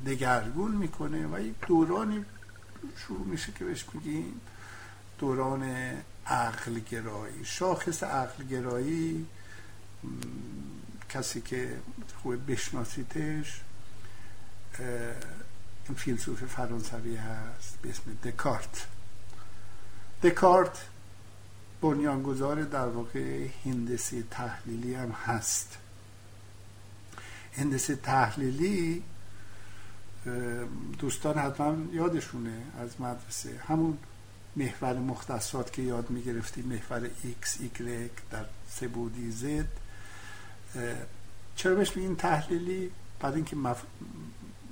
دگرگون 0.06 0.72
می‌کنه 0.72 1.28
و 1.28 1.40
یک 1.40 1.56
دورانی 1.68 2.26
شروع 2.98 3.28
میشه 3.28 3.52
که 3.52 3.66
بهش 3.66 3.86
میگیم 3.94 4.42
دوران 5.20 5.64
عقل 6.28 6.80
گرایی 6.80 7.46
شاخص 7.46 8.04
عقل 8.04 8.44
گرایی 8.44 9.26
کسی 11.10 11.42
که 11.42 11.78
خوب 12.24 12.52
بشناسیدش 12.52 13.62
این 14.80 15.96
فیلسوف 15.96 16.44
فرانسوی 16.44 17.16
هست 17.16 17.78
به 17.82 17.90
اسم 17.90 18.18
دکارت. 18.24 18.88
دکارت 20.24 20.86
بنیانگذار 21.82 22.64
در 22.64 22.88
واقع 22.88 23.48
هندسی 23.66 24.24
تحلیلی 24.32 24.96
هم 24.96 25.12
هست. 25.12 25.78
هندسی 27.54 27.96
تحلیلی 27.96 29.04
دوستان 31.00 31.38
حتما 31.38 31.78
یادشونه 31.94 32.62
از 32.80 33.02
مدرسه. 33.02 33.60
همون 33.68 33.98
محور 34.56 35.00
مختصات 35.00 35.74
که 35.74 35.82
یاد 35.82 36.10
می‌گرفتیم 36.10 36.66
محور 36.66 37.08
X, 37.08 37.48
Y 37.48 37.80
در 38.32 38.46
سبودی 38.70 39.34
Z. 39.42 39.66
چرا 41.56 41.76
بهش 41.76 41.98
میگیم 41.98 42.16
تحلیلی؟ 42.16 42.92
بعد 43.20 43.36
اینکه 43.36 43.56
مف... 43.56 43.84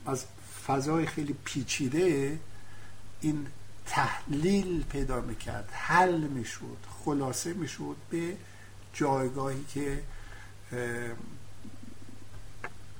از 0.05 0.25
فضای 0.67 1.05
خیلی 1.05 1.35
پیچیده 1.45 2.39
این 3.21 3.47
تحلیل 3.85 4.83
پیدا 4.83 5.21
می‌کرد. 5.21 5.69
حل 5.71 6.27
می‌شد 6.27 6.77
خلاصه 7.05 7.53
می‌شد 7.53 7.95
به 8.09 8.37
جایگاهی 8.93 9.63
که 9.63 10.01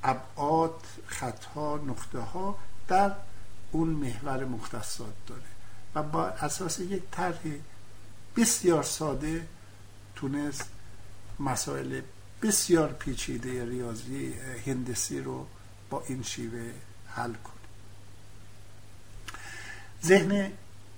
ابعاد 0.04 0.84
خطها 1.08 1.78
نقطه 1.88 2.20
ها 2.20 2.58
در 2.88 3.12
اون 3.72 3.88
محور 3.88 4.46
مختصات 4.46 5.14
داره 5.28 5.42
و 5.96 6.04
با 6.04 6.28
اساس 6.28 6.80
یک 6.80 7.04
طرح 7.12 7.40
بسیار 8.38 8.84
ساده 8.84 9.48
تونست 10.16 10.70
مسائل 11.40 12.02
بسیار 12.42 12.94
پیچیده 12.94 13.66
ریاضی 13.66 14.34
هندسی 14.66 15.20
رو 15.20 15.48
با 15.90 16.04
این 16.08 16.24
شیوه 16.24 16.72
حل 17.08 17.34
کنه. 17.34 17.54
ذهن 20.04 20.52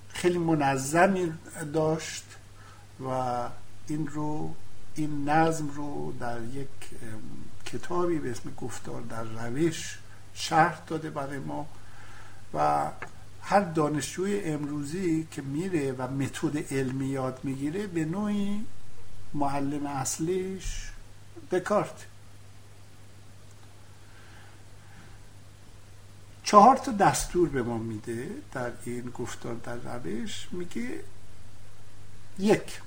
خیلی 0.08 0.38
منظمی 0.38 1.32
داشت 1.72 2.24
و 3.00 3.08
این 3.88 4.06
رو 4.06 4.54
این 4.94 5.28
نظم 5.28 5.70
رو 5.70 6.12
در 6.20 6.42
یک 6.42 6.68
کتابی 7.72 8.18
به 8.18 8.30
اسم 8.30 8.54
گفتار 8.54 9.00
در 9.02 9.22
روش 9.24 9.98
شرح 10.34 10.80
داده 10.86 11.10
برای 11.10 11.38
ما 11.38 11.66
و 12.54 12.90
هر 13.42 13.60
دانشجوی 13.60 14.40
امروزی 14.40 15.28
که 15.30 15.42
میره 15.42 15.92
و 15.92 16.08
متد 16.08 16.72
علمی 16.72 17.06
یاد 17.06 17.40
می‌گیره 17.42 17.86
به 17.86 18.04
نوعی 18.04 18.66
معلم 19.34 19.86
اصلیش 19.86 20.90
دکارت. 21.50 22.06
چهار 26.44 26.76
تا 26.76 26.92
دستور 26.92 27.48
به 27.48 27.62
ما 27.62 27.78
میده 27.78 28.30
در 28.52 28.72
این 28.84 29.10
گفتار 29.10 29.54
در 29.54 29.76
روش. 29.76 30.48
میگه 30.50 31.00
یک 32.38 32.80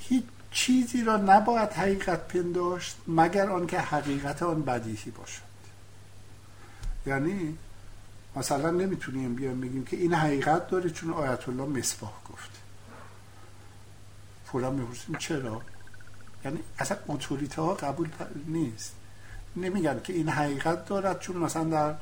هیچ 0.00 0.24
چیزی 0.52 1.04
را 1.04 1.16
نباید 1.16 1.70
حقیقت 1.70 2.28
پنداشت 2.28 2.96
مگر 3.08 3.50
آنکه 3.50 3.80
حقیقت 3.80 4.42
آن 4.42 4.62
بدیهی 4.62 5.10
باشد. 5.10 5.42
یعنی 7.06 7.58
مثلا 8.36 8.70
نمی‌تونیم 8.70 9.34
بیام 9.34 9.60
بگیم 9.60 9.84
که 9.84 9.96
این 9.96 10.14
حقیقت 10.14 10.68
داره 10.68 10.90
چون 10.90 11.12
آیت 11.12 11.48
الله 11.48 11.64
مصباح 11.64 12.12
گفت. 12.32 12.50
فورا 14.46 14.70
می‌پرسیم 14.70 15.16
چرا؟ 15.16 15.62
یعنی 16.44 16.58
اصلا 16.78 16.96
اتوریته 17.08 17.62
ها 17.62 17.74
قبول 17.74 18.08
نیست. 18.46 18.94
نمیگن 19.56 20.00
که 20.04 20.12
این 20.12 20.28
حقیقت 20.28 20.86
دارد 20.86 21.20
چون 21.20 21.36
مثلا 21.36 21.64
در 21.64 21.94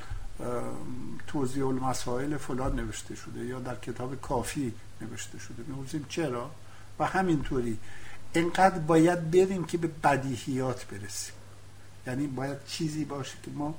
توضیح 1.26 1.66
المسائل 1.66 2.36
فلان 2.36 2.76
نوشته 2.76 3.14
شده 3.14 3.44
یا 3.44 3.60
در 3.60 3.74
کتاب 3.74 4.20
کافی 4.20 4.74
نوشته 5.00 5.38
شده. 5.38 5.62
میگوزیم 5.66 6.06
چرا؟ 6.08 6.50
و 6.98 7.06
همینطوری 7.06 7.78
اینقدر 8.32 8.78
باید 8.78 9.30
بریم 9.30 9.64
که 9.64 9.78
به 9.78 9.88
بدیهیات 9.88 10.86
برسیم. 10.86 11.34
یعنی 12.06 12.26
باید 12.26 12.58
چیزی 12.66 13.04
باشه 13.04 13.34
که 13.42 13.50
ما 13.50 13.74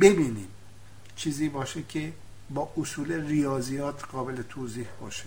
ببینیم. 0.00 0.48
چیزی 1.16 1.48
باشه 1.48 1.82
که 1.82 2.12
با 2.50 2.72
اصول 2.76 3.26
ریاضیات 3.26 4.04
قابل 4.04 4.42
توضیح 4.42 4.86
باشه. 5.00 5.24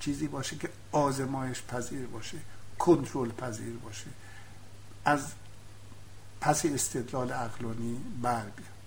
چیزی 0.00 0.26
باشه 0.26 0.56
که 0.56 0.68
آزمایش 0.92 1.62
پذیر 1.62 2.06
باشه 2.06 2.38
کنترل 2.78 3.30
پذیر 3.30 3.76
باشه. 3.76 4.06
از 5.04 5.26
پس 6.40 6.66
استدلال 6.66 7.32
عقلانی 7.32 8.00
بر 8.22 8.42
بیاد. 8.42 8.78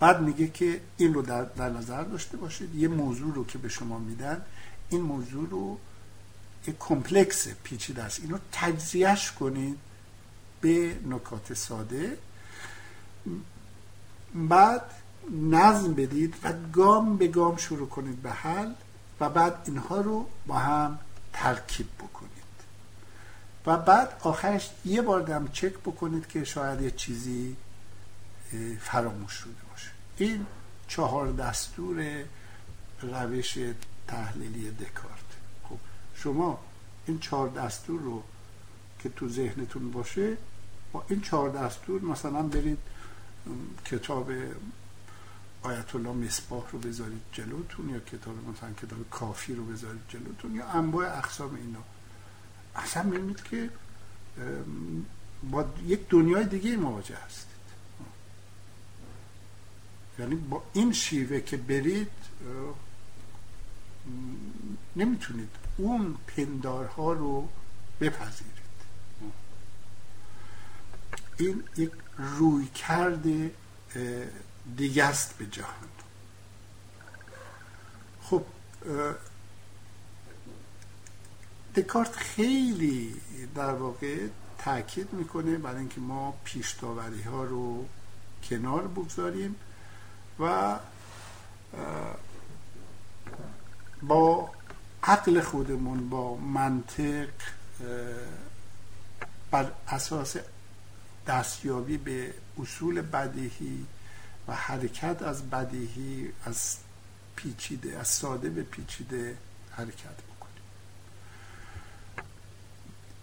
بعد 0.00 0.20
میگه 0.20 0.48
که 0.48 0.80
این 0.96 1.14
رو 1.14 1.22
در, 1.22 1.44
در 1.44 1.70
نظر 1.70 2.02
داشته 2.02 2.36
باشید. 2.36 2.74
یه 2.74 2.88
موضوع 2.88 3.34
رو 3.34 3.46
که 3.46 3.58
به 3.58 3.68
شما 3.68 3.98
میدن 3.98 4.42
این 4.90 5.00
موضوع 5.00 5.48
رو 5.48 5.78
یه 6.68 6.74
کمپلکس 6.78 7.48
پیچیده 7.48 8.02
است. 8.02 8.20
اینو 8.20 8.38
تجزیهش 8.52 9.32
کنید 9.32 9.78
به 10.60 10.96
نکات 11.06 11.54
ساده. 11.54 12.18
بعد 14.34 14.82
نظم 15.30 15.94
بدید 15.94 16.34
و 16.44 16.52
گام 16.72 17.16
به 17.16 17.28
گام 17.28 17.56
شروع 17.56 17.88
کنید 17.88 18.22
به 18.22 18.30
حل 18.30 18.72
و 19.20 19.28
بعد 19.28 19.54
اینها 19.66 20.00
رو 20.00 20.26
با 20.46 20.54
هم 20.54 20.98
ترکیب 21.32 21.86
بکنید. 21.98 22.28
و 23.66 23.76
بعد 23.76 24.20
آخرش 24.20 24.70
یه 24.84 25.02
بار 25.02 25.20
دم 25.20 25.48
چک 25.52 25.72
بکنید 25.72 26.26
که 26.26 26.44
شاید 26.44 26.80
یه 26.80 26.90
چیزی 26.90 27.56
فراموش 28.80 29.32
شده 29.32 29.62
باشه. 29.70 29.90
این 30.16 30.46
چهار 30.88 31.32
دستور 31.32 32.24
روش 33.02 33.58
تحلیلی 34.08 34.70
دکارت 34.70 35.17
خب 35.17 35.17
شما 36.22 36.58
این 37.06 37.18
چهار 37.18 37.48
دستور 37.48 38.00
رو 38.00 38.22
که 38.98 39.08
تو 39.08 39.28
ذهنتون 39.28 39.90
باشه 39.90 40.36
با 40.92 41.04
این 41.08 41.20
چهار 41.20 41.50
دستور 41.50 42.00
مثلا 42.02 42.42
برید 42.42 42.78
کتاب 43.84 44.30
آیت 45.62 45.94
الله 45.94 46.12
مصباح 46.12 46.70
رو 46.72 46.78
بذارید 46.78 47.22
جلوتون 47.32 47.88
یا 47.88 48.00
کتاب 48.00 48.34
مثلا 48.48 48.72
کتاب 48.72 49.10
کافی 49.10 49.54
رو 49.54 49.64
بذارید 49.64 50.00
جلوتون 50.08 50.54
یا 50.54 50.66
انواع 50.66 51.18
اقسام 51.18 51.54
اینا. 51.54 51.82
اصلا 52.76 53.02
می‌بینید 53.02 53.42
که 53.42 53.70
با 55.50 55.64
یک 55.86 56.08
دنیای 56.08 56.44
دیگه 56.44 56.76
مواجه 56.76 57.16
هستید. 57.16 57.48
یعنی 60.18 60.34
با 60.34 60.62
این 60.72 60.92
شیوه 60.92 61.40
که 61.40 61.56
برید 61.56 62.10
نمی‌تونید 64.98 65.50
اون 65.76 66.16
پندارها 66.36 67.12
رو 67.12 67.48
بپذیرید. 68.00 68.52
این 71.38 71.64
یک 71.76 71.92
روی 72.18 72.66
کرده 72.66 73.50
دیگه 74.76 75.04
است 75.04 75.38
به 75.38 75.46
جهان. 75.46 75.88
خب 78.22 78.44
دکارت 81.74 82.16
خیلی 82.16 83.20
در 83.54 83.74
واقع 83.74 84.26
تاکید 84.58 85.12
می‌کنه 85.12 85.58
برای 85.58 85.78
اینکه 85.78 86.00
ما 86.00 86.34
پیشتاوری 86.44 87.22
ها 87.22 87.44
رو 87.44 87.86
کنار 88.42 88.86
بگذاریم 88.86 89.56
و 90.40 90.78
با 94.02 94.50
عقل 95.08 95.40
خودمون 95.40 96.08
با 96.08 96.36
منطق 96.36 97.28
بر 99.50 99.70
اساس 99.88 100.36
دستیابی 101.26 101.96
به 101.96 102.34
اصول 102.60 103.00
بدیهی 103.00 103.86
و 104.48 104.54
حرکت 104.54 105.22
از 105.22 105.50
بدیهی 105.50 106.32
از 106.44 106.76
پیچیده 107.36 107.98
از 107.98 108.08
ساده 108.08 108.48
به 108.48 108.62
پیچیده 108.62 109.36
حرکت 109.70 110.16
بکنیم. 110.28 110.62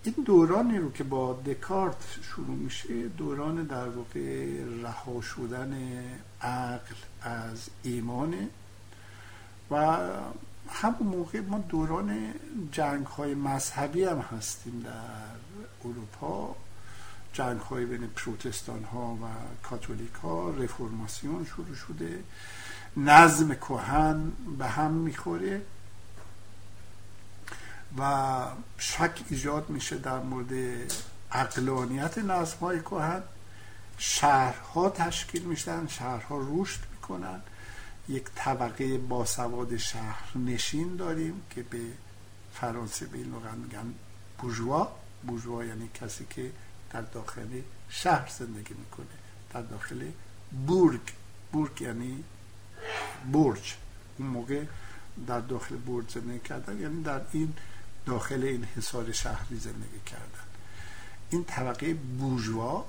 این 0.04 0.16
دورانی 0.26 0.78
رو 0.78 0.92
که 0.92 1.04
با 1.04 1.34
دکارت 1.34 2.06
شروع 2.22 2.58
میشه 2.58 3.08
دوران 3.08 3.64
در 3.64 3.90
واقع 3.90 4.64
رها 4.82 5.22
شدن 5.22 6.04
عقل 6.42 6.96
از 7.22 7.70
ایمانه 7.84 8.50
و 9.72 9.98
همون 10.70 11.08
موقع 11.18 11.40
ما 11.40 11.58
دوران 11.58 12.34
جنگ 12.72 13.06
های 13.06 13.36
مذهبی 13.36 14.04
هم 14.04 14.20
هستیم 14.20 14.80
در 14.80 15.90
اروپا. 15.90 16.56
جنگ 17.34 17.60
های 17.60 17.86
بین 17.86 18.08
پروتستان 18.08 18.84
ها 18.84 19.14
و 19.14 19.26
کاتولیک 19.64 20.14
ها 20.14 20.50
رفرماسیون 20.50 21.46
شروع 21.46 21.76
شده. 21.76 22.24
نظم 22.98 23.56
کهن 23.56 24.32
به 24.58 24.68
هم 24.68 24.92
می‌خوره 24.92 25.62
و 27.98 28.46
شک 28.78 29.24
ایجاد 29.30 29.70
میشه 29.70 29.98
در 29.98 30.20
مورد 30.20 30.54
اقلانیت 31.32 32.18
نظم 32.18 32.58
های 32.58 32.82
کهن. 32.82 33.24
شهرها 33.98 34.90
تشکیل 34.90 35.44
میشن 35.44 35.88
شهرها 35.88 36.48
رشد 36.50 36.80
می‌کنن. 36.92 37.42
یک 38.10 38.24
طبقه 38.36 38.98
باسواد 38.98 39.78
شهر 39.78 40.38
نشین 40.38 40.96
داریم 40.96 41.42
که 41.50 41.64
به 41.64 41.80
فرانسه 42.54 43.06
به 43.06 43.18
این 43.18 43.34
میگن 43.64 43.94
بوجوا 44.38 44.96
بوجوا 45.28 45.66
یعنی 45.66 45.90
کسی 45.94 46.26
که 46.30 46.52
در 46.92 47.02
داخل 47.02 47.62
شهر 47.90 48.30
زندگی 48.40 48.74
می‌کنه 48.74 49.06
در 49.54 49.62
داخل 49.62 50.12
بورگ. 50.68 51.02
بورگ 51.52 51.82
یعنی 51.82 52.24
برج. 53.32 53.76
اون 54.18 54.28
موقع 54.28 54.64
در 55.28 55.40
داخل 55.40 55.76
برج 55.76 56.12
زندگی 56.12 56.40
کردن 56.40 56.82
یعنی 56.82 57.04
در 57.04 57.22
این 57.32 57.54
داخل 58.06 58.44
این 58.44 58.64
حصار 58.64 59.12
شهری 59.12 59.60
زندگی 59.60 60.00
کردن. 60.06 60.46
این 61.30 61.44
طبقه 61.44 61.94
بورژوا 61.94 62.86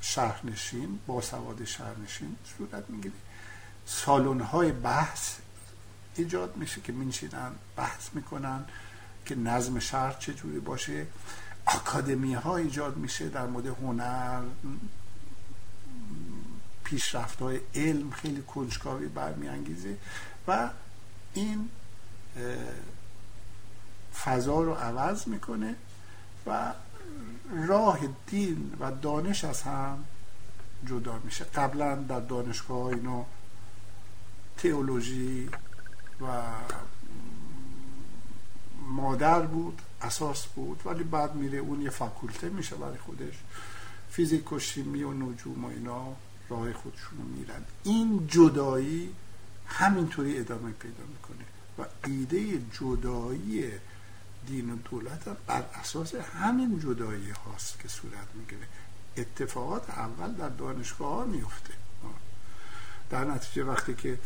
شهرنشین 0.00 0.98
با 1.06 1.20
سواد 1.20 1.64
شهرنشین 1.64 2.36
صورت 2.58 2.90
می‌گیره. 2.90 3.14
سالن 3.86 4.40
های 4.40 4.72
بحث 4.72 5.36
ایجاد 6.14 6.56
میشه 6.56 6.80
که 6.80 6.92
میشینن 6.92 7.52
بحث 7.76 8.08
می‌کنن 8.12 8.64
که 9.26 9.34
نظم 9.34 9.78
شهر 9.78 10.12
چجوری 10.12 10.60
باشه. 10.60 11.06
اکادمی 11.66 12.34
ها 12.34 12.56
ایجاد 12.56 12.96
میشه 12.96 13.28
در 13.28 13.46
مورد 13.46 13.66
هنر 13.66 14.42
پیشرفت 16.84 17.42
های 17.42 17.60
علم 17.74 18.10
خیلی 18.10 18.42
کنجکاوی 18.42 19.08
برمیانگیزه 19.08 19.96
و 20.48 20.70
این 21.34 21.68
فضا 24.24 24.62
رو 24.62 24.74
عوض 24.74 25.28
می‌کنه 25.28 25.74
و 26.46 26.72
راه 27.66 27.98
دین 28.26 28.76
و 28.80 28.92
دانش 28.92 29.44
از 29.44 29.62
هم 29.62 30.04
جدا 30.86 31.18
میشه. 31.24 31.44
قبلا 31.44 31.94
در 31.94 32.20
دانشگاه 32.20 32.86
اینا 32.86 33.26
تئولوژی 34.62 35.48
و 36.20 36.42
مادر 38.88 39.40
بود 39.40 39.82
اساس 40.02 40.46
بود 40.46 40.82
ولی 40.84 41.04
بعد 41.04 41.34
میره 41.34 41.58
اون 41.58 41.82
یه 41.82 41.90
فاکولته 41.90 42.48
میشه 42.48 42.76
برای 42.76 42.98
خودش. 42.98 43.34
فیزیک 44.10 44.52
و 44.52 44.58
شیمی 44.58 45.02
و 45.02 45.12
نجوم 45.12 45.64
و 45.64 45.68
اینا 45.68 46.16
راه 46.48 46.72
خودشون 46.72 47.18
رو 47.18 47.24
میرن. 47.24 47.64
این 47.84 48.26
جدایی 48.26 49.14
همینطوری 49.66 50.38
ادامه 50.38 50.72
پیدا 50.72 51.04
می‌کنه 51.08 51.44
و 51.78 51.84
ایده 52.06 52.62
جدایی 52.72 53.70
دین 54.46 54.70
و 54.70 54.76
دولت 54.90 55.28
هم 55.28 55.36
بر 55.46 55.64
اساس 55.74 56.14
همین 56.14 56.80
جدایی 56.80 57.30
هاست 57.30 57.78
که 57.78 57.88
صورت 57.88 58.28
می‌گیره. 58.34 58.66
اتفاقات 59.16 59.90
اول 59.90 60.32
در 60.32 60.48
دانشگاه 60.48 61.14
ها 61.14 61.24
میفته 61.24 61.74
در 63.10 63.24
نتیجه 63.24 63.64
وقتی 63.64 63.94
که 63.94 64.18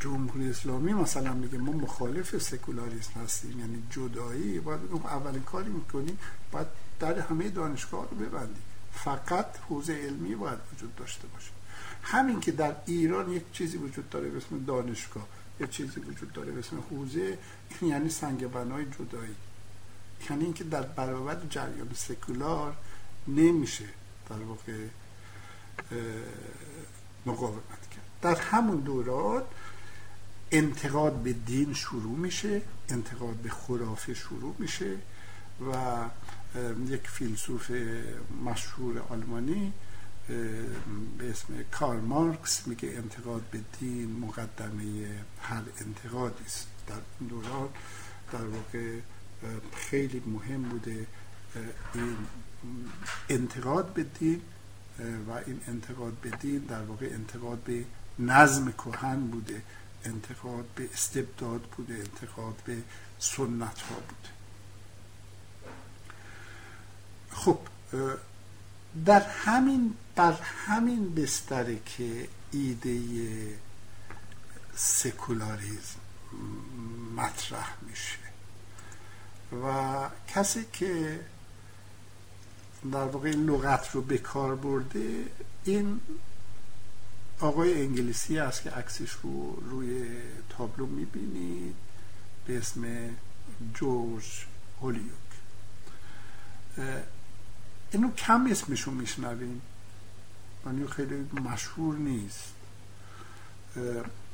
جمهوری 0.00 0.50
اسلامی 0.50 0.92
مثلا 0.92 1.34
میگه 1.34 1.58
ما 1.58 1.72
مخالف 1.72 2.42
سکولاریسم 2.42 3.20
هستیم 3.20 3.60
یعنی 3.60 3.82
جدایی 3.90 4.60
باید 4.60 4.80
اولین 5.04 5.42
کاری 5.42 5.70
می‌کنی 5.70 6.18
باید 6.52 6.66
در 7.00 7.18
همه 7.18 7.48
دانشگاه 7.48 8.08
رو 8.10 8.16
ببندی 8.16 8.60
فقط 8.92 9.46
حوزه 9.68 9.92
علمی 9.92 10.34
باید 10.34 10.58
وجود 10.74 10.96
داشته 10.96 11.28
باشه. 11.28 11.50
همین 12.02 12.40
که 12.40 12.52
در 12.52 12.76
ایران 12.86 13.32
یک 13.32 13.52
چیزی 13.52 13.76
وجود 13.76 14.10
داره 14.10 14.28
به 14.28 14.36
اسم 14.36 14.64
دانشگاه 14.64 15.26
یک 15.60 15.70
چیزی 15.70 16.00
وجود 16.00 16.32
داره 16.32 16.52
به 16.52 16.58
اسم 16.58 16.76
حوزه 16.90 17.38
یعنی 17.82 18.08
سنگ 18.08 18.46
بنای 18.46 18.84
جدایی. 18.84 19.34
یعنی 20.30 20.44
اینکه 20.44 20.64
در 20.64 20.82
برابر 20.82 21.36
جریان 21.50 21.88
سکولار 21.94 22.76
نمیشه 23.28 23.84
در 24.30 24.36
واقع 24.36 24.86
مقاومت 27.26 27.90
کرد. 27.90 28.04
در 28.22 28.34
همون 28.34 28.76
دوران 28.76 29.42
انتقاد 30.54 31.12
به 31.12 31.32
دین 31.32 31.74
شروع 31.74 32.18
میشه 32.18 32.62
انتقاد 32.88 33.34
به 33.34 33.50
خرافه 33.50 34.14
شروع 34.14 34.54
میشه 34.58 34.96
و 35.72 36.04
یک 36.86 37.08
فیلسوف 37.08 37.70
مشهور 38.44 38.98
آلمانی 38.98 39.72
به 41.18 41.30
اسم 41.30 41.64
کار 41.70 42.00
مارکس 42.00 42.66
میگه 42.66 42.88
انتقاد 42.88 43.42
به 43.50 43.60
دین 43.80 44.20
مقدمه 44.20 44.84
هر 45.40 45.62
انتقادی 45.80 46.44
است. 46.44 46.66
در 46.86 46.94
این 47.20 47.28
دوران 47.28 47.68
در 48.32 48.44
واقع 48.44 48.98
خیلی 49.76 50.22
مهم 50.26 50.62
بوده 50.62 51.06
این 51.94 52.16
انتقاد 53.28 53.92
به 53.92 54.02
دین 54.02 54.40
و 55.28 55.30
این 55.46 55.60
انتقاد 55.68 56.12
به 56.12 56.30
دین 56.30 56.58
در 56.58 56.82
واقع 56.82 57.06
انتقاد 57.12 57.58
به 57.58 57.84
نظم 58.18 58.72
کهن 58.72 59.20
بوده. 59.20 59.62
انتقاد 60.04 60.64
به 60.74 60.88
استبداد 60.92 61.60
بوده 61.60 61.94
انتقاد 61.94 62.54
به 62.64 62.82
سنت 63.18 63.80
ها 63.80 63.94
بوده 63.94 64.34
خب 67.30 67.58
در 69.04 69.20
همین 69.20 69.94
بر 70.14 70.32
همین 70.32 71.14
بستره 71.14 71.78
که 71.86 72.28
ایده 72.52 72.98
سکولاریزم 74.74 76.00
مطرح 77.16 77.76
میشه 77.82 78.18
و 79.64 80.08
کسی 80.28 80.64
که 80.72 81.20
در 82.92 83.04
واقع 83.04 83.30
لغت 83.30 83.94
رو 83.94 84.02
به 84.02 84.18
کار 84.18 84.54
برده 84.54 85.24
این 85.64 86.00
آقای 87.40 87.82
انگلیسی 87.82 88.38
است 88.38 88.62
که 88.62 88.70
عکسش 88.70 89.10
رو 89.10 89.62
روی 89.70 90.06
تابلو 90.48 90.86
می‌بینید. 90.86 91.74
به 92.46 92.58
اسم 92.58 93.10
جورج 93.74 94.24
هولیوک. 94.80 95.08
اینو 97.92 98.12
کم 98.12 98.46
اسمشو 98.50 98.90
میشنویم. 98.90 99.62
یعنی 100.66 100.86
خیلی 100.86 101.28
مشهور 101.44 101.96
نیست. 101.96 102.52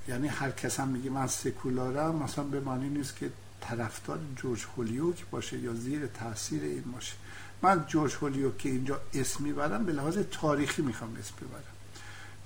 یعنی 0.08 0.28
هر 0.28 0.50
کس 0.50 0.80
هم 0.80 0.88
میگه 0.88 1.10
من 1.10 1.26
سکولارم 1.26 2.16
مثلا 2.16 2.44
به 2.44 2.60
معنی 2.60 2.88
نیست 2.88 3.16
که 3.16 3.30
طرفدار 3.60 4.18
جورج 4.36 4.66
هولیوک 4.76 5.24
باشه 5.30 5.58
یا 5.58 5.74
زیر 5.74 6.06
تاثیر 6.06 6.62
این 6.62 6.82
باشه. 6.92 7.14
من 7.62 7.84
جورج 7.88 8.14
هولیوک 8.14 8.58
که 8.58 8.68
اینجا 8.68 9.00
اسم 9.14 9.44
می‌برم 9.44 9.84
به 9.84 9.92
لحاظ 9.92 10.18
تاریخی 10.18 10.82
می‌خوام 10.82 11.16
اسم 11.16 11.34
ببرم. 11.40 11.69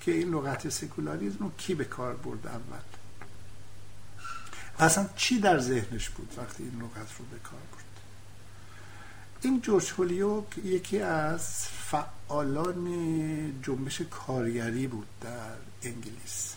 که 0.05 0.13
این 0.13 0.29
لغت 0.29 0.69
سکولاریزم 0.69 1.39
رو 1.41 1.51
کی 1.59 1.75
به 1.75 1.85
کار 1.85 2.15
برد 2.15 2.47
اول 2.47 2.81
اصلا 4.79 5.09
چی 5.17 5.41
در 5.41 5.59
ذهنش 5.59 6.09
بود 6.09 6.35
وقتی 6.37 6.63
این 6.63 6.83
لغت 6.83 7.19
رو 7.19 7.25
به 7.25 7.39
کار 7.39 7.61
برد؟ 7.73 7.85
این 9.43 9.61
جورج 9.61 9.93
هولیوک 9.99 10.59
یکی 10.59 11.01
از 11.01 11.67
فعالان 11.69 13.63
جنبش 13.63 14.01
کارگری 14.01 14.87
بود 14.87 15.07
در 15.21 15.57
انگلیس. 15.83 16.55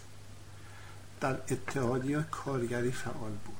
در 1.21 1.33
اتحادیه 1.33 2.25
کارگری 2.31 2.91
فعال 2.91 3.31
بود. 3.45 3.55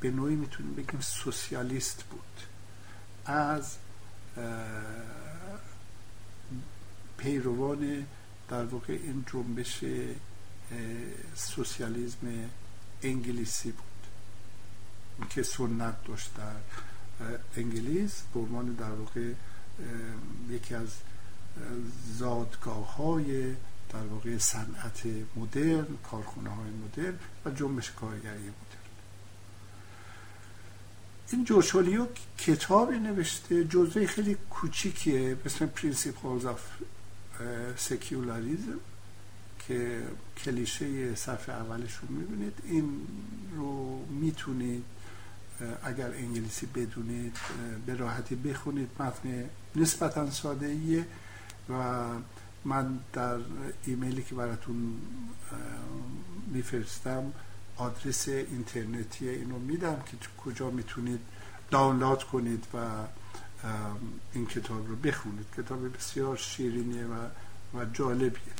به 0.00 0.10
نوعی 0.10 0.34
می‌تونیم 0.34 0.74
بگیم 0.74 1.00
سوسیالیست 1.00 2.02
بود. 2.02 2.20
از 3.26 3.76
پیروان 7.18 8.06
در 8.50 8.64
واقع 8.64 8.92
این 8.92 9.24
جنبش 9.32 9.84
سوسیالیسم 11.34 12.50
انگلیسی 13.02 13.70
بود. 13.70 13.84
که 15.30 15.42
سنت 15.42 16.04
داشت 16.04 16.30
در 16.34 17.26
انگلیس 17.56 18.22
به 18.34 18.40
در 18.78 18.90
واقع 18.90 19.32
یکی 20.50 20.74
از 20.74 20.88
زادگاه 22.18 22.96
های 22.96 23.54
در 23.92 24.06
واقع 24.10 24.38
صنعت 24.38 25.02
مدرن 25.36 25.86
کارخونه 26.10 26.50
های 26.50 26.70
مدرن 26.70 27.18
و 27.44 27.50
جنبش 27.50 27.90
کارگری 27.90 28.38
مدرن. 28.38 28.54
این 31.32 31.44
جورج 31.44 31.72
کتابی 32.38 32.98
نوشته 32.98 33.64
جزوه 33.64 34.06
خیلی 34.06 34.36
کوچیکیه 34.50 35.34
به 35.34 35.46
اسم 35.46 35.66
Principles 35.66 36.46
of 36.46 36.62
Secularism 37.76 38.80
که 39.68 40.02
کلیشه 40.44 41.14
صفحه 41.14 41.54
اولش 41.54 41.94
رو 41.94 42.14
می‌بینید. 42.14 42.52
این 42.64 43.06
رو 43.56 44.04
می‌تونید 44.06 44.84
اگر 45.82 46.10
انگلیسی 46.10 46.66
بدونید 46.66 47.36
به 47.86 47.94
راحتی 47.94 48.34
بخونید. 48.34 48.88
متن 49.00 49.44
نسبتا 49.76 50.30
ساده 50.30 50.66
ایه 50.66 51.06
و 51.68 52.04
من 52.64 52.98
در 53.12 53.38
ایمیلی 53.86 54.22
که 54.22 54.34
براتون 54.34 54.94
میفرستم 56.46 57.32
آدرس 57.76 58.28
اینترنتی 58.28 59.28
اینو 59.28 59.58
میدم 59.58 60.02
که 60.06 60.16
کجا 60.44 60.70
می‌تونید 60.70 61.20
دانلود 61.70 62.24
کنید 62.24 62.66
و 62.74 62.78
این 64.32 64.46
کتاب 64.46 64.88
رو 64.88 64.96
بخونید. 64.96 65.46
کتاب 65.56 65.96
بسیار 65.96 66.36
شیرینیه 66.36 67.06
و, 67.06 67.28
و 67.78 67.84
جالبیه. 67.84 68.54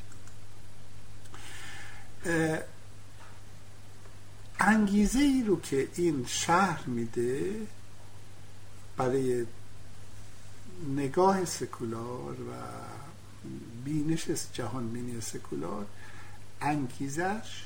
انگیزه 4.60 5.18
ای 5.18 5.44
رو 5.46 5.60
که 5.60 5.88
این 5.94 6.26
شهر 6.28 6.86
میده 6.86 7.54
برای 8.96 9.46
نگاه 10.96 11.44
سکولار 11.44 12.32
و 12.32 12.54
بینش 13.84 14.26
جهان 14.52 14.88
بینی 14.88 15.20
سکولار 15.20 15.86
انگیزش 16.60 17.64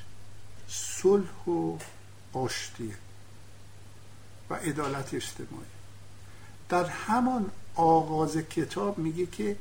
صلح 0.67 1.45
و 1.47 1.77
آشتیه 2.33 2.95
و 4.49 4.53
عدالت 4.53 5.13
اجتماعی. 5.13 5.74
در 6.69 6.85
همان 6.85 7.51
آغاز 7.75 8.37
کتاب 8.37 8.97
میگه 8.97 9.25
که 9.25 9.57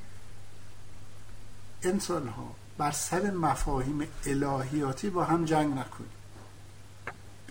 انسان 1.83 2.29
ها 2.29 2.55
بر 2.79 2.91
سر 2.91 3.31
مفاهیم 3.31 4.09
الهیاتی 4.27 5.11
با 5.11 5.25
هم 5.25 5.45
جنگ 5.45 5.79
نکنیم 5.79 6.11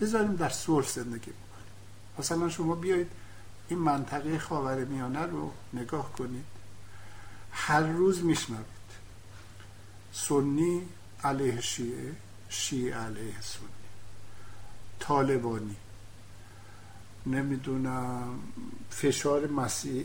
بذاریم 0.00 0.36
در 0.36 0.48
صلح 0.48 0.88
زندگی 0.88 1.30
بکنیم. 1.30 1.72
مثلا 2.18 2.48
شما 2.48 2.74
بیایید 2.74 3.10
این 3.68 3.78
منطقه 3.78 4.38
خاور 4.38 4.84
میانه 4.84 5.22
رو 5.22 5.52
نگاه 5.72 6.12
کنید. 6.12 6.44
هر 7.52 7.80
روز 7.80 8.24
میشنوید. 8.24 8.64
سنی 10.12 10.88
علیه 11.24 11.60
شیعه 11.60 12.12
شیعه 12.48 12.96
علیه 12.96 13.40
سنی. 13.40 13.68
طالبانی 15.00 15.76
نمی‌دونم 17.26 18.38
فشار 18.90 19.46
مسیح 19.46 20.04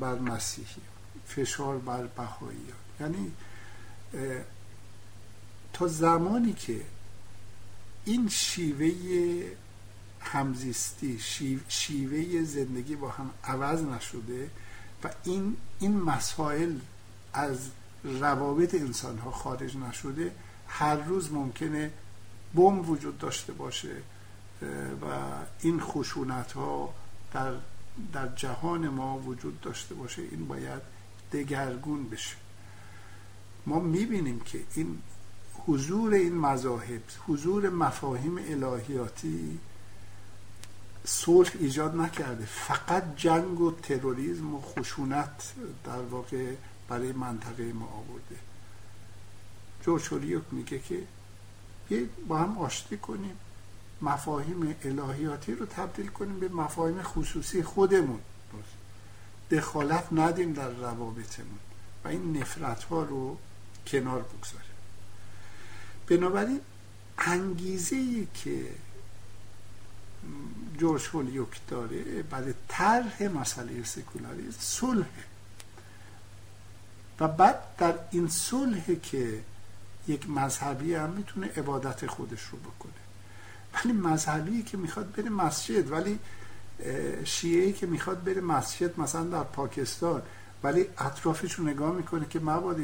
بر 0.00 0.18
مسیحی 0.18 0.82
فشار 1.26 1.78
بر 1.78 2.06
بهایی. 2.06 2.58
یعنی 3.00 3.32
تا 5.72 5.86
زمانی 5.86 6.52
که 6.52 6.80
این 8.04 8.28
شیوه 8.28 8.92
همزیستی 10.20 11.18
شیوه 11.68 12.44
زندگی 12.44 12.96
با 12.96 13.08
هم 13.08 13.30
عوض 13.44 13.82
نشده 13.82 14.50
و 15.04 15.10
این 15.24 15.56
این 15.80 16.00
مسائل 16.00 16.74
از 17.32 17.58
روابط 18.04 18.74
انسان 18.74 19.18
ها 19.18 19.30
خارج 19.30 19.76
نشده 19.76 20.32
هر 20.68 20.96
روز 20.96 21.32
ممکنه 21.32 21.90
بم 22.54 22.90
وجود 22.90 23.18
داشته 23.18 23.52
باشه. 23.52 23.96
و 24.62 25.04
این 25.60 25.80
خشونت 25.80 26.52
ها 26.52 26.94
در, 27.32 27.52
در 28.12 28.28
جهان 28.36 28.88
ما 28.88 29.18
وجود 29.18 29.60
داشته 29.60 29.94
باشه 29.94 30.22
این 30.22 30.48
باید 30.48 30.82
دگرگون 31.32 32.08
بشه. 32.08 32.36
ما 33.66 33.80
می‌بینیم 33.80 34.40
که 34.40 34.64
این 34.74 34.98
حضور 35.66 36.14
این 36.14 36.34
مذاهب 36.34 37.02
حضور 37.26 37.68
مفاهیم 37.68 38.38
الهیاتی 38.38 39.58
صلح 41.04 41.50
ایجاد 41.58 41.96
نکرده. 41.96 42.46
فقط 42.46 43.16
جنگ 43.16 43.60
و 43.60 43.72
تروریسم 43.82 44.54
و 44.54 44.60
خشونت 44.60 45.54
در 45.84 46.02
واقع 46.02 46.54
برای 46.88 47.12
منطقه 47.12 47.72
ما 47.72 47.86
آورده. 47.86 48.36
جورج 49.82 50.42
میگه 50.52 50.78
که 50.78 51.02
با 52.28 52.38
هم 52.38 52.58
آشتی 52.58 52.96
کنیم. 52.96 53.36
مفاهیم 54.02 54.76
الهیاتی 54.84 55.54
رو 55.54 55.66
تبدیل 55.66 56.06
کنیم 56.06 56.40
به 56.40 56.48
مفاهیم 56.48 57.02
خصوصی 57.02 57.62
خودمون. 57.62 58.20
دخالت 59.50 60.12
ندیم 60.12 60.52
در 60.52 60.68
روابطمون 60.68 61.58
و 62.04 62.08
این 62.08 62.36
نفرت 62.36 62.84
ها 62.84 63.02
رو 63.02 63.38
کنار 63.86 64.22
بگذاره 64.22 64.64
بنابراین 66.06 66.60
انگیزه 67.18 67.96
ای 67.96 68.26
که 68.34 68.66
جورج 70.78 71.08
هولیوک 71.12 71.60
داره 71.68 72.22
برای 72.22 72.54
طرح 72.68 73.22
مسئله 73.22 73.84
سکولاریسم 73.84 74.60
صلح 74.60 75.06
و 77.20 77.28
بعد 77.28 77.76
در 77.78 77.94
این 78.10 78.28
صلح 78.28 78.94
که 78.94 79.40
یک 80.08 80.30
مذهبی 80.30 80.94
هم 80.94 81.10
می‌تونه 81.10 81.50
عبادت 81.56 82.06
خودش 82.06 82.42
رو 82.42 82.58
بکنه. 82.58 82.92
ولی 83.84 83.92
مذهبی 83.92 84.62
که 84.62 84.76
می‌خواد 84.76 85.12
بره 85.12 85.28
مسجد 85.28 85.92
ولی 85.92 86.18
شیعه 87.24 87.72
که 87.72 87.86
می‌خواد 87.86 88.24
بره 88.24 88.40
مسجد 88.40 89.00
مثلا 89.00 89.24
در 89.24 89.42
پاکستان 89.42 90.22
ولی 90.62 90.86
اطرافش 90.98 91.52
رو 91.54 91.64
نگاه 91.64 91.92
می‌کنه 91.92 92.26
که 92.30 92.40
مبادا 92.40 92.82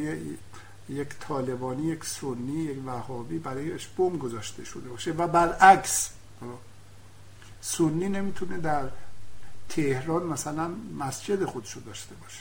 یک 0.88 1.08
طالبانی 1.20 1.86
یک 1.86 2.04
سنی 2.04 2.62
یک 2.62 2.78
وهابی 2.86 3.38
برایش 3.38 3.86
بم 3.86 4.18
گذاشته 4.18 4.64
شده 4.64 4.88
باشه 4.88 5.12
و 5.12 5.26
برعکس 5.28 6.10
سنی 7.60 8.08
نمی‌تونه 8.08 8.58
در 8.58 8.88
تهران 9.68 10.22
مثلا 10.22 10.70
مسجد 10.98 11.44
خودشو 11.44 11.80
داشته 11.80 12.14
باشه. 12.14 12.40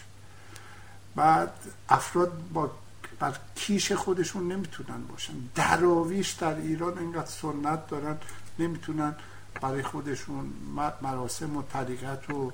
بعد 1.15 1.53
افراد 1.89 2.43
با 2.53 2.71
بر 3.19 3.35
کیش 3.55 3.91
خودشون 3.91 4.51
نمی‌تونن 4.51 5.03
باشن. 5.09 5.33
دراویش 5.55 6.31
در 6.31 6.55
ایران 6.55 6.97
اینقدر 6.97 7.29
سنت 7.29 7.87
دارن. 7.87 8.17
نمی‌تونن 8.59 9.15
برای 9.61 9.83
خودشون 9.83 10.53
مراسم 11.01 11.57
و 11.57 11.61
طریقت 11.61 12.29
و 12.29 12.51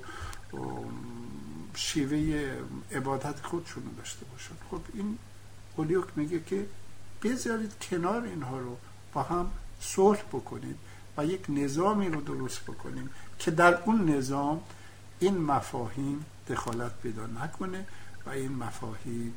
شیوه 1.74 2.50
عبادت 2.92 3.46
خودشون 3.46 3.82
رو 3.82 3.90
داشته 3.96 4.26
باشن. 4.26 4.54
خب 4.70 4.80
این 4.94 5.18
اولیوک 5.76 6.06
میگه 6.16 6.40
که 6.40 6.66
بذارید 7.22 7.72
کنار 7.78 8.24
اینها 8.24 8.58
رو 8.58 8.76
با 9.12 9.22
هم 9.22 9.50
صلح 9.80 10.22
بکنید 10.22 10.76
و 11.16 11.24
یک 11.24 11.44
نظامی 11.48 12.08
رو 12.08 12.20
درست 12.20 12.62
بکنیم 12.62 13.10
که 13.38 13.50
در 13.50 13.82
اون 13.82 14.10
نظام 14.10 14.60
این 15.18 15.38
مفاهیم 15.38 16.24
دخالت 16.48 16.92
پیدا 17.02 17.26
نکنه 17.26 17.86
و 18.26 18.30
این 18.30 18.52
مفاهیم 18.52 19.34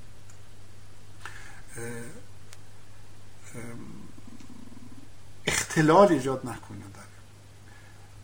اختلال 5.46 6.08
ایجاد 6.08 6.48
نکنه 6.48 6.86
داره 6.94 7.08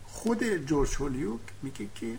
خود 0.04 0.44
جورج 0.44 0.94
هولیوک 0.94 1.40
میگه 1.62 1.88
که 1.94 2.18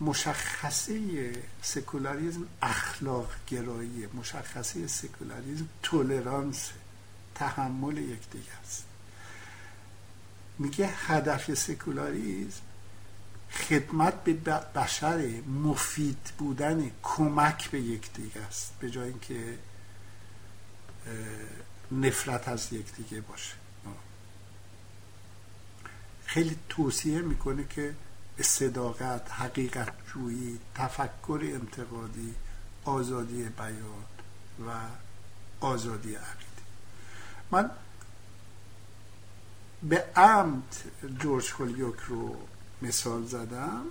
مشخصه 0.00 1.32
سکولاریزم 1.62 2.46
اخلاق 2.62 3.30
گرایی 3.46 4.06
مشخصه 4.14 4.86
سکولاریزم 4.86 5.68
تولرانس 5.82 6.70
تحمل 7.34 7.98
یکدیگه 7.98 8.52
است. 8.64 8.84
میگه 10.58 10.86
هدف 10.86 11.54
سکولاریزم 11.54 12.60
خدمت 13.50 14.24
به 14.24 14.32
بشر 14.74 15.40
مفید 15.64 16.32
بودن 16.38 16.90
کمک 17.02 17.70
به 17.70 17.80
یکدیگه 17.80 18.40
است. 18.40 18.72
به 18.80 18.90
جای 18.90 19.08
اینکه 19.08 19.58
نفرت 21.92 22.48
از 22.48 22.72
یکدیگه 22.72 23.20
باشه. 23.20 23.52
خیلی 26.36 26.56
توصیه 26.68 27.20
می‌کنه 27.20 27.64
که 27.64 27.94
صداقت 28.40 29.32
حقیقت 29.32 29.92
جویی 30.12 30.58
تفکر 30.74 31.40
انتقادی 31.42 32.34
آزادی 32.84 33.44
بیان 33.44 34.04
و 34.66 34.70
آزادی 35.60 36.14
عقیده. 36.14 36.62
من 37.50 37.70
به 39.82 40.04
عمد 40.16 40.74
جورج 41.18 41.50
هولیوک 41.50 41.98
رو 42.06 42.36
مثال 42.82 43.26
زدم 43.26 43.84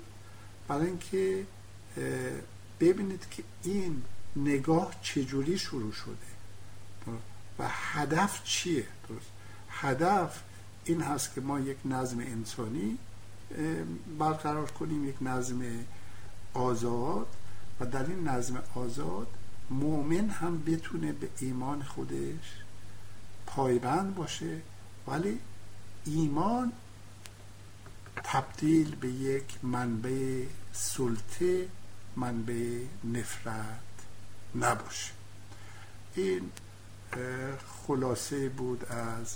برای 0.68 0.88
اینکه 0.88 1.46
ببینید 2.80 3.30
که 3.32 3.43
این 3.64 4.04
نگاه 4.36 4.96
چجوری 5.02 5.58
شروع 5.58 5.93
شده. 5.93 7.16
و 7.60 7.68
هدف 7.70 8.43
چیه؟ 8.43 8.88
درست؟ 9.10 9.30
هدف 9.70 10.41
این 10.86 11.01
هست 11.01 11.33
که 11.33 11.41
ما 11.41 11.59
یک 11.59 11.77
نظم 11.86 12.19
انسانی 12.19 12.97
برقرار 14.19 14.71
کنیم 14.71 15.09
یک 15.09 15.15
نظم 15.21 15.61
آزاد 16.53 17.27
و 17.79 17.86
در 17.86 18.05
این 18.05 18.27
نظم 18.27 18.63
آزاد 18.75 19.27
مؤمن 19.69 20.29
هم 20.29 20.63
بتونه 20.63 21.11
به 21.11 21.29
ایمان 21.39 21.83
خودش 21.83 22.63
پایبند 23.45 24.15
باشه 24.15 24.61
ولی 25.07 25.39
ایمان 26.05 26.71
تبدیل 28.23 28.95
به 28.95 29.07
یک 29.07 29.57
منبع 29.63 30.43
سلطه 30.73 31.67
منبع 32.15 32.79
نفرت 33.03 33.79
نباشه. 34.55 35.11
این 36.15 36.51
خلاصه 37.88 38.49
بود 38.49 38.86
از 38.86 39.36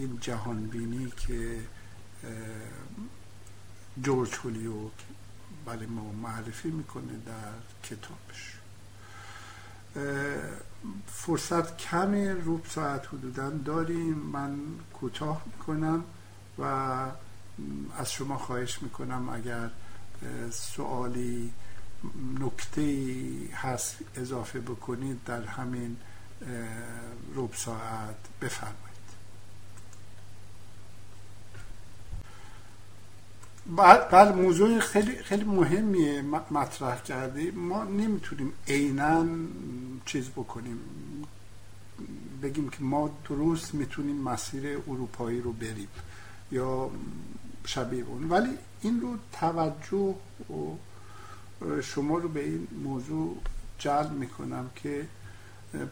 این 0.00 0.18
جهانبینی 0.20 1.12
که 1.16 1.60
جورج 4.02 4.34
هولیوک 4.34 4.92
بله 5.66 5.86
ما 5.86 6.12
معرفی 6.12 6.70
می‌کنه 6.70 7.12
در 7.26 7.52
کتابش. 7.82 8.56
فرصت 11.06 11.76
کم 11.76 12.14
روب 12.14 12.66
ساعت 12.66 13.06
حدودا 13.06 13.50
داریم. 13.50 14.14
من 14.14 14.58
کوتاه 14.92 15.42
می‌کنم 15.46 16.04
و 16.58 16.64
از 17.98 18.12
شما 18.12 18.38
خواهش 18.38 18.82
می‌کنم 18.82 19.28
اگر 19.28 19.70
سوالی 20.50 21.52
نکته 22.40 23.16
هست 23.54 23.96
اضافه 24.14 24.60
بکنید 24.60 25.24
در 25.24 25.44
همین 25.44 25.96
روب 27.34 27.54
ساعت 27.54 28.16
بفرمایید. 28.42 28.89
بله 33.76 34.32
موضوع 34.32 34.78
خیلی 34.78 35.16
خیلی 35.16 35.44
مهمیه 35.44 36.22
مطرح 36.50 37.02
کردی. 37.02 37.50
ما 37.50 37.84
نمی‌تونیم 37.84 38.52
عینا 38.68 39.26
چیز 40.06 40.28
بکنیم. 40.28 40.78
بگیم 42.42 42.68
که 42.68 42.82
ما 42.82 43.10
درست 43.28 43.74
می‌تونیم 43.74 44.16
مسیر 44.16 44.78
اروپایی 44.88 45.40
رو 45.40 45.52
بریم 45.52 45.88
یا 46.52 46.90
شبیه 47.66 48.04
اون. 48.04 48.28
ولی 48.28 48.58
این 48.80 49.00
رو 49.00 49.16
توجه 49.32 50.14
و 50.50 50.76
شما 51.82 52.18
رو 52.18 52.28
به 52.28 52.44
این 52.44 52.68
موضوع 52.84 53.36
جلب 53.78 54.12
می‌کنم 54.12 54.70
که 54.76 55.06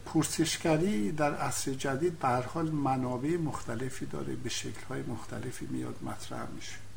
پرسشگری 0.07 1.13
در 1.13 1.35
عصر 1.35 1.73
جدید 1.73 2.19
به 2.19 2.29
حال 2.29 2.71
منابع 2.71 3.37
مختلفی 3.37 4.07
داره 4.07 4.35
به 4.35 4.49
شکلهای 4.49 5.03
مختلفی 5.03 5.67
میاد 5.67 5.97
مطرح 6.03 6.47
میشه. 6.55 6.88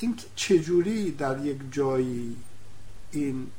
اینکه 0.00 0.26
چجوری 0.36 1.10
در 1.10 1.44
یک 1.44 1.58
جایی 1.70 2.36
این 3.12 3.50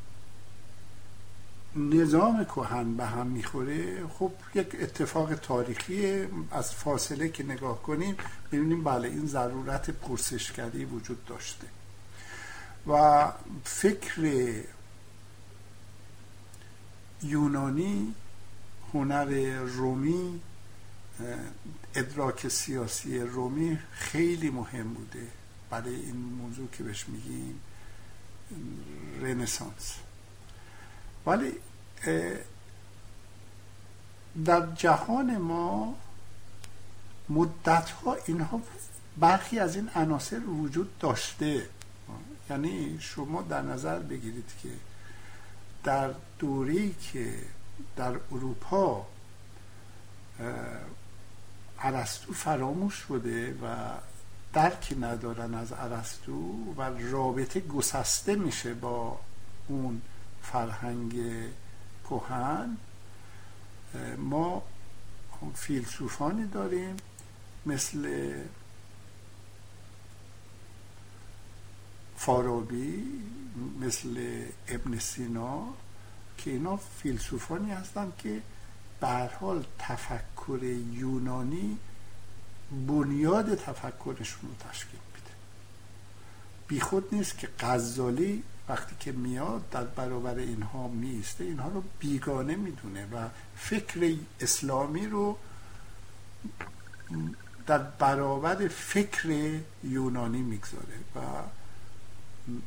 نظام 1.76 2.46
کهن 2.46 2.98
به 2.98 3.06
هم 3.06 3.28
می‌خوره 3.28 4.08
خب 4.08 4.32
یک 4.56 4.68
اتفاق 4.82 5.36
تاریخی 5.36 6.28
از 6.52 6.74
فاصله 6.74 7.30
که 7.30 7.44
نگاه 7.44 7.82
کنیم 7.82 8.16
می‌بینیم 8.52 8.84
بله 8.84 9.08
این 9.08 9.28
ضرورت 9.28 9.90
پرسشگری 9.90 10.86
وجود 10.86 11.26
داشته. 11.26 11.68
و 12.88 13.32
فکر 13.64 14.22
یونانی 17.24 18.16
هنر 18.94 19.60
رومی 19.60 20.42
ادراک 21.96 22.48
سیاسی 22.48 23.20
رومی 23.20 23.80
خیلی 23.92 24.50
مهم 24.50 24.94
بوده. 24.94 25.28
برای 25.72 25.96
این 25.96 26.16
موضوع 26.16 26.68
که 26.72 26.84
بهش 26.84 27.06
میگیم 27.08 27.62
رنسانس. 29.22 29.96
ولی 31.26 31.52
در 34.46 34.68
جهان 34.76 35.38
ما 35.38 35.96
مدت 37.30 37.90
ها 37.90 38.18
اینها 38.26 38.62
برخی 39.18 39.60
از 39.60 39.76
این 39.76 39.90
عناصر 39.96 40.40
وجود 40.40 40.98
داشته. 41.00 41.70
یعنی 42.50 42.98
شما 43.00 43.42
در 43.42 43.62
نظر 43.62 44.00
بگیرید 44.00 44.52
که 44.64 44.70
در 45.84 46.10
دوری 46.40 46.96
که 47.02 47.34
در 47.96 48.16
اروپا 48.32 49.08
عرستو 51.80 52.34
فراموش 52.34 52.94
شده 52.94 53.54
و 53.64 53.76
درکی 54.54 54.96
ندارن 54.96 55.54
از 55.54 55.74
عرستو 55.74 56.74
و 56.78 56.82
رابطه 57.00 57.60
گسسته 57.60 58.36
میشه 58.36 58.74
با 58.74 59.20
اون 59.68 60.02
فرهنگ 60.42 61.14
کهن 62.10 62.78
ما 64.18 64.64
فیلسوفانی 65.56 66.46
داریم 66.46 66.98
مثل 67.66 68.34
فارابی 72.18 73.04
مثل 73.80 74.44
ابن 74.68 75.00
سینا 75.00 75.66
که 76.38 76.52
اینا 76.52 76.78
فیلسوفانی 76.78 77.72
هستند 77.72 78.14
که 78.18 78.42
به 79.00 79.30
حال 79.40 79.66
تفکر 79.80 80.64
یونانی 80.94 81.78
بنیاد 82.72 83.56
تفکرشون 83.56 84.50
رو 84.50 84.70
تشکیل 84.70 85.00
میده. 85.16 85.32
بیخود 86.68 87.16
نیست 87.16 87.38
که 87.38 87.50
غزالی 87.60 88.44
وقتی 88.70 88.96
که 89.00 89.12
میاد 89.12 89.70
در 89.70 89.84
برابر 89.84 90.36
اینها 90.36 90.88
میسته 90.88 91.44
اینها 91.44 91.70
رو 91.70 91.84
بیگانه 92.00 92.56
می‌دونه 92.56 93.06
و 93.06 93.28
فکر 93.56 94.16
اسلامی 94.40 95.08
رو 95.08 95.38
در 97.68 97.78
برابر 97.78 98.68
فکر 98.68 99.60
یونانی 99.84 100.42
می‌گذاره 100.42 100.98
و 101.16 101.20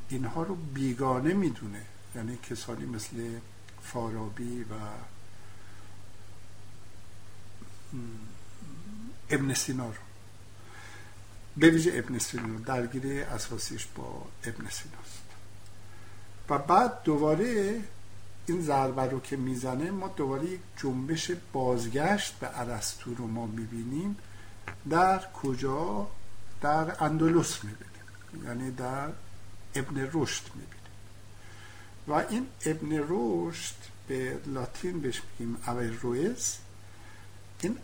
اینها 0.09 0.43
رو 0.43 0.55
بیگانه 0.55 1.35
می‌دونه. 1.35 1.83
یعنی 2.15 2.37
کسانی 2.37 2.85
مثل 2.85 3.39
فارابی 3.83 4.63
و 4.63 4.75
ابن 9.31 9.55
سینا 9.55 9.87
رو. 9.87 10.03
به 11.57 11.71
ویژه 11.71 11.91
ابن 11.95 12.19
سینا 12.19 12.59
درگیری 12.59 13.21
اساسیش 13.21 13.87
با 13.95 14.27
ابن 14.45 14.69
سیناست 14.71 15.25
و 16.49 16.59
بعد 16.59 17.03
دوباره 17.03 17.81
این 18.47 18.63
ضربه 18.63 19.03
رو 19.03 19.21
که 19.21 19.37
می‌زنه 19.37 19.91
ما 19.91 20.09
دوباره 20.09 20.45
یک 20.45 20.61
جنبش 20.77 21.31
بازگشت 21.53 22.35
به 22.39 22.61
ارسطو 22.61 23.15
رو 23.15 23.27
ما 23.27 23.47
می‌بینیم. 23.47 24.17
در 24.91 25.33
کجا؟ 25.33 26.09
در 26.61 27.05
اندلس 27.05 27.65
می‌بینیم. 27.65 28.47
یعنی 28.47 28.71
در 28.71 29.09
ابن 29.75 30.09
رشد 30.13 30.43
می‌بینیم. 30.55 30.75
و 32.09 32.13
این 32.13 32.47
ابن 32.67 33.05
رشد 33.09 33.75
به 34.09 34.39
لاتین 34.47 35.01
بهش 35.01 35.23
میگیم 35.39 35.57
رویز 36.03 36.57
این 37.65 37.79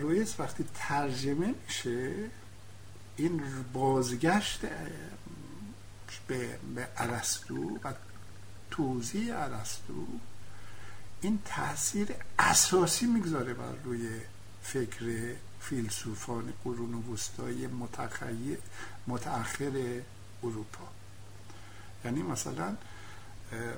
رویز 0.00 0.34
وقتی 0.38 0.64
ترجمه 0.74 1.54
میشه 1.66 2.14
این 3.16 3.42
بازگشت 3.72 4.60
به, 6.28 6.58
به 6.74 6.88
عرستو 6.96 7.78
و 7.84 7.92
توضیح 8.70 9.34
عرستو 9.34 10.06
این 11.20 11.38
تاثیر 11.44 12.08
اساسی 12.38 13.06
می‌گذاره 13.06 13.54
بر 13.54 13.72
روی 13.84 14.08
فکر 14.62 15.34
فیلسوفان 15.60 16.52
قرون 16.64 16.94
وسطای 16.94 17.66
متأخر 19.06 20.00
اروپا. 20.42 20.88
یعنی 22.04 22.22
مثلا 22.22 22.76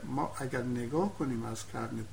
ما 0.05 0.35
اگر 0.39 0.63
نگاه 0.63 1.15
کنیم 1.19 1.45
از 1.45 1.67
قرن 1.67 2.05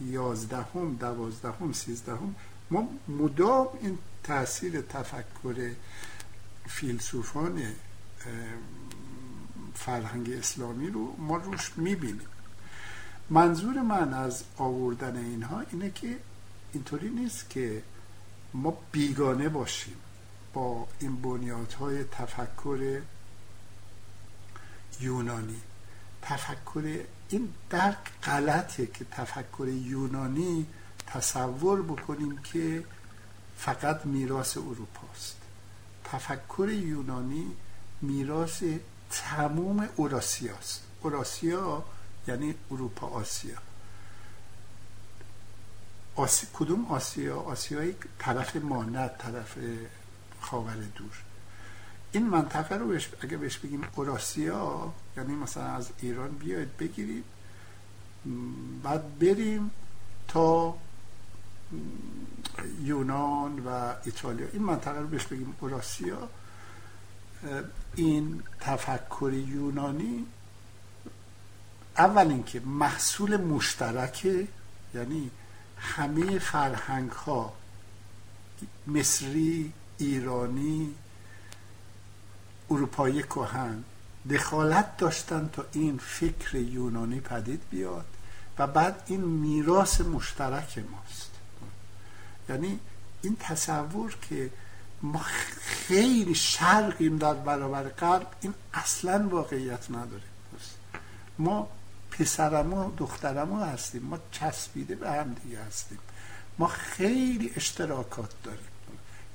یازدهم 0.00 0.96
دوازدهم 0.96 1.72
سیزدهم. 1.72 2.34
ما 2.70 2.88
مدام 3.08 3.68
این 3.80 3.98
تاثیر 4.24 4.80
تفکر 4.80 5.70
فیلسوفان 6.66 7.62
فرهنگ 9.74 10.30
اسلامی 10.30 10.90
رو 10.90 11.16
ما 11.18 11.36
روش 11.36 11.72
می‌بینیم. 11.76 12.28
منظور 13.30 13.82
من 13.82 14.14
از 14.14 14.44
آوردن 14.56 15.16
اینها 15.16 15.62
اینه 15.72 15.90
که 15.90 16.16
اینطوری 16.72 17.10
نیست 17.10 17.50
که 17.50 17.82
ما 18.54 18.78
بیگانه 18.92 19.48
باشیم 19.48 19.96
با 20.52 20.88
این 20.98 21.22
بنیادهای 21.22 22.04
تفکر 22.04 23.00
یونانی 25.00 25.60
تفکر 26.22 27.00
این 27.28 27.52
درک 27.70 27.96
غلطه 28.22 28.86
که 28.86 29.04
تفکر 29.04 29.68
یونانی 29.68 30.66
تصور 31.06 31.82
بکنیم 31.82 32.38
که 32.38 32.84
فقط 33.56 34.06
میراث 34.06 34.56
اروپاست. 34.56 35.36
تفکر 36.04 36.68
یونانی 36.68 37.46
میراث 38.02 38.62
تموم 39.10 39.88
اوراسیاست. 39.96 40.82
اوراسیا 41.00 41.84
یعنی 42.28 42.54
اروپا 42.70 43.06
آسیا. 43.06 43.56
آسی... 46.16 46.46
کدوم 46.54 46.86
آسیا؟ 46.86 47.40
آسیای 47.40 47.94
طرف 48.18 48.56
ماند 48.56 49.10
طرف 49.18 49.58
خاور 50.40 50.74
دور. 50.74 51.25
این 52.16 52.26
منطقه 52.26 52.74
رو 52.74 52.88
بش... 52.88 53.08
اگه 53.20 53.36
بهش 53.36 53.58
بگیم 53.58 53.84
اوراسیا 53.96 54.92
یعنی 55.16 55.34
مثلا 55.34 55.64
از 55.64 55.90
ایران 56.00 56.30
بیاید 56.30 56.76
بگیرید 56.76 57.24
بعد 58.82 59.18
بریم 59.18 59.70
تا 60.28 60.78
یونان 62.82 63.58
و 63.58 63.94
ایتالیا. 64.04 64.46
این 64.52 64.62
منطقه 64.62 65.00
رو 65.00 65.06
بهش 65.06 65.24
بگیم 65.24 65.56
اوراسیا. 65.60 66.28
این 67.94 68.42
تفکر 68.60 69.32
یونانی 69.32 70.26
اول 71.98 72.28
اینکه 72.28 72.60
محصول 72.60 73.36
مشترکه 73.36 74.48
یعنی 74.94 75.30
همه 75.78 76.38
فرهنگ 76.38 77.10
ها 77.10 77.52
مصری 78.86 79.72
ایرانی 79.98 80.94
اروپایی 82.70 83.22
کهن 83.22 83.84
دخالت 84.30 84.96
داشتن 84.96 85.50
تا 85.52 85.64
این 85.72 85.98
فکر 85.98 86.54
یونانی 86.56 87.20
پدید 87.20 87.60
بیاد 87.70 88.06
و 88.58 88.66
بعد 88.66 89.02
این 89.06 89.20
میراث 89.20 90.00
مشترک 90.00 90.78
ماست. 90.78 91.30
یعنی 92.48 92.80
این 93.22 93.36
تصور 93.40 94.16
که 94.28 94.50
ما 95.02 95.20
خیلی 95.60 96.34
شرقیم 96.34 97.18
در 97.18 97.34
برابر 97.34 97.82
غرب 97.82 98.26
این 98.40 98.54
اصلا 98.74 99.28
واقعیت 99.28 99.90
نداره. 99.90 100.22
ما 101.38 101.68
پسرمو 102.10 102.92
دخترمو 102.96 103.64
هستیم 103.64 104.02
ما 104.02 104.18
چسبیده 104.32 104.94
به 104.94 105.10
هم 105.10 105.36
دیگه 105.42 105.62
هستیم. 105.62 105.98
ما 106.58 106.66
خیلی 106.66 107.52
اشتراکات 107.56 108.30
داریم. 108.44 108.68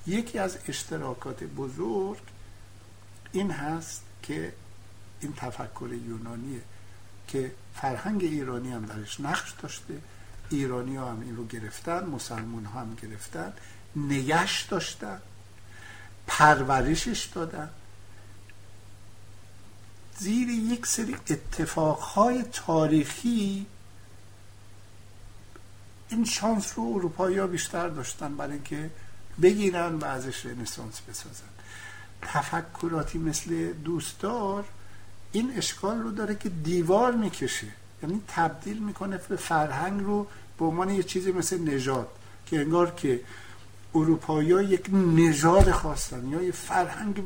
یکی 0.08 0.40
از 0.40 0.58
اشتراکات 0.68 1.44
بزرگ 1.44 2.22
این 3.32 3.52
هست 3.52 4.02
که 4.24 4.54
این 5.22 5.34
تفکر 5.34 5.90
یونانیه 6.08 6.62
که 7.28 7.52
فرهنگ 7.76 8.24
ایرانی 8.24 8.72
هم 8.72 8.86
درش 8.86 9.20
نقش 9.20 9.54
داشته. 9.62 10.02
ایرانی 10.50 10.96
ها 10.96 11.12
هم 11.12 11.22
این 11.22 11.36
رو 11.36 11.48
گرفتن 11.48 12.06
مسلمان 12.06 12.66
ها 12.66 12.82
هم 12.82 12.96
گرفتن 12.96 13.54
نگش 13.96 14.64
داشتن 14.64 15.22
پرورشش 16.28 17.26
دادن. 17.26 17.70
زیر 20.18 20.50
یک 20.50 20.86
سری 20.86 21.16
اتفاقهای 21.30 22.44
تاریخی 22.44 23.66
این 26.10 26.26
شانس 26.26 26.74
رو 26.76 26.94
اروپایی 26.96 27.38
ها 27.38 27.48
بیشتر 27.48 27.88
داشتن 27.90 28.38
برای 28.38 28.54
اینکه 28.54 28.90
بگیرن 29.42 29.96
و 29.96 30.06
ازش 30.06 30.46
رنسانس 30.46 31.02
بسازن. 31.02 31.51
تفکراتی 32.22 33.18
مثل 33.18 33.74
دوستدار 33.74 34.64
این 35.32 35.54
اشکال 35.58 36.00
رو 36.00 36.12
داره 36.12 36.36
که 36.36 36.50
دیوار 36.50 37.12
می‌کشه. 37.12 37.68
یعنی 38.04 38.22
تبدیل 38.28 38.80
می‌کنه 38.80 39.18
به 39.18 39.36
فرهنگ 39.36 40.02
رو 40.02 40.28
به 40.58 40.66
عنوان 40.66 40.90
یه 40.90 41.04
چیزی 41.04 41.32
مثل 41.32 41.60
نژاد 41.60 42.08
که 42.46 42.60
انگار 42.60 42.92
که 42.92 43.22
اروپایی 43.96 44.52
ها 44.52 44.62
یک 44.62 44.90
نژاد 44.94 45.72
خواستن 45.72 46.28
یا 46.28 46.42
یه 46.42 46.52
فرهنگ 46.52 47.24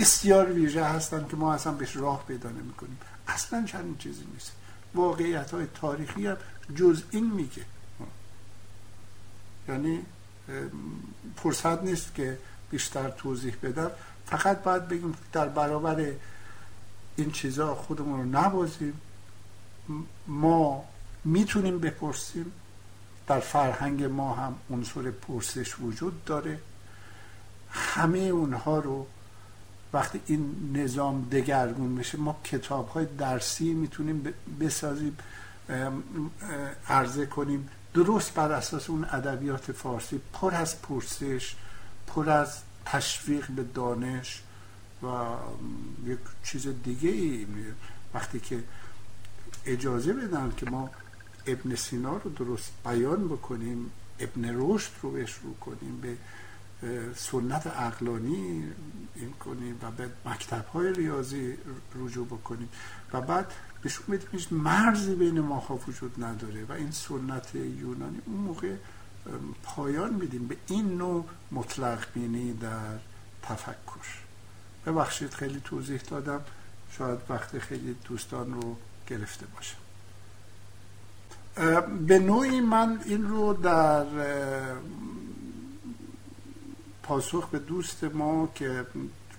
بسیار 0.00 0.52
ویژه 0.52 0.84
هستن 0.84 1.26
که 1.30 1.36
ما 1.36 1.54
اصلا 1.54 1.72
بهش 1.72 1.96
راه 1.96 2.24
پیدا 2.28 2.50
نمی‌کنیم. 2.50 2.98
اصلا 3.28 3.64
چنین 3.66 3.96
چیزی 3.98 4.24
نیست. 4.34 4.52
واقعیت 4.94 5.50
های 5.50 5.66
تاریخی 5.74 6.26
هم 6.26 6.36
جز 6.76 7.02
این 7.10 7.32
میگه. 7.32 7.62
یعنی 9.68 10.02
فرصت 11.36 11.82
نیست 11.82 12.14
که 12.14 12.38
بیشتر 12.70 13.10
توضیح 13.10 13.54
بدم. 13.62 13.90
فقط 14.26 14.62
باید 14.62 14.88
بگیم 14.88 15.14
در 15.32 15.48
برابر 15.48 16.12
این 17.16 17.30
چیزها 17.30 17.74
خودمون 17.74 18.20
رو 18.20 18.40
نبازیم. 18.40 19.00
ما 20.26 20.84
می‌تونیم 21.24 21.78
بپرسیم. 21.78 22.52
در 23.26 23.40
فرهنگ 23.40 24.04
ما 24.04 24.34
هم 24.34 24.54
عنصر 24.70 25.10
پرسش 25.10 25.80
وجود 25.80 26.24
داره. 26.24 26.60
همه 27.70 28.18
اونها 28.18 28.78
رو 28.78 29.06
وقتی 29.92 30.20
این 30.26 30.70
نظام 30.74 31.28
دگرگون 31.32 31.96
بشه 31.96 32.18
ما 32.18 32.40
کتاب 32.44 32.88
های 32.88 33.06
درسی 33.18 33.72
می‌تونیم 33.72 34.34
بسازیم 34.60 35.18
عرضه 36.88 37.26
کنیم. 37.26 37.68
درست 37.94 38.34
بر 38.34 38.52
اساس 38.52 38.90
اون 38.90 39.04
ادبیات 39.04 39.72
فارسی 39.72 40.20
پر 40.32 40.54
از 40.54 40.82
پرسش 40.82 41.54
پر 42.06 42.30
از 42.30 42.58
تشویق 42.86 43.50
به 43.50 43.62
دانش 43.62 44.42
و 45.02 45.06
یک 46.04 46.18
چیز 46.44 46.68
دیگه 46.84 47.10
ای. 47.10 47.46
وقتی 48.14 48.40
که 48.40 48.64
اجازه 49.66 50.12
بدن 50.12 50.52
که 50.56 50.70
ما 50.70 50.90
ابن 51.46 51.74
سینا 51.74 52.16
رو 52.16 52.30
درست 52.30 52.72
بیان 52.84 53.28
بکنیم 53.28 53.90
ابن 54.18 54.50
رشد 54.54 54.90
رو 55.02 55.10
بهش 55.10 55.34
رو 55.42 55.54
کنیم 55.54 56.00
به 56.00 56.16
سنت 57.16 57.66
اقلانی 57.66 58.64
این 59.14 59.32
کنیم 59.32 59.78
و 59.82 59.90
به 59.90 60.10
مکتب 60.26 60.66
های 60.66 60.92
ریاضی 60.92 61.54
رجوع 61.94 62.26
بکنیم. 62.26 62.68
و 63.12 63.20
بعد 63.20 63.52
بهشون 63.82 64.16
بدیم 64.16 64.46
مرزی 64.50 65.14
بین 65.14 65.40
ماها 65.40 65.80
وجود 65.88 66.24
نداره 66.24 66.64
و 66.64 66.72
این 66.72 66.90
سنت 66.90 67.54
یونانی 67.54 68.20
اون 68.26 68.36
موقع 68.36 68.74
پایان 69.62 70.14
میدیم 70.14 70.46
به 70.46 70.56
این 70.66 70.96
نوع 70.98 71.24
مطلق 71.52 72.06
بینی 72.14 72.52
در 72.52 72.98
تفکر. 73.42 74.06
ببخشید 74.86 75.30
خیلی 75.30 75.60
توضیح 75.64 76.00
دادم. 76.00 76.40
شاید 76.98 77.18
وقت 77.28 77.58
خیلی 77.58 77.96
دوستان 78.08 78.54
رو 78.54 78.76
گرفته 79.06 79.46
باشم 79.46 79.76
به 82.06 82.18
نوعی 82.18 82.60
من 82.60 83.00
این 83.04 83.28
رو 83.28 83.52
در 83.54 84.04
پاسخ 87.02 87.48
به 87.48 87.58
دوست 87.58 88.04
ما 88.04 88.48
که 88.54 88.86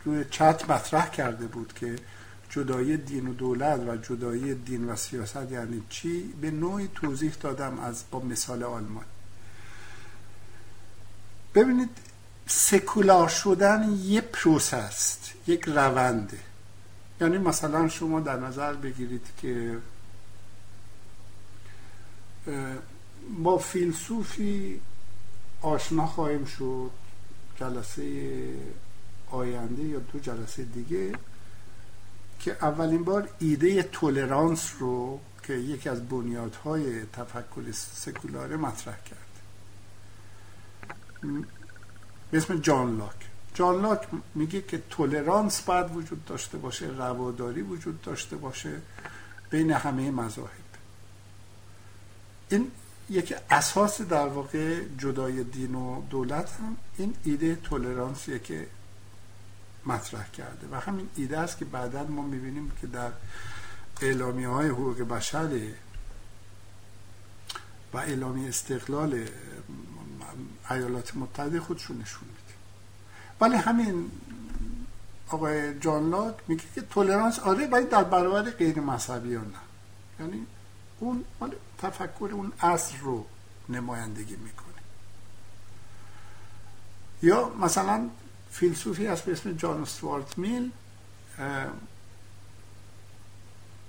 روی 0.06 0.26
چت 0.32 0.70
مطرح 0.70 1.10
کرده 1.10 1.48
بود 1.48 1.74
که 1.74 1.96
جدایی 2.50 2.98
دین 2.98 3.28
و 3.28 3.34
دولت 3.34 3.80
و 3.80 3.98
جدایی 3.98 4.56
دین 4.56 4.90
و 4.90 4.96
سیاست 4.96 5.52
یعنی 5.52 5.84
چی 5.90 6.34
به 6.42 6.52
نوعی 6.52 6.90
توضیح 6.96 7.34
دادم 7.42 7.80
از 7.80 8.04
با 8.12 8.20
مثال 8.20 8.64
آلمان. 8.64 9.06
ببینید 11.58 11.90
سکولار 12.48 13.30
شدن 13.30 14.00
یه 14.04 14.22
پروسه 14.22 14.78
است 14.78 15.32
یک 15.48 15.64
رونده 15.66 16.40
یعنی 17.22 17.38
مثلا 17.38 17.90
شما 17.90 18.20
در 18.20 18.40
نظر 18.40 18.74
بگیرید 18.74 19.26
که 19.38 19.78
با 23.44 23.58
فیلسوفی 23.58 24.82
آشنا 25.62 26.08
خواهیم 26.08 26.46
شد 26.46 26.92
جلسه 27.60 28.04
آینده 29.32 29.84
یا 29.84 30.00
دو 30.00 30.20
جلسه 30.20 30.64
دیگه 30.64 31.12
که 32.40 32.58
اولین 32.62 33.04
بار 33.04 33.30
ایده 33.40 33.84
تولرانس 33.84 34.72
رو 34.80 35.20
که 35.44 35.54
یکی 35.54 35.90
از 35.90 36.10
بنیادهای 36.10 37.06
تفکر 37.06 37.72
سکولاره 37.72 38.58
مطرح 38.58 38.98
کرد. 39.04 39.27
به 42.32 42.38
اسم 42.38 42.60
جان 42.60 42.98
لاک. 42.98 43.16
جان 43.54 43.82
لاک 43.82 44.08
میگه 44.36 44.62
که 44.62 44.84
تولرانس 44.90 45.62
باید 45.62 45.96
وجود 45.96 46.26
داشته 46.26 46.58
باشه 46.58 46.86
رواداری 46.86 47.62
وجود 47.62 48.02
داشته 48.02 48.36
باشه 48.36 48.82
بین 49.50 49.72
همه 49.72 50.12
مذاهب. 50.12 50.68
این 52.50 52.72
یک 53.10 53.34
اساس 53.50 54.02
در 54.02 54.28
واقع 54.28 54.84
جدای 54.98 55.44
دین 55.44 55.76
و 55.76 56.02
دولت 56.10 56.52
هم 56.52 56.78
این 56.98 57.14
ایده 57.24 57.56
تولرانسیه 57.56 58.40
که 58.40 58.68
مطرح 59.86 60.32
کرده. 60.32 60.68
و 60.72 60.80
همین 60.80 61.10
ایده 61.16 61.40
است 61.40 61.58
که 61.58 61.66
بعدا 61.66 62.04
ما 62.04 62.22
می‌بینیم 62.22 62.72
که 62.82 62.88
در 62.88 63.12
اعلامی 64.02 64.44
های 64.44 64.68
حقوق 64.68 65.02
بشر 65.02 65.60
و 67.94 67.98
اعلامی 67.98 68.48
استقلال 68.48 69.26
ایالات 70.72 71.16
متحده 71.16 71.60
خودشون 71.60 71.98
نشون 71.98 72.28
میده. 72.28 72.54
ولی 73.42 73.56
همین 73.56 74.12
آقای 75.30 75.80
جان 75.80 76.10
لاک 76.10 76.36
میگه 76.48 76.64
که 76.76 76.82
تولرانس 76.82 77.40
آره 77.40 77.68
ولی 77.68 77.86
در 77.86 78.04
برابر 78.04 78.42
غیر 78.42 78.80
مذهبی 78.80 79.30
نه. 79.30 79.44
یعنی 80.20 80.46
اون 81.00 81.26
تفکر 81.78 82.30
اون 82.34 82.52
اصل 82.62 82.98
رو 82.98 83.26
نمایندگی 83.70 84.36
می‌کنه. 84.36 84.68
یا 87.22 87.50
مثلا 87.50 88.10
فیلسوفی 88.52 89.06
هست 89.06 89.24
به 89.24 89.32
اسم 89.32 89.54
جان 89.54 89.82
استوارت 89.82 90.38
میل 90.38 90.72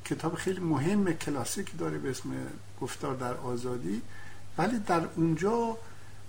کتاب 0.05 0.35
خیلی 0.35 0.61
مهم 0.61 1.13
کلاسیک 1.13 1.79
داره 1.79 1.99
به 1.99 2.11
اسم 2.11 2.31
گفتار 2.81 3.15
در 3.15 3.35
آزادی. 3.35 4.03
ولی 4.59 4.79
در 4.79 5.07
اونجا 5.17 5.77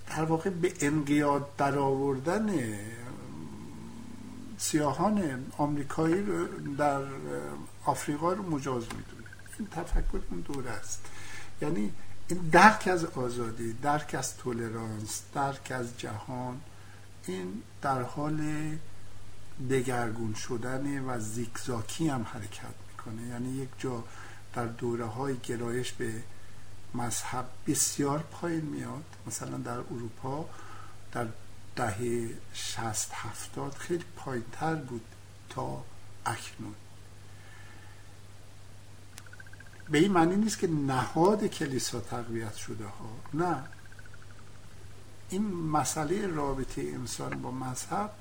در 0.10 0.24
واقع 0.24 0.50
به 0.50 0.74
انقیاد 0.82 1.56
درآوردن 1.58 2.50
سیاهان 4.58 5.46
آمریکایی 5.58 6.26
در 6.78 7.02
آفریقا 7.86 8.34
رو 8.34 8.50
مجاز 8.50 8.84
می‌دونه. 8.84 9.30
این 9.60 9.68
تفکر 9.68 10.20
اون 10.32 10.40
دوره 10.40 10.70
است. 10.70 11.06
یعنی 11.62 11.94
این 12.28 12.40
درک 12.52 12.88
از 12.88 13.06
آزادی 13.06 13.74
درک 13.74 14.16
از 14.20 14.38
تولرانس 14.38 15.22
درک 15.34 15.72
از 15.76 15.98
جهان 15.98 16.62
این 17.28 17.62
در 17.82 18.02
حال 18.02 18.42
دگرگون 19.70 20.34
شدن 20.34 21.06
و 21.06 21.20
زیکزاکی 21.20 22.08
هم 22.08 22.24
حرکت 22.34 22.76
می‌کنه. 22.92 23.28
یعنی 23.28 23.50
یک 23.50 23.70
جا 23.80 24.04
در 24.54 24.66
دوره 24.66 25.06
های 25.06 25.38
گرایش 25.38 25.92
به 25.92 26.14
مذهب 26.94 27.46
بسیار 27.68 28.20
پایین 28.20 28.66
میاد. 28.66 29.04
مثلا 29.28 29.58
در 29.58 29.78
اروپا 29.78 30.50
در 31.12 31.28
دهه 31.76 32.30
شست 32.54 33.12
هفتاد 33.14 33.74
خیلی 33.74 34.04
پایین 34.16 34.46
تر 34.52 34.76
بود 34.76 35.06
تا 35.50 35.84
اکنون. 36.26 36.76
به 39.90 39.98
این 39.98 40.12
معنی 40.12 40.36
نیست 40.36 40.60
که 40.60 40.68
نهاد 40.68 41.46
کلیسا 41.46 42.00
تقویت 42.00 42.56
شده 42.56 42.86
ها. 42.86 43.10
نه. 43.34 43.64
این 45.30 45.54
مسئله 45.54 46.28
رابطه 46.28 46.82
انسان 46.82 47.42
با 47.42 47.52
مذهب 47.52 48.12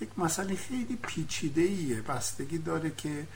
یک 0.00 0.18
مسئله 0.18 0.56
خیلی 0.56 0.98
پیچیده 1.02 1.60
ایه 1.62 2.00
بستگی 2.00 2.58
داره 2.58 2.90
که 2.90 3.26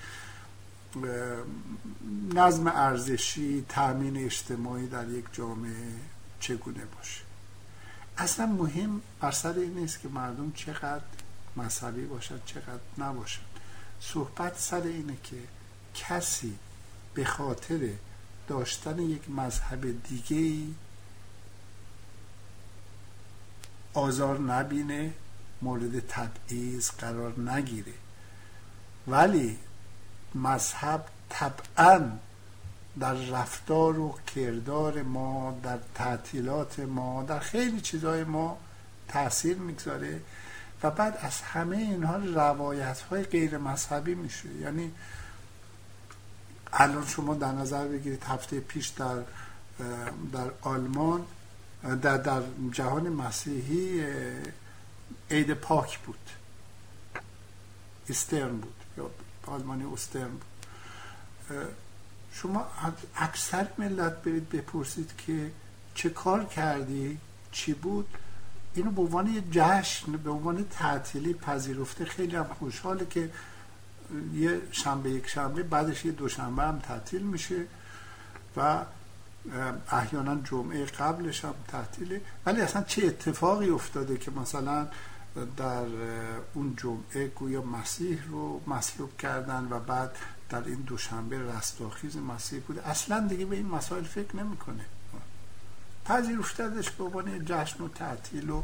نظم 2.35 2.66
ارزشی 2.66 3.65
تأمین 3.69 4.16
اجتماعی 4.16 4.87
در 4.87 5.09
یک 5.09 5.25
جامعه 5.33 5.93
چگونه 6.41 6.85
باشه؟ 6.85 7.21
اصلا 8.19 8.47
مهم 8.47 9.03
بر 9.21 9.31
سر 9.31 9.53
این 9.59 9.75
نیست 9.75 10.01
که 10.01 10.09
مردم 10.09 10.53
چقدر 10.53 11.05
مذهبی 11.57 12.05
باشد 12.05 12.41
چقدر 12.47 12.81
نباشد 12.99 13.41
صحبت 14.01 14.59
سر 14.59 14.83
اینه 14.83 15.16
که 15.23 15.37
کسی 15.95 16.59
به 17.15 17.25
خاطر 17.25 17.91
داشتن 18.49 18.99
یک 18.99 19.31
مذهب 19.31 20.03
دیگه 20.09 20.66
آزار 23.95 24.39
نبینه 24.39 25.12
مورد 25.62 26.07
تبعیض 26.09 26.91
قرار 26.91 27.41
نگیره. 27.41 27.93
ولی 29.07 29.59
مذهب 30.35 31.05
طبعا 31.28 32.11
در 33.01 33.15
رفتار 33.15 33.98
و 33.98 34.19
کردار 34.35 35.02
ما 35.02 35.59
در 35.62 35.78
تعطیلات 35.94 36.81
ما 36.81 37.23
در 37.23 37.39
خیلی 37.39 37.81
چیزهای 37.81 38.24
ما 38.24 38.59
تاثیر 39.09 39.56
می‌گذاره 39.56 40.20
و 40.82 40.90
بعد 40.90 41.19
از 41.20 41.40
همه 41.40 41.77
اینها 41.77 42.16
روایت 42.16 43.01
های 43.01 43.23
غیر 43.23 43.59
مذهبی 43.59 44.15
میشه. 44.15 44.48
یعنی 44.48 44.93
الان 46.73 47.06
شما 47.06 47.35
در 47.35 47.52
نظر 47.52 47.89
بگیرید 47.89 48.24
هفته 48.24 48.61
پیش 48.61 48.89
در 48.89 49.16
در 50.32 50.51
آلمان 50.62 51.27
در, 52.02 52.16
در 52.16 52.43
جهان 52.73 53.09
مسیحی 53.09 54.05
عید 55.31 55.55
پاک 55.55 55.98
بود. 55.98 56.19
استرن 58.09 58.56
بود. 58.56 58.74
آلمانی 59.47 59.85
استرن. 59.93 60.41
بود 61.49 61.69
شما 62.33 62.66
اکثر 63.16 63.69
ملت 63.79 64.23
برید 64.23 64.49
بپرسید 64.49 65.11
که 65.27 65.51
چه 65.95 66.11
کار 66.11 66.45
کردی 66.45 67.19
چی 67.53 67.75
بود؟ 67.75 68.09
اینو 68.75 68.91
به 68.91 69.01
عنوان 69.03 69.51
جشن 69.51 70.12
به 70.12 70.31
عنوان 70.31 70.65
تعطیلی 70.71 71.35
پذیرفته 71.35 72.05
خیلی 72.05 72.37
هم 72.37 72.47
خوشحاله 72.59 73.07
که 73.07 73.31
یه 74.35 74.61
شنبه 74.71 75.11
یک 75.11 75.27
شنبه 75.27 75.62
بعدش 75.62 76.05
یه 76.05 76.12
دوشنبه 76.12 76.62
هم 76.62 76.79
تعطیل 76.79 77.23
میشه 77.23 77.65
و 78.57 78.85
احیانا 79.91 80.41
جمعه 80.45 80.85
قبلش 80.85 81.45
هم 81.45 81.55
تعطیله. 81.69 82.21
ولی 82.47 82.61
اصلا 82.61 82.83
چه 82.83 83.07
اتفاقی 83.07 83.71
افتاده 83.71 84.16
که 84.16 84.31
مثلا 84.31 84.89
در 85.56 85.86
اون 86.55 86.77
جمعه 86.77 87.28
گویا 87.28 87.62
مسیح 87.62 88.19
رو 88.28 88.61
مصلوب 88.66 89.16
کردن 89.16 89.69
و 89.70 89.81
بعد 89.81 90.16
در 90.48 90.65
این 90.65 90.81
دوشنبه 90.81 91.39
رستاخیز 91.39 92.16
مسیح 92.16 92.61
بوده. 92.61 92.89
اصلا 92.89 93.27
دیگه 93.28 93.44
به 93.44 93.56
این 93.56 93.66
مسائل 93.66 94.05
فکر 94.05 94.36
نمی‌کنه. 94.36 94.85
پذیرفتدش 96.05 96.90
به 96.90 97.05
عنوان 97.05 97.44
جشن 97.44 97.85
و 97.85 97.89
تعطیل 97.89 98.51
و 98.51 98.62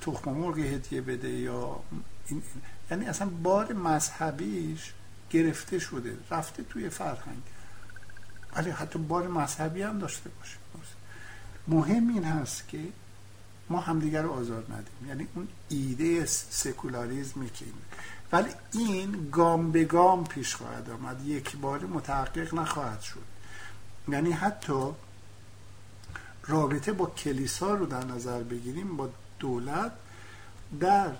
تخم 0.00 0.30
مرغ 0.30 0.58
هدیه 0.58 1.00
بده 1.00 1.28
یا 1.28 1.80
این. 2.26 2.42
یعنی 2.90 3.06
اصلا 3.06 3.28
بار 3.28 3.72
مذهبیش 3.72 4.92
گرفته 5.30 5.78
شده 5.78 6.16
رفته 6.30 6.62
توی 6.62 6.88
فرهنگ. 6.88 7.42
ولی 8.56 8.70
حتی 8.70 8.98
بار 8.98 9.28
مذهبی 9.28 9.82
هم 9.82 9.98
داشته 9.98 10.30
باشه. 10.30 10.56
مهم 11.68 12.08
این 12.08 12.24
هست 12.24 12.68
که 12.68 12.78
ما 13.70 13.80
همدیگر 13.80 14.22
رو 14.22 14.32
آزار 14.32 14.64
ندیم 14.64 15.08
یعنی 15.08 15.26
اون 15.34 15.48
ایده 15.68 16.26
سکولاریزمی 16.26 17.50
که 17.50 17.64
این 17.64 17.74
ولی 18.32 18.50
این 18.72 19.28
گام 19.32 19.72
به 19.72 19.84
گام 19.84 20.24
پیش 20.24 20.54
خواهد 20.54 20.90
آمد. 20.90 21.26
یک 21.26 21.56
بار 21.56 21.86
متحقق 21.86 22.54
نخواهد 22.54 23.00
شد. 23.00 23.24
یعنی 24.08 24.32
حتی 24.32 24.90
رابطه 26.46 26.92
با 26.92 27.06
کلیسا 27.06 27.74
رو 27.74 27.86
در 27.86 28.04
نظر 28.04 28.42
بگیریم 28.42 28.96
با 28.96 29.10
دولت 29.38 29.92
در 30.80 31.10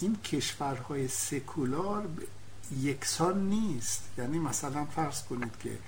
این 0.00 0.16
کشورهای 0.16 1.08
سکولار 1.08 2.08
یکسان 2.80 3.48
نیست. 3.48 4.02
یعنی 4.18 4.38
مثلا 4.38 4.84
فرض 4.84 5.22
کنید 5.22 5.52
که 5.62 5.78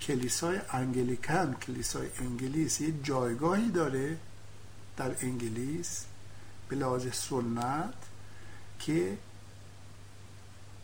کلیسای 0.00 0.60
انگلیکن 0.70 1.54
کلیسای 1.54 2.08
انگلیس 2.18 2.80
یه 2.80 2.92
جایگاهی 3.02 3.70
داره 3.70 4.16
در 4.98 5.14
انگلیس 5.20 6.04
به 6.68 6.76
لحاظ 6.76 7.06
سنت 7.12 7.94
که 8.80 9.18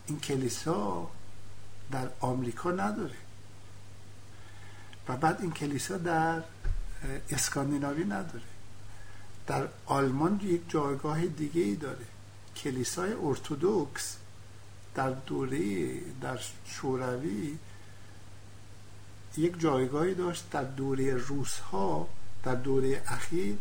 این 0.07 0.21
کلیسا 0.21 1.11
در 1.93 2.09
آمریکا 2.21 2.71
نداره. 2.71 3.17
و 5.09 5.17
بعد 5.17 5.41
این 5.41 5.53
کلیسا 5.53 5.97
در 5.97 6.43
اسکاندیناوی 7.31 8.05
نداره. 8.05 8.45
در 9.47 9.69
آلمان 9.87 10.41
یک 10.43 10.63
جایگاه 10.69 11.27
دیگه 11.27 11.63
ای 11.63 11.77
داره. 11.77 12.05
کلیسای 12.57 13.13
ارتودکس 13.13 14.17
در 14.95 15.11
دوره 15.11 16.01
در 16.21 16.39
شوروی 16.67 17.59
یک 19.37 19.61
جایگاهی 19.61 20.15
داشت 20.15 20.51
در 20.51 20.65
دوره 20.65 21.15
روس 21.15 21.59
ها 21.59 22.09
در 22.45 22.55
دوره 22.55 23.03
اخیر 23.07 23.59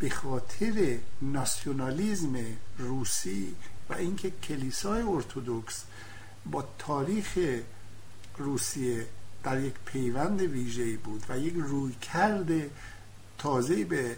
به 0.00 0.10
خاطر 0.10 0.98
ناسیونالیزم 1.22 2.36
روسی 2.78 3.54
و 3.90 3.94
اینکه 3.94 4.30
کلیسای 4.30 5.02
ارتودکس 5.02 5.84
با 6.46 6.68
تاریخ 6.78 7.38
روسیه 8.38 9.06
در 9.44 9.60
یک 9.60 9.74
پیوند 9.84 10.40
ویژه‌ای 10.40 10.96
بود 10.96 11.24
و 11.28 11.38
یک 11.38 11.54
رویکرد 11.54 12.50
تازه 13.38 13.84
به 13.84 14.16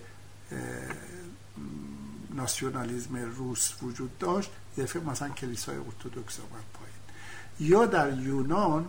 ناسیونالیزم 2.30 3.16
روس 3.16 3.72
وجود 3.82 4.18
داشت 4.18 4.50
دفعه 4.78 5.02
مثلا 5.02 5.28
کلیسای 5.28 5.76
ارتودکس 5.76 6.38
آمد 6.40 6.64
پایین. 6.74 7.72
یا 7.72 7.86
در 7.86 8.18
یونان 8.18 8.86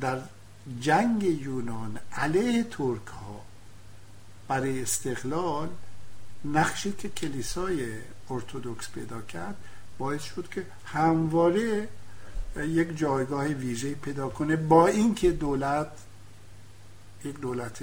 در 0.00 0.20
جنگ 0.80 1.22
یونان 1.22 1.98
علیه 2.12 2.62
ترک 2.62 3.06
ها 3.06 3.49
برای 4.50 4.82
استقلال 4.82 5.68
نقشی 6.44 6.92
که 6.92 7.08
کلیسای 7.08 7.88
ارتودکس 8.30 8.88
پیدا 8.90 9.20
کرد 9.20 9.56
باعث 9.98 10.22
شد 10.22 10.48
که 10.48 10.66
همواره 10.84 11.88
یک 12.56 12.98
جایگاه 12.98 13.46
ویژه 13.46 13.94
پیدا 13.94 14.28
کنه 14.28 14.56
با 14.56 14.86
اینکه 14.86 15.30
دولت 15.30 15.90
یک 17.24 17.40
دولت 17.40 17.82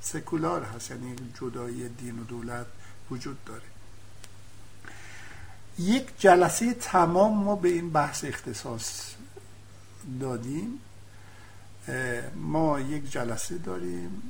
سکولار 0.00 0.62
هست 0.62 0.90
یعنی 0.90 1.16
جدایی 1.40 1.88
دین 1.88 2.18
و 2.18 2.24
دولت 2.24 2.66
وجود 3.10 3.44
داره. 3.44 3.62
یک 5.78 6.08
جلسه 6.18 6.74
تمام 6.74 7.44
ما 7.44 7.56
به 7.56 7.68
این 7.68 7.90
بحث 7.90 8.24
اختصاص 8.24 9.14
دادیم. 10.20 10.78
ما 12.34 12.80
یک 12.80 13.12
جلسه 13.12 13.58
داریم. 13.58 14.22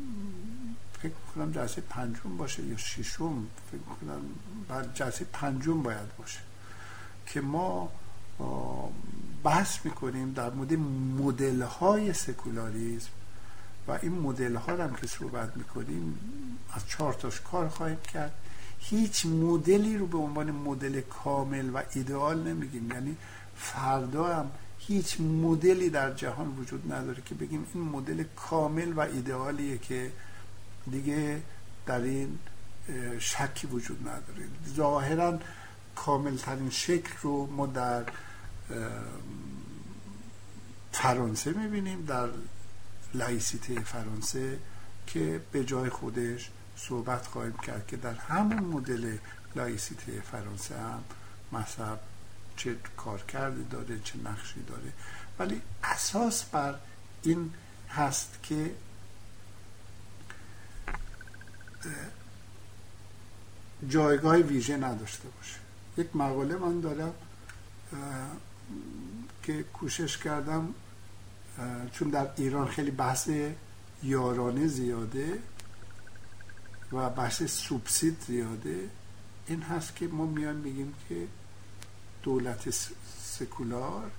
فکر 1.02 1.12
کنم 1.34 1.52
جلسه 1.52 1.80
پنجم 1.80 2.36
باشه 2.36 2.62
یا 2.62 2.76
ششم 2.76 3.46
فکر 3.72 3.80
کنم 4.00 4.20
بعد 4.68 4.94
جلسه 4.94 5.26
پنجم 5.32 5.82
باید 5.82 6.16
باشه 6.18 6.40
که 7.26 7.40
ما 7.40 7.92
بحث 9.44 9.78
می‌کنیم 9.84 10.32
در 10.32 10.50
مورد 10.50 10.72
مدل 11.18 11.62
های 11.62 12.12
سکولاریزم 12.12 13.08
و 13.88 13.98
این 14.02 14.12
مدل 14.12 14.56
ها 14.56 14.72
هم 14.72 14.94
که 14.94 15.06
صحبت 15.06 15.56
می‌کنیم 15.56 16.18
از 16.72 16.88
چهار 16.88 17.12
تاش 17.12 17.40
کار 17.40 17.68
خواهیم 17.68 18.00
کرد. 18.14 18.32
هیچ 18.78 19.26
مدلی 19.26 19.98
رو 19.98 20.06
به 20.06 20.18
عنوان 20.18 20.50
مدل 20.50 21.00
کامل 21.00 21.70
و 21.70 21.82
ایدئال 21.94 22.42
نمیگیم. 22.48 22.90
یعنی 22.90 23.16
فردا 23.56 24.36
هم 24.36 24.50
هیچ 24.78 25.20
مدلی 25.20 25.90
در 25.90 26.14
جهان 26.14 26.48
وجود 26.58 26.92
نداره 26.92 27.22
که 27.26 27.34
بگیم 27.34 27.66
این 27.74 27.82
مدل 27.84 28.24
کامل 28.36 28.92
و 28.92 29.00
ایدئالیه 29.00 29.78
که 29.78 30.12
دیگه 30.90 31.42
در 31.86 32.00
این 32.00 32.38
شکی 33.18 33.66
وجود 33.66 34.08
نداره. 34.08 34.48
ظاهرا 34.76 35.38
کامل 35.96 36.36
ترین 36.36 36.70
شکل 36.70 37.12
رو 37.22 37.46
ما 37.46 37.66
در 37.66 38.04
فرانسه 40.92 41.52
می‌بینیم 41.52 42.04
در 42.04 42.28
لایسیته 43.14 43.80
فرانسه 43.80 44.58
که 45.06 45.40
به 45.52 45.64
جای 45.64 45.90
خودش 45.90 46.50
صحبت 46.76 47.26
خواهیم 47.26 47.56
کرد 47.66 47.86
که 47.86 47.96
در 47.96 48.14
همون 48.14 48.64
مدل 48.64 49.16
لایسیته 49.56 50.20
فرانسه 50.20 50.78
هم 50.78 51.04
مذهب 51.52 52.00
چه 52.56 52.76
کارکردی 52.96 53.64
داره 53.64 54.00
چه 54.04 54.18
نقشی 54.18 54.62
داره. 54.62 54.92
ولی 55.38 55.62
اساس 55.84 56.44
بر 56.44 56.74
این 57.22 57.52
هست 57.90 58.38
که 58.42 58.74
جایگاه 63.88 64.36
ویژه 64.36 64.76
نداشته 64.76 65.28
باشه. 65.28 65.56
یک 65.96 66.16
مقاله 66.16 66.56
من 66.56 66.80
دارم 66.80 67.14
که 69.42 69.62
کوشش 69.62 70.18
کردم 70.18 70.74
چون 71.92 72.08
در 72.08 72.28
ایران 72.36 72.68
خیلی 72.68 72.90
بحث 72.90 73.30
یارانه 74.02 74.66
زیاده 74.66 75.38
و 76.92 77.10
بحث 77.10 77.42
سوبسید 77.42 78.24
زیاده 78.26 78.90
این 79.46 79.62
هست 79.62 79.96
که 79.96 80.06
ما 80.06 80.26
میان 80.26 80.56
میگیم 80.56 80.94
که 81.08 81.26
دولت 82.22 82.70
سکولار 83.22 84.10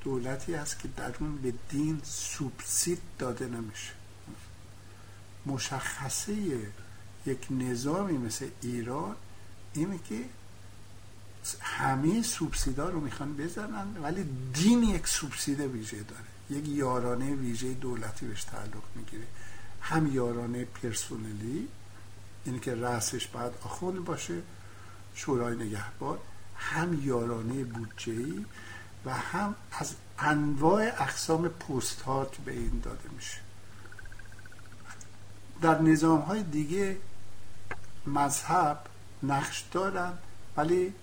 دولتی 0.00 0.54
است 0.54 0.78
که 0.78 0.88
در 0.88 1.14
اون 1.20 1.36
به 1.36 1.54
دین 1.68 2.00
سوبسید 2.04 3.00
داده 3.18 3.46
نمیشه. 3.46 3.92
مشخصه 5.46 6.32
یک 7.26 7.46
نظامی 7.50 8.18
مثل 8.18 8.48
ایران 8.62 9.16
اینه 9.74 9.98
که 10.08 10.24
همه 11.60 12.22
سوبسیدا 12.22 12.88
رو 12.88 13.00
می‌خوان 13.00 13.36
بزنن 13.36 13.96
ولی 14.02 14.24
دین 14.54 14.82
یک 14.82 15.06
سوبسید 15.06 15.60
ویژه 15.60 16.02
داره. 16.02 16.58
یک 16.60 16.68
یارانه 16.68 17.34
ویژه 17.34 17.74
دولتی 17.74 18.26
بهش 18.26 18.44
تعلق 18.44 18.82
می‌گیره. 18.94 19.26
هم 19.80 20.14
یارانه 20.14 20.64
پرسونلی 20.64 21.68
اینه 22.44 22.58
که 22.58 22.74
رأسش 22.74 23.26
باید 23.26 23.52
آخوند 23.64 24.04
باشه 24.04 24.42
شورای 25.14 25.56
نگهبان 25.56 26.18
هم 26.56 27.06
یارانه 27.06 27.64
بودجهی 27.64 28.46
و 29.04 29.14
هم 29.14 29.54
از 29.72 29.94
انواع 30.18 30.82
اقسام 30.82 31.48
پست 31.48 32.00
ها 32.00 32.24
که 32.24 32.42
به 32.42 32.52
این 32.52 32.80
داده 32.84 33.08
میشه. 33.16 33.38
در 35.62 35.82
نظام 35.82 36.20
های 36.20 36.42
دیگه 36.42 36.96
مذهب 38.06 38.78
نقش 39.22 39.64
دارن 39.72 40.12
ولی 40.56 40.94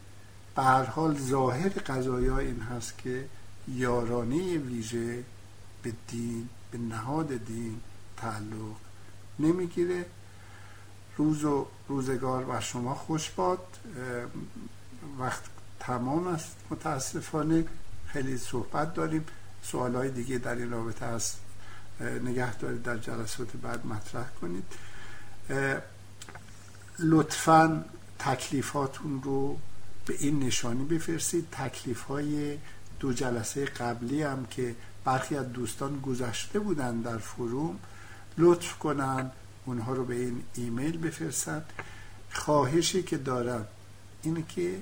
به 0.55 0.63
هر 0.63 0.83
حال 0.83 1.17
ظاهر 1.17 1.69
قضایی 1.69 2.29
این 2.29 2.59
هست 2.59 2.97
که 2.97 3.25
یارانه 3.67 4.57
ویژه 4.57 5.23
به 5.83 5.93
دین 6.07 6.49
به 6.71 6.77
نهاد 6.77 7.37
دین 7.37 7.79
تعلق 8.17 8.75
نمی‌گیره. 9.39 10.05
روز 11.17 11.43
و 11.43 11.67
روزگار 11.87 12.43
بر 12.43 12.59
شما 12.59 12.95
خوش 12.95 13.29
باد. 13.29 13.67
وقت 15.19 15.41
تمام 15.79 16.27
است. 16.27 16.55
متاسفانه 16.69 17.65
خیلی 18.07 18.37
صحبت 18.37 18.93
داریم. 18.93 19.25
سوال 19.63 19.95
های 19.95 20.11
دیگه 20.11 20.37
در 20.37 20.55
این 20.55 20.71
رابطه 20.71 21.05
هست. 21.05 21.39
نگه 22.23 22.55
دارید 22.55 22.83
در 22.83 22.97
جلسات 22.97 23.51
بعد 23.51 23.85
مطرح 23.85 24.29
کنید. 24.41 24.63
لطفا 26.99 27.85
تکلیفاتون 28.19 29.21
رو 29.23 29.57
به 30.05 30.15
این 30.19 30.43
نشانی 30.43 30.83
بفرستید. 30.83 31.47
تکلیف 31.51 32.01
های 32.01 32.57
دو 32.99 33.13
جلسه 33.13 33.65
قبلی 33.65 34.23
هم 34.23 34.45
که 34.45 34.75
برخی 35.05 35.35
از 35.35 35.53
دوستان 35.53 35.99
گذشته 35.99 36.59
بودن 36.59 37.01
در 37.01 37.17
فروم 37.17 37.79
لطف 38.37 38.77
کنن 38.77 39.31
اونها 39.65 39.93
رو 39.93 40.05
به 40.05 40.15
این 40.15 40.43
ایمیل 40.55 40.97
بفرستن. 40.97 41.65
خواهشی 42.31 43.03
که 43.03 43.17
دارم 43.17 43.67
اینه 44.23 44.43
که 44.49 44.81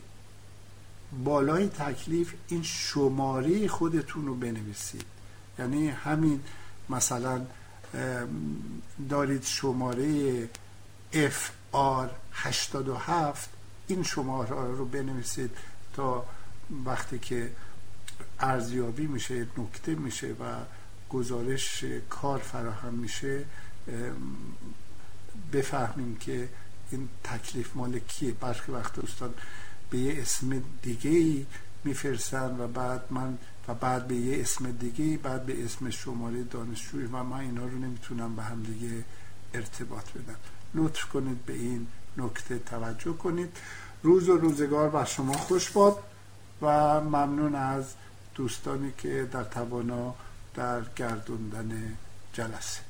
بالای 1.23 1.67
تکلیف 1.67 2.33
این 2.47 2.63
شماره 2.63 3.67
خودتون 3.67 4.25
رو 4.25 4.35
بنویسید. 4.35 5.05
یعنی 5.59 5.87
همین 5.87 6.41
مثلا 6.89 7.45
دارید 9.09 9.43
شماره 9.43 10.49
FR 11.75 12.09
87 12.33 13.49
این 13.87 14.03
شماره 14.03 14.49
رو 14.49 14.85
بنویسید 14.85 15.51
تا 15.93 16.25
وقتی 16.85 17.19
که 17.19 17.51
ارزیابی 18.39 19.07
میشه 19.07 19.47
نکته 19.57 19.95
میشه 19.95 20.27
و 20.27 20.43
گزارش 21.09 21.85
کار 22.09 22.39
فراهم 22.39 22.93
میشه 22.93 23.45
بفهمیم 25.53 26.15
که 26.15 26.49
این 26.91 27.09
تکلیف 27.23 27.75
مال 27.75 27.99
کیه. 27.99 28.31
برخی 28.31 28.71
وقت 28.71 28.95
دوستان 28.95 29.33
به 29.89 29.97
یه 29.97 30.21
اسم 30.21 30.63
دیگه 30.81 31.11
ای 31.11 31.45
میفرستن 31.83 32.59
و 32.59 32.67
بعد 32.67 33.05
من 33.09 33.37
و 33.67 33.73
بعد 33.73 34.07
به 34.07 34.15
یه 34.15 34.41
اسم 34.41 34.71
دیگه 34.71 35.17
بعد 35.17 35.45
به 35.45 35.65
اسم 35.65 35.89
شماره 35.89 36.43
دانشجوی 36.43 37.05
و 37.05 37.23
من 37.23 37.39
اینا 37.39 37.65
رو 37.65 37.77
نمی‌تونم 37.77 38.35
به 38.35 38.43
هم 38.43 38.63
دیگه 38.63 39.03
ارتباط 39.53 40.11
بدم. 40.11 40.54
لطف 40.75 41.05
کنید 41.05 41.45
به 41.45 41.53
این 41.53 41.87
نکته 42.17 42.59
توجه 42.59 43.13
کنید. 43.13 43.57
روز 44.03 44.29
و 44.29 44.37
روزگار 44.37 44.89
بر 44.89 45.05
شما 45.05 45.33
خوش 45.33 45.69
باد 45.69 46.03
و 46.61 47.01
ممنون 47.01 47.55
از 47.55 47.85
دوستانی 48.35 48.93
که 48.97 49.29
در 49.31 49.43
توانا 49.43 50.15
در 50.55 50.81
گردوندن 50.95 51.97
جلسه. 52.33 52.84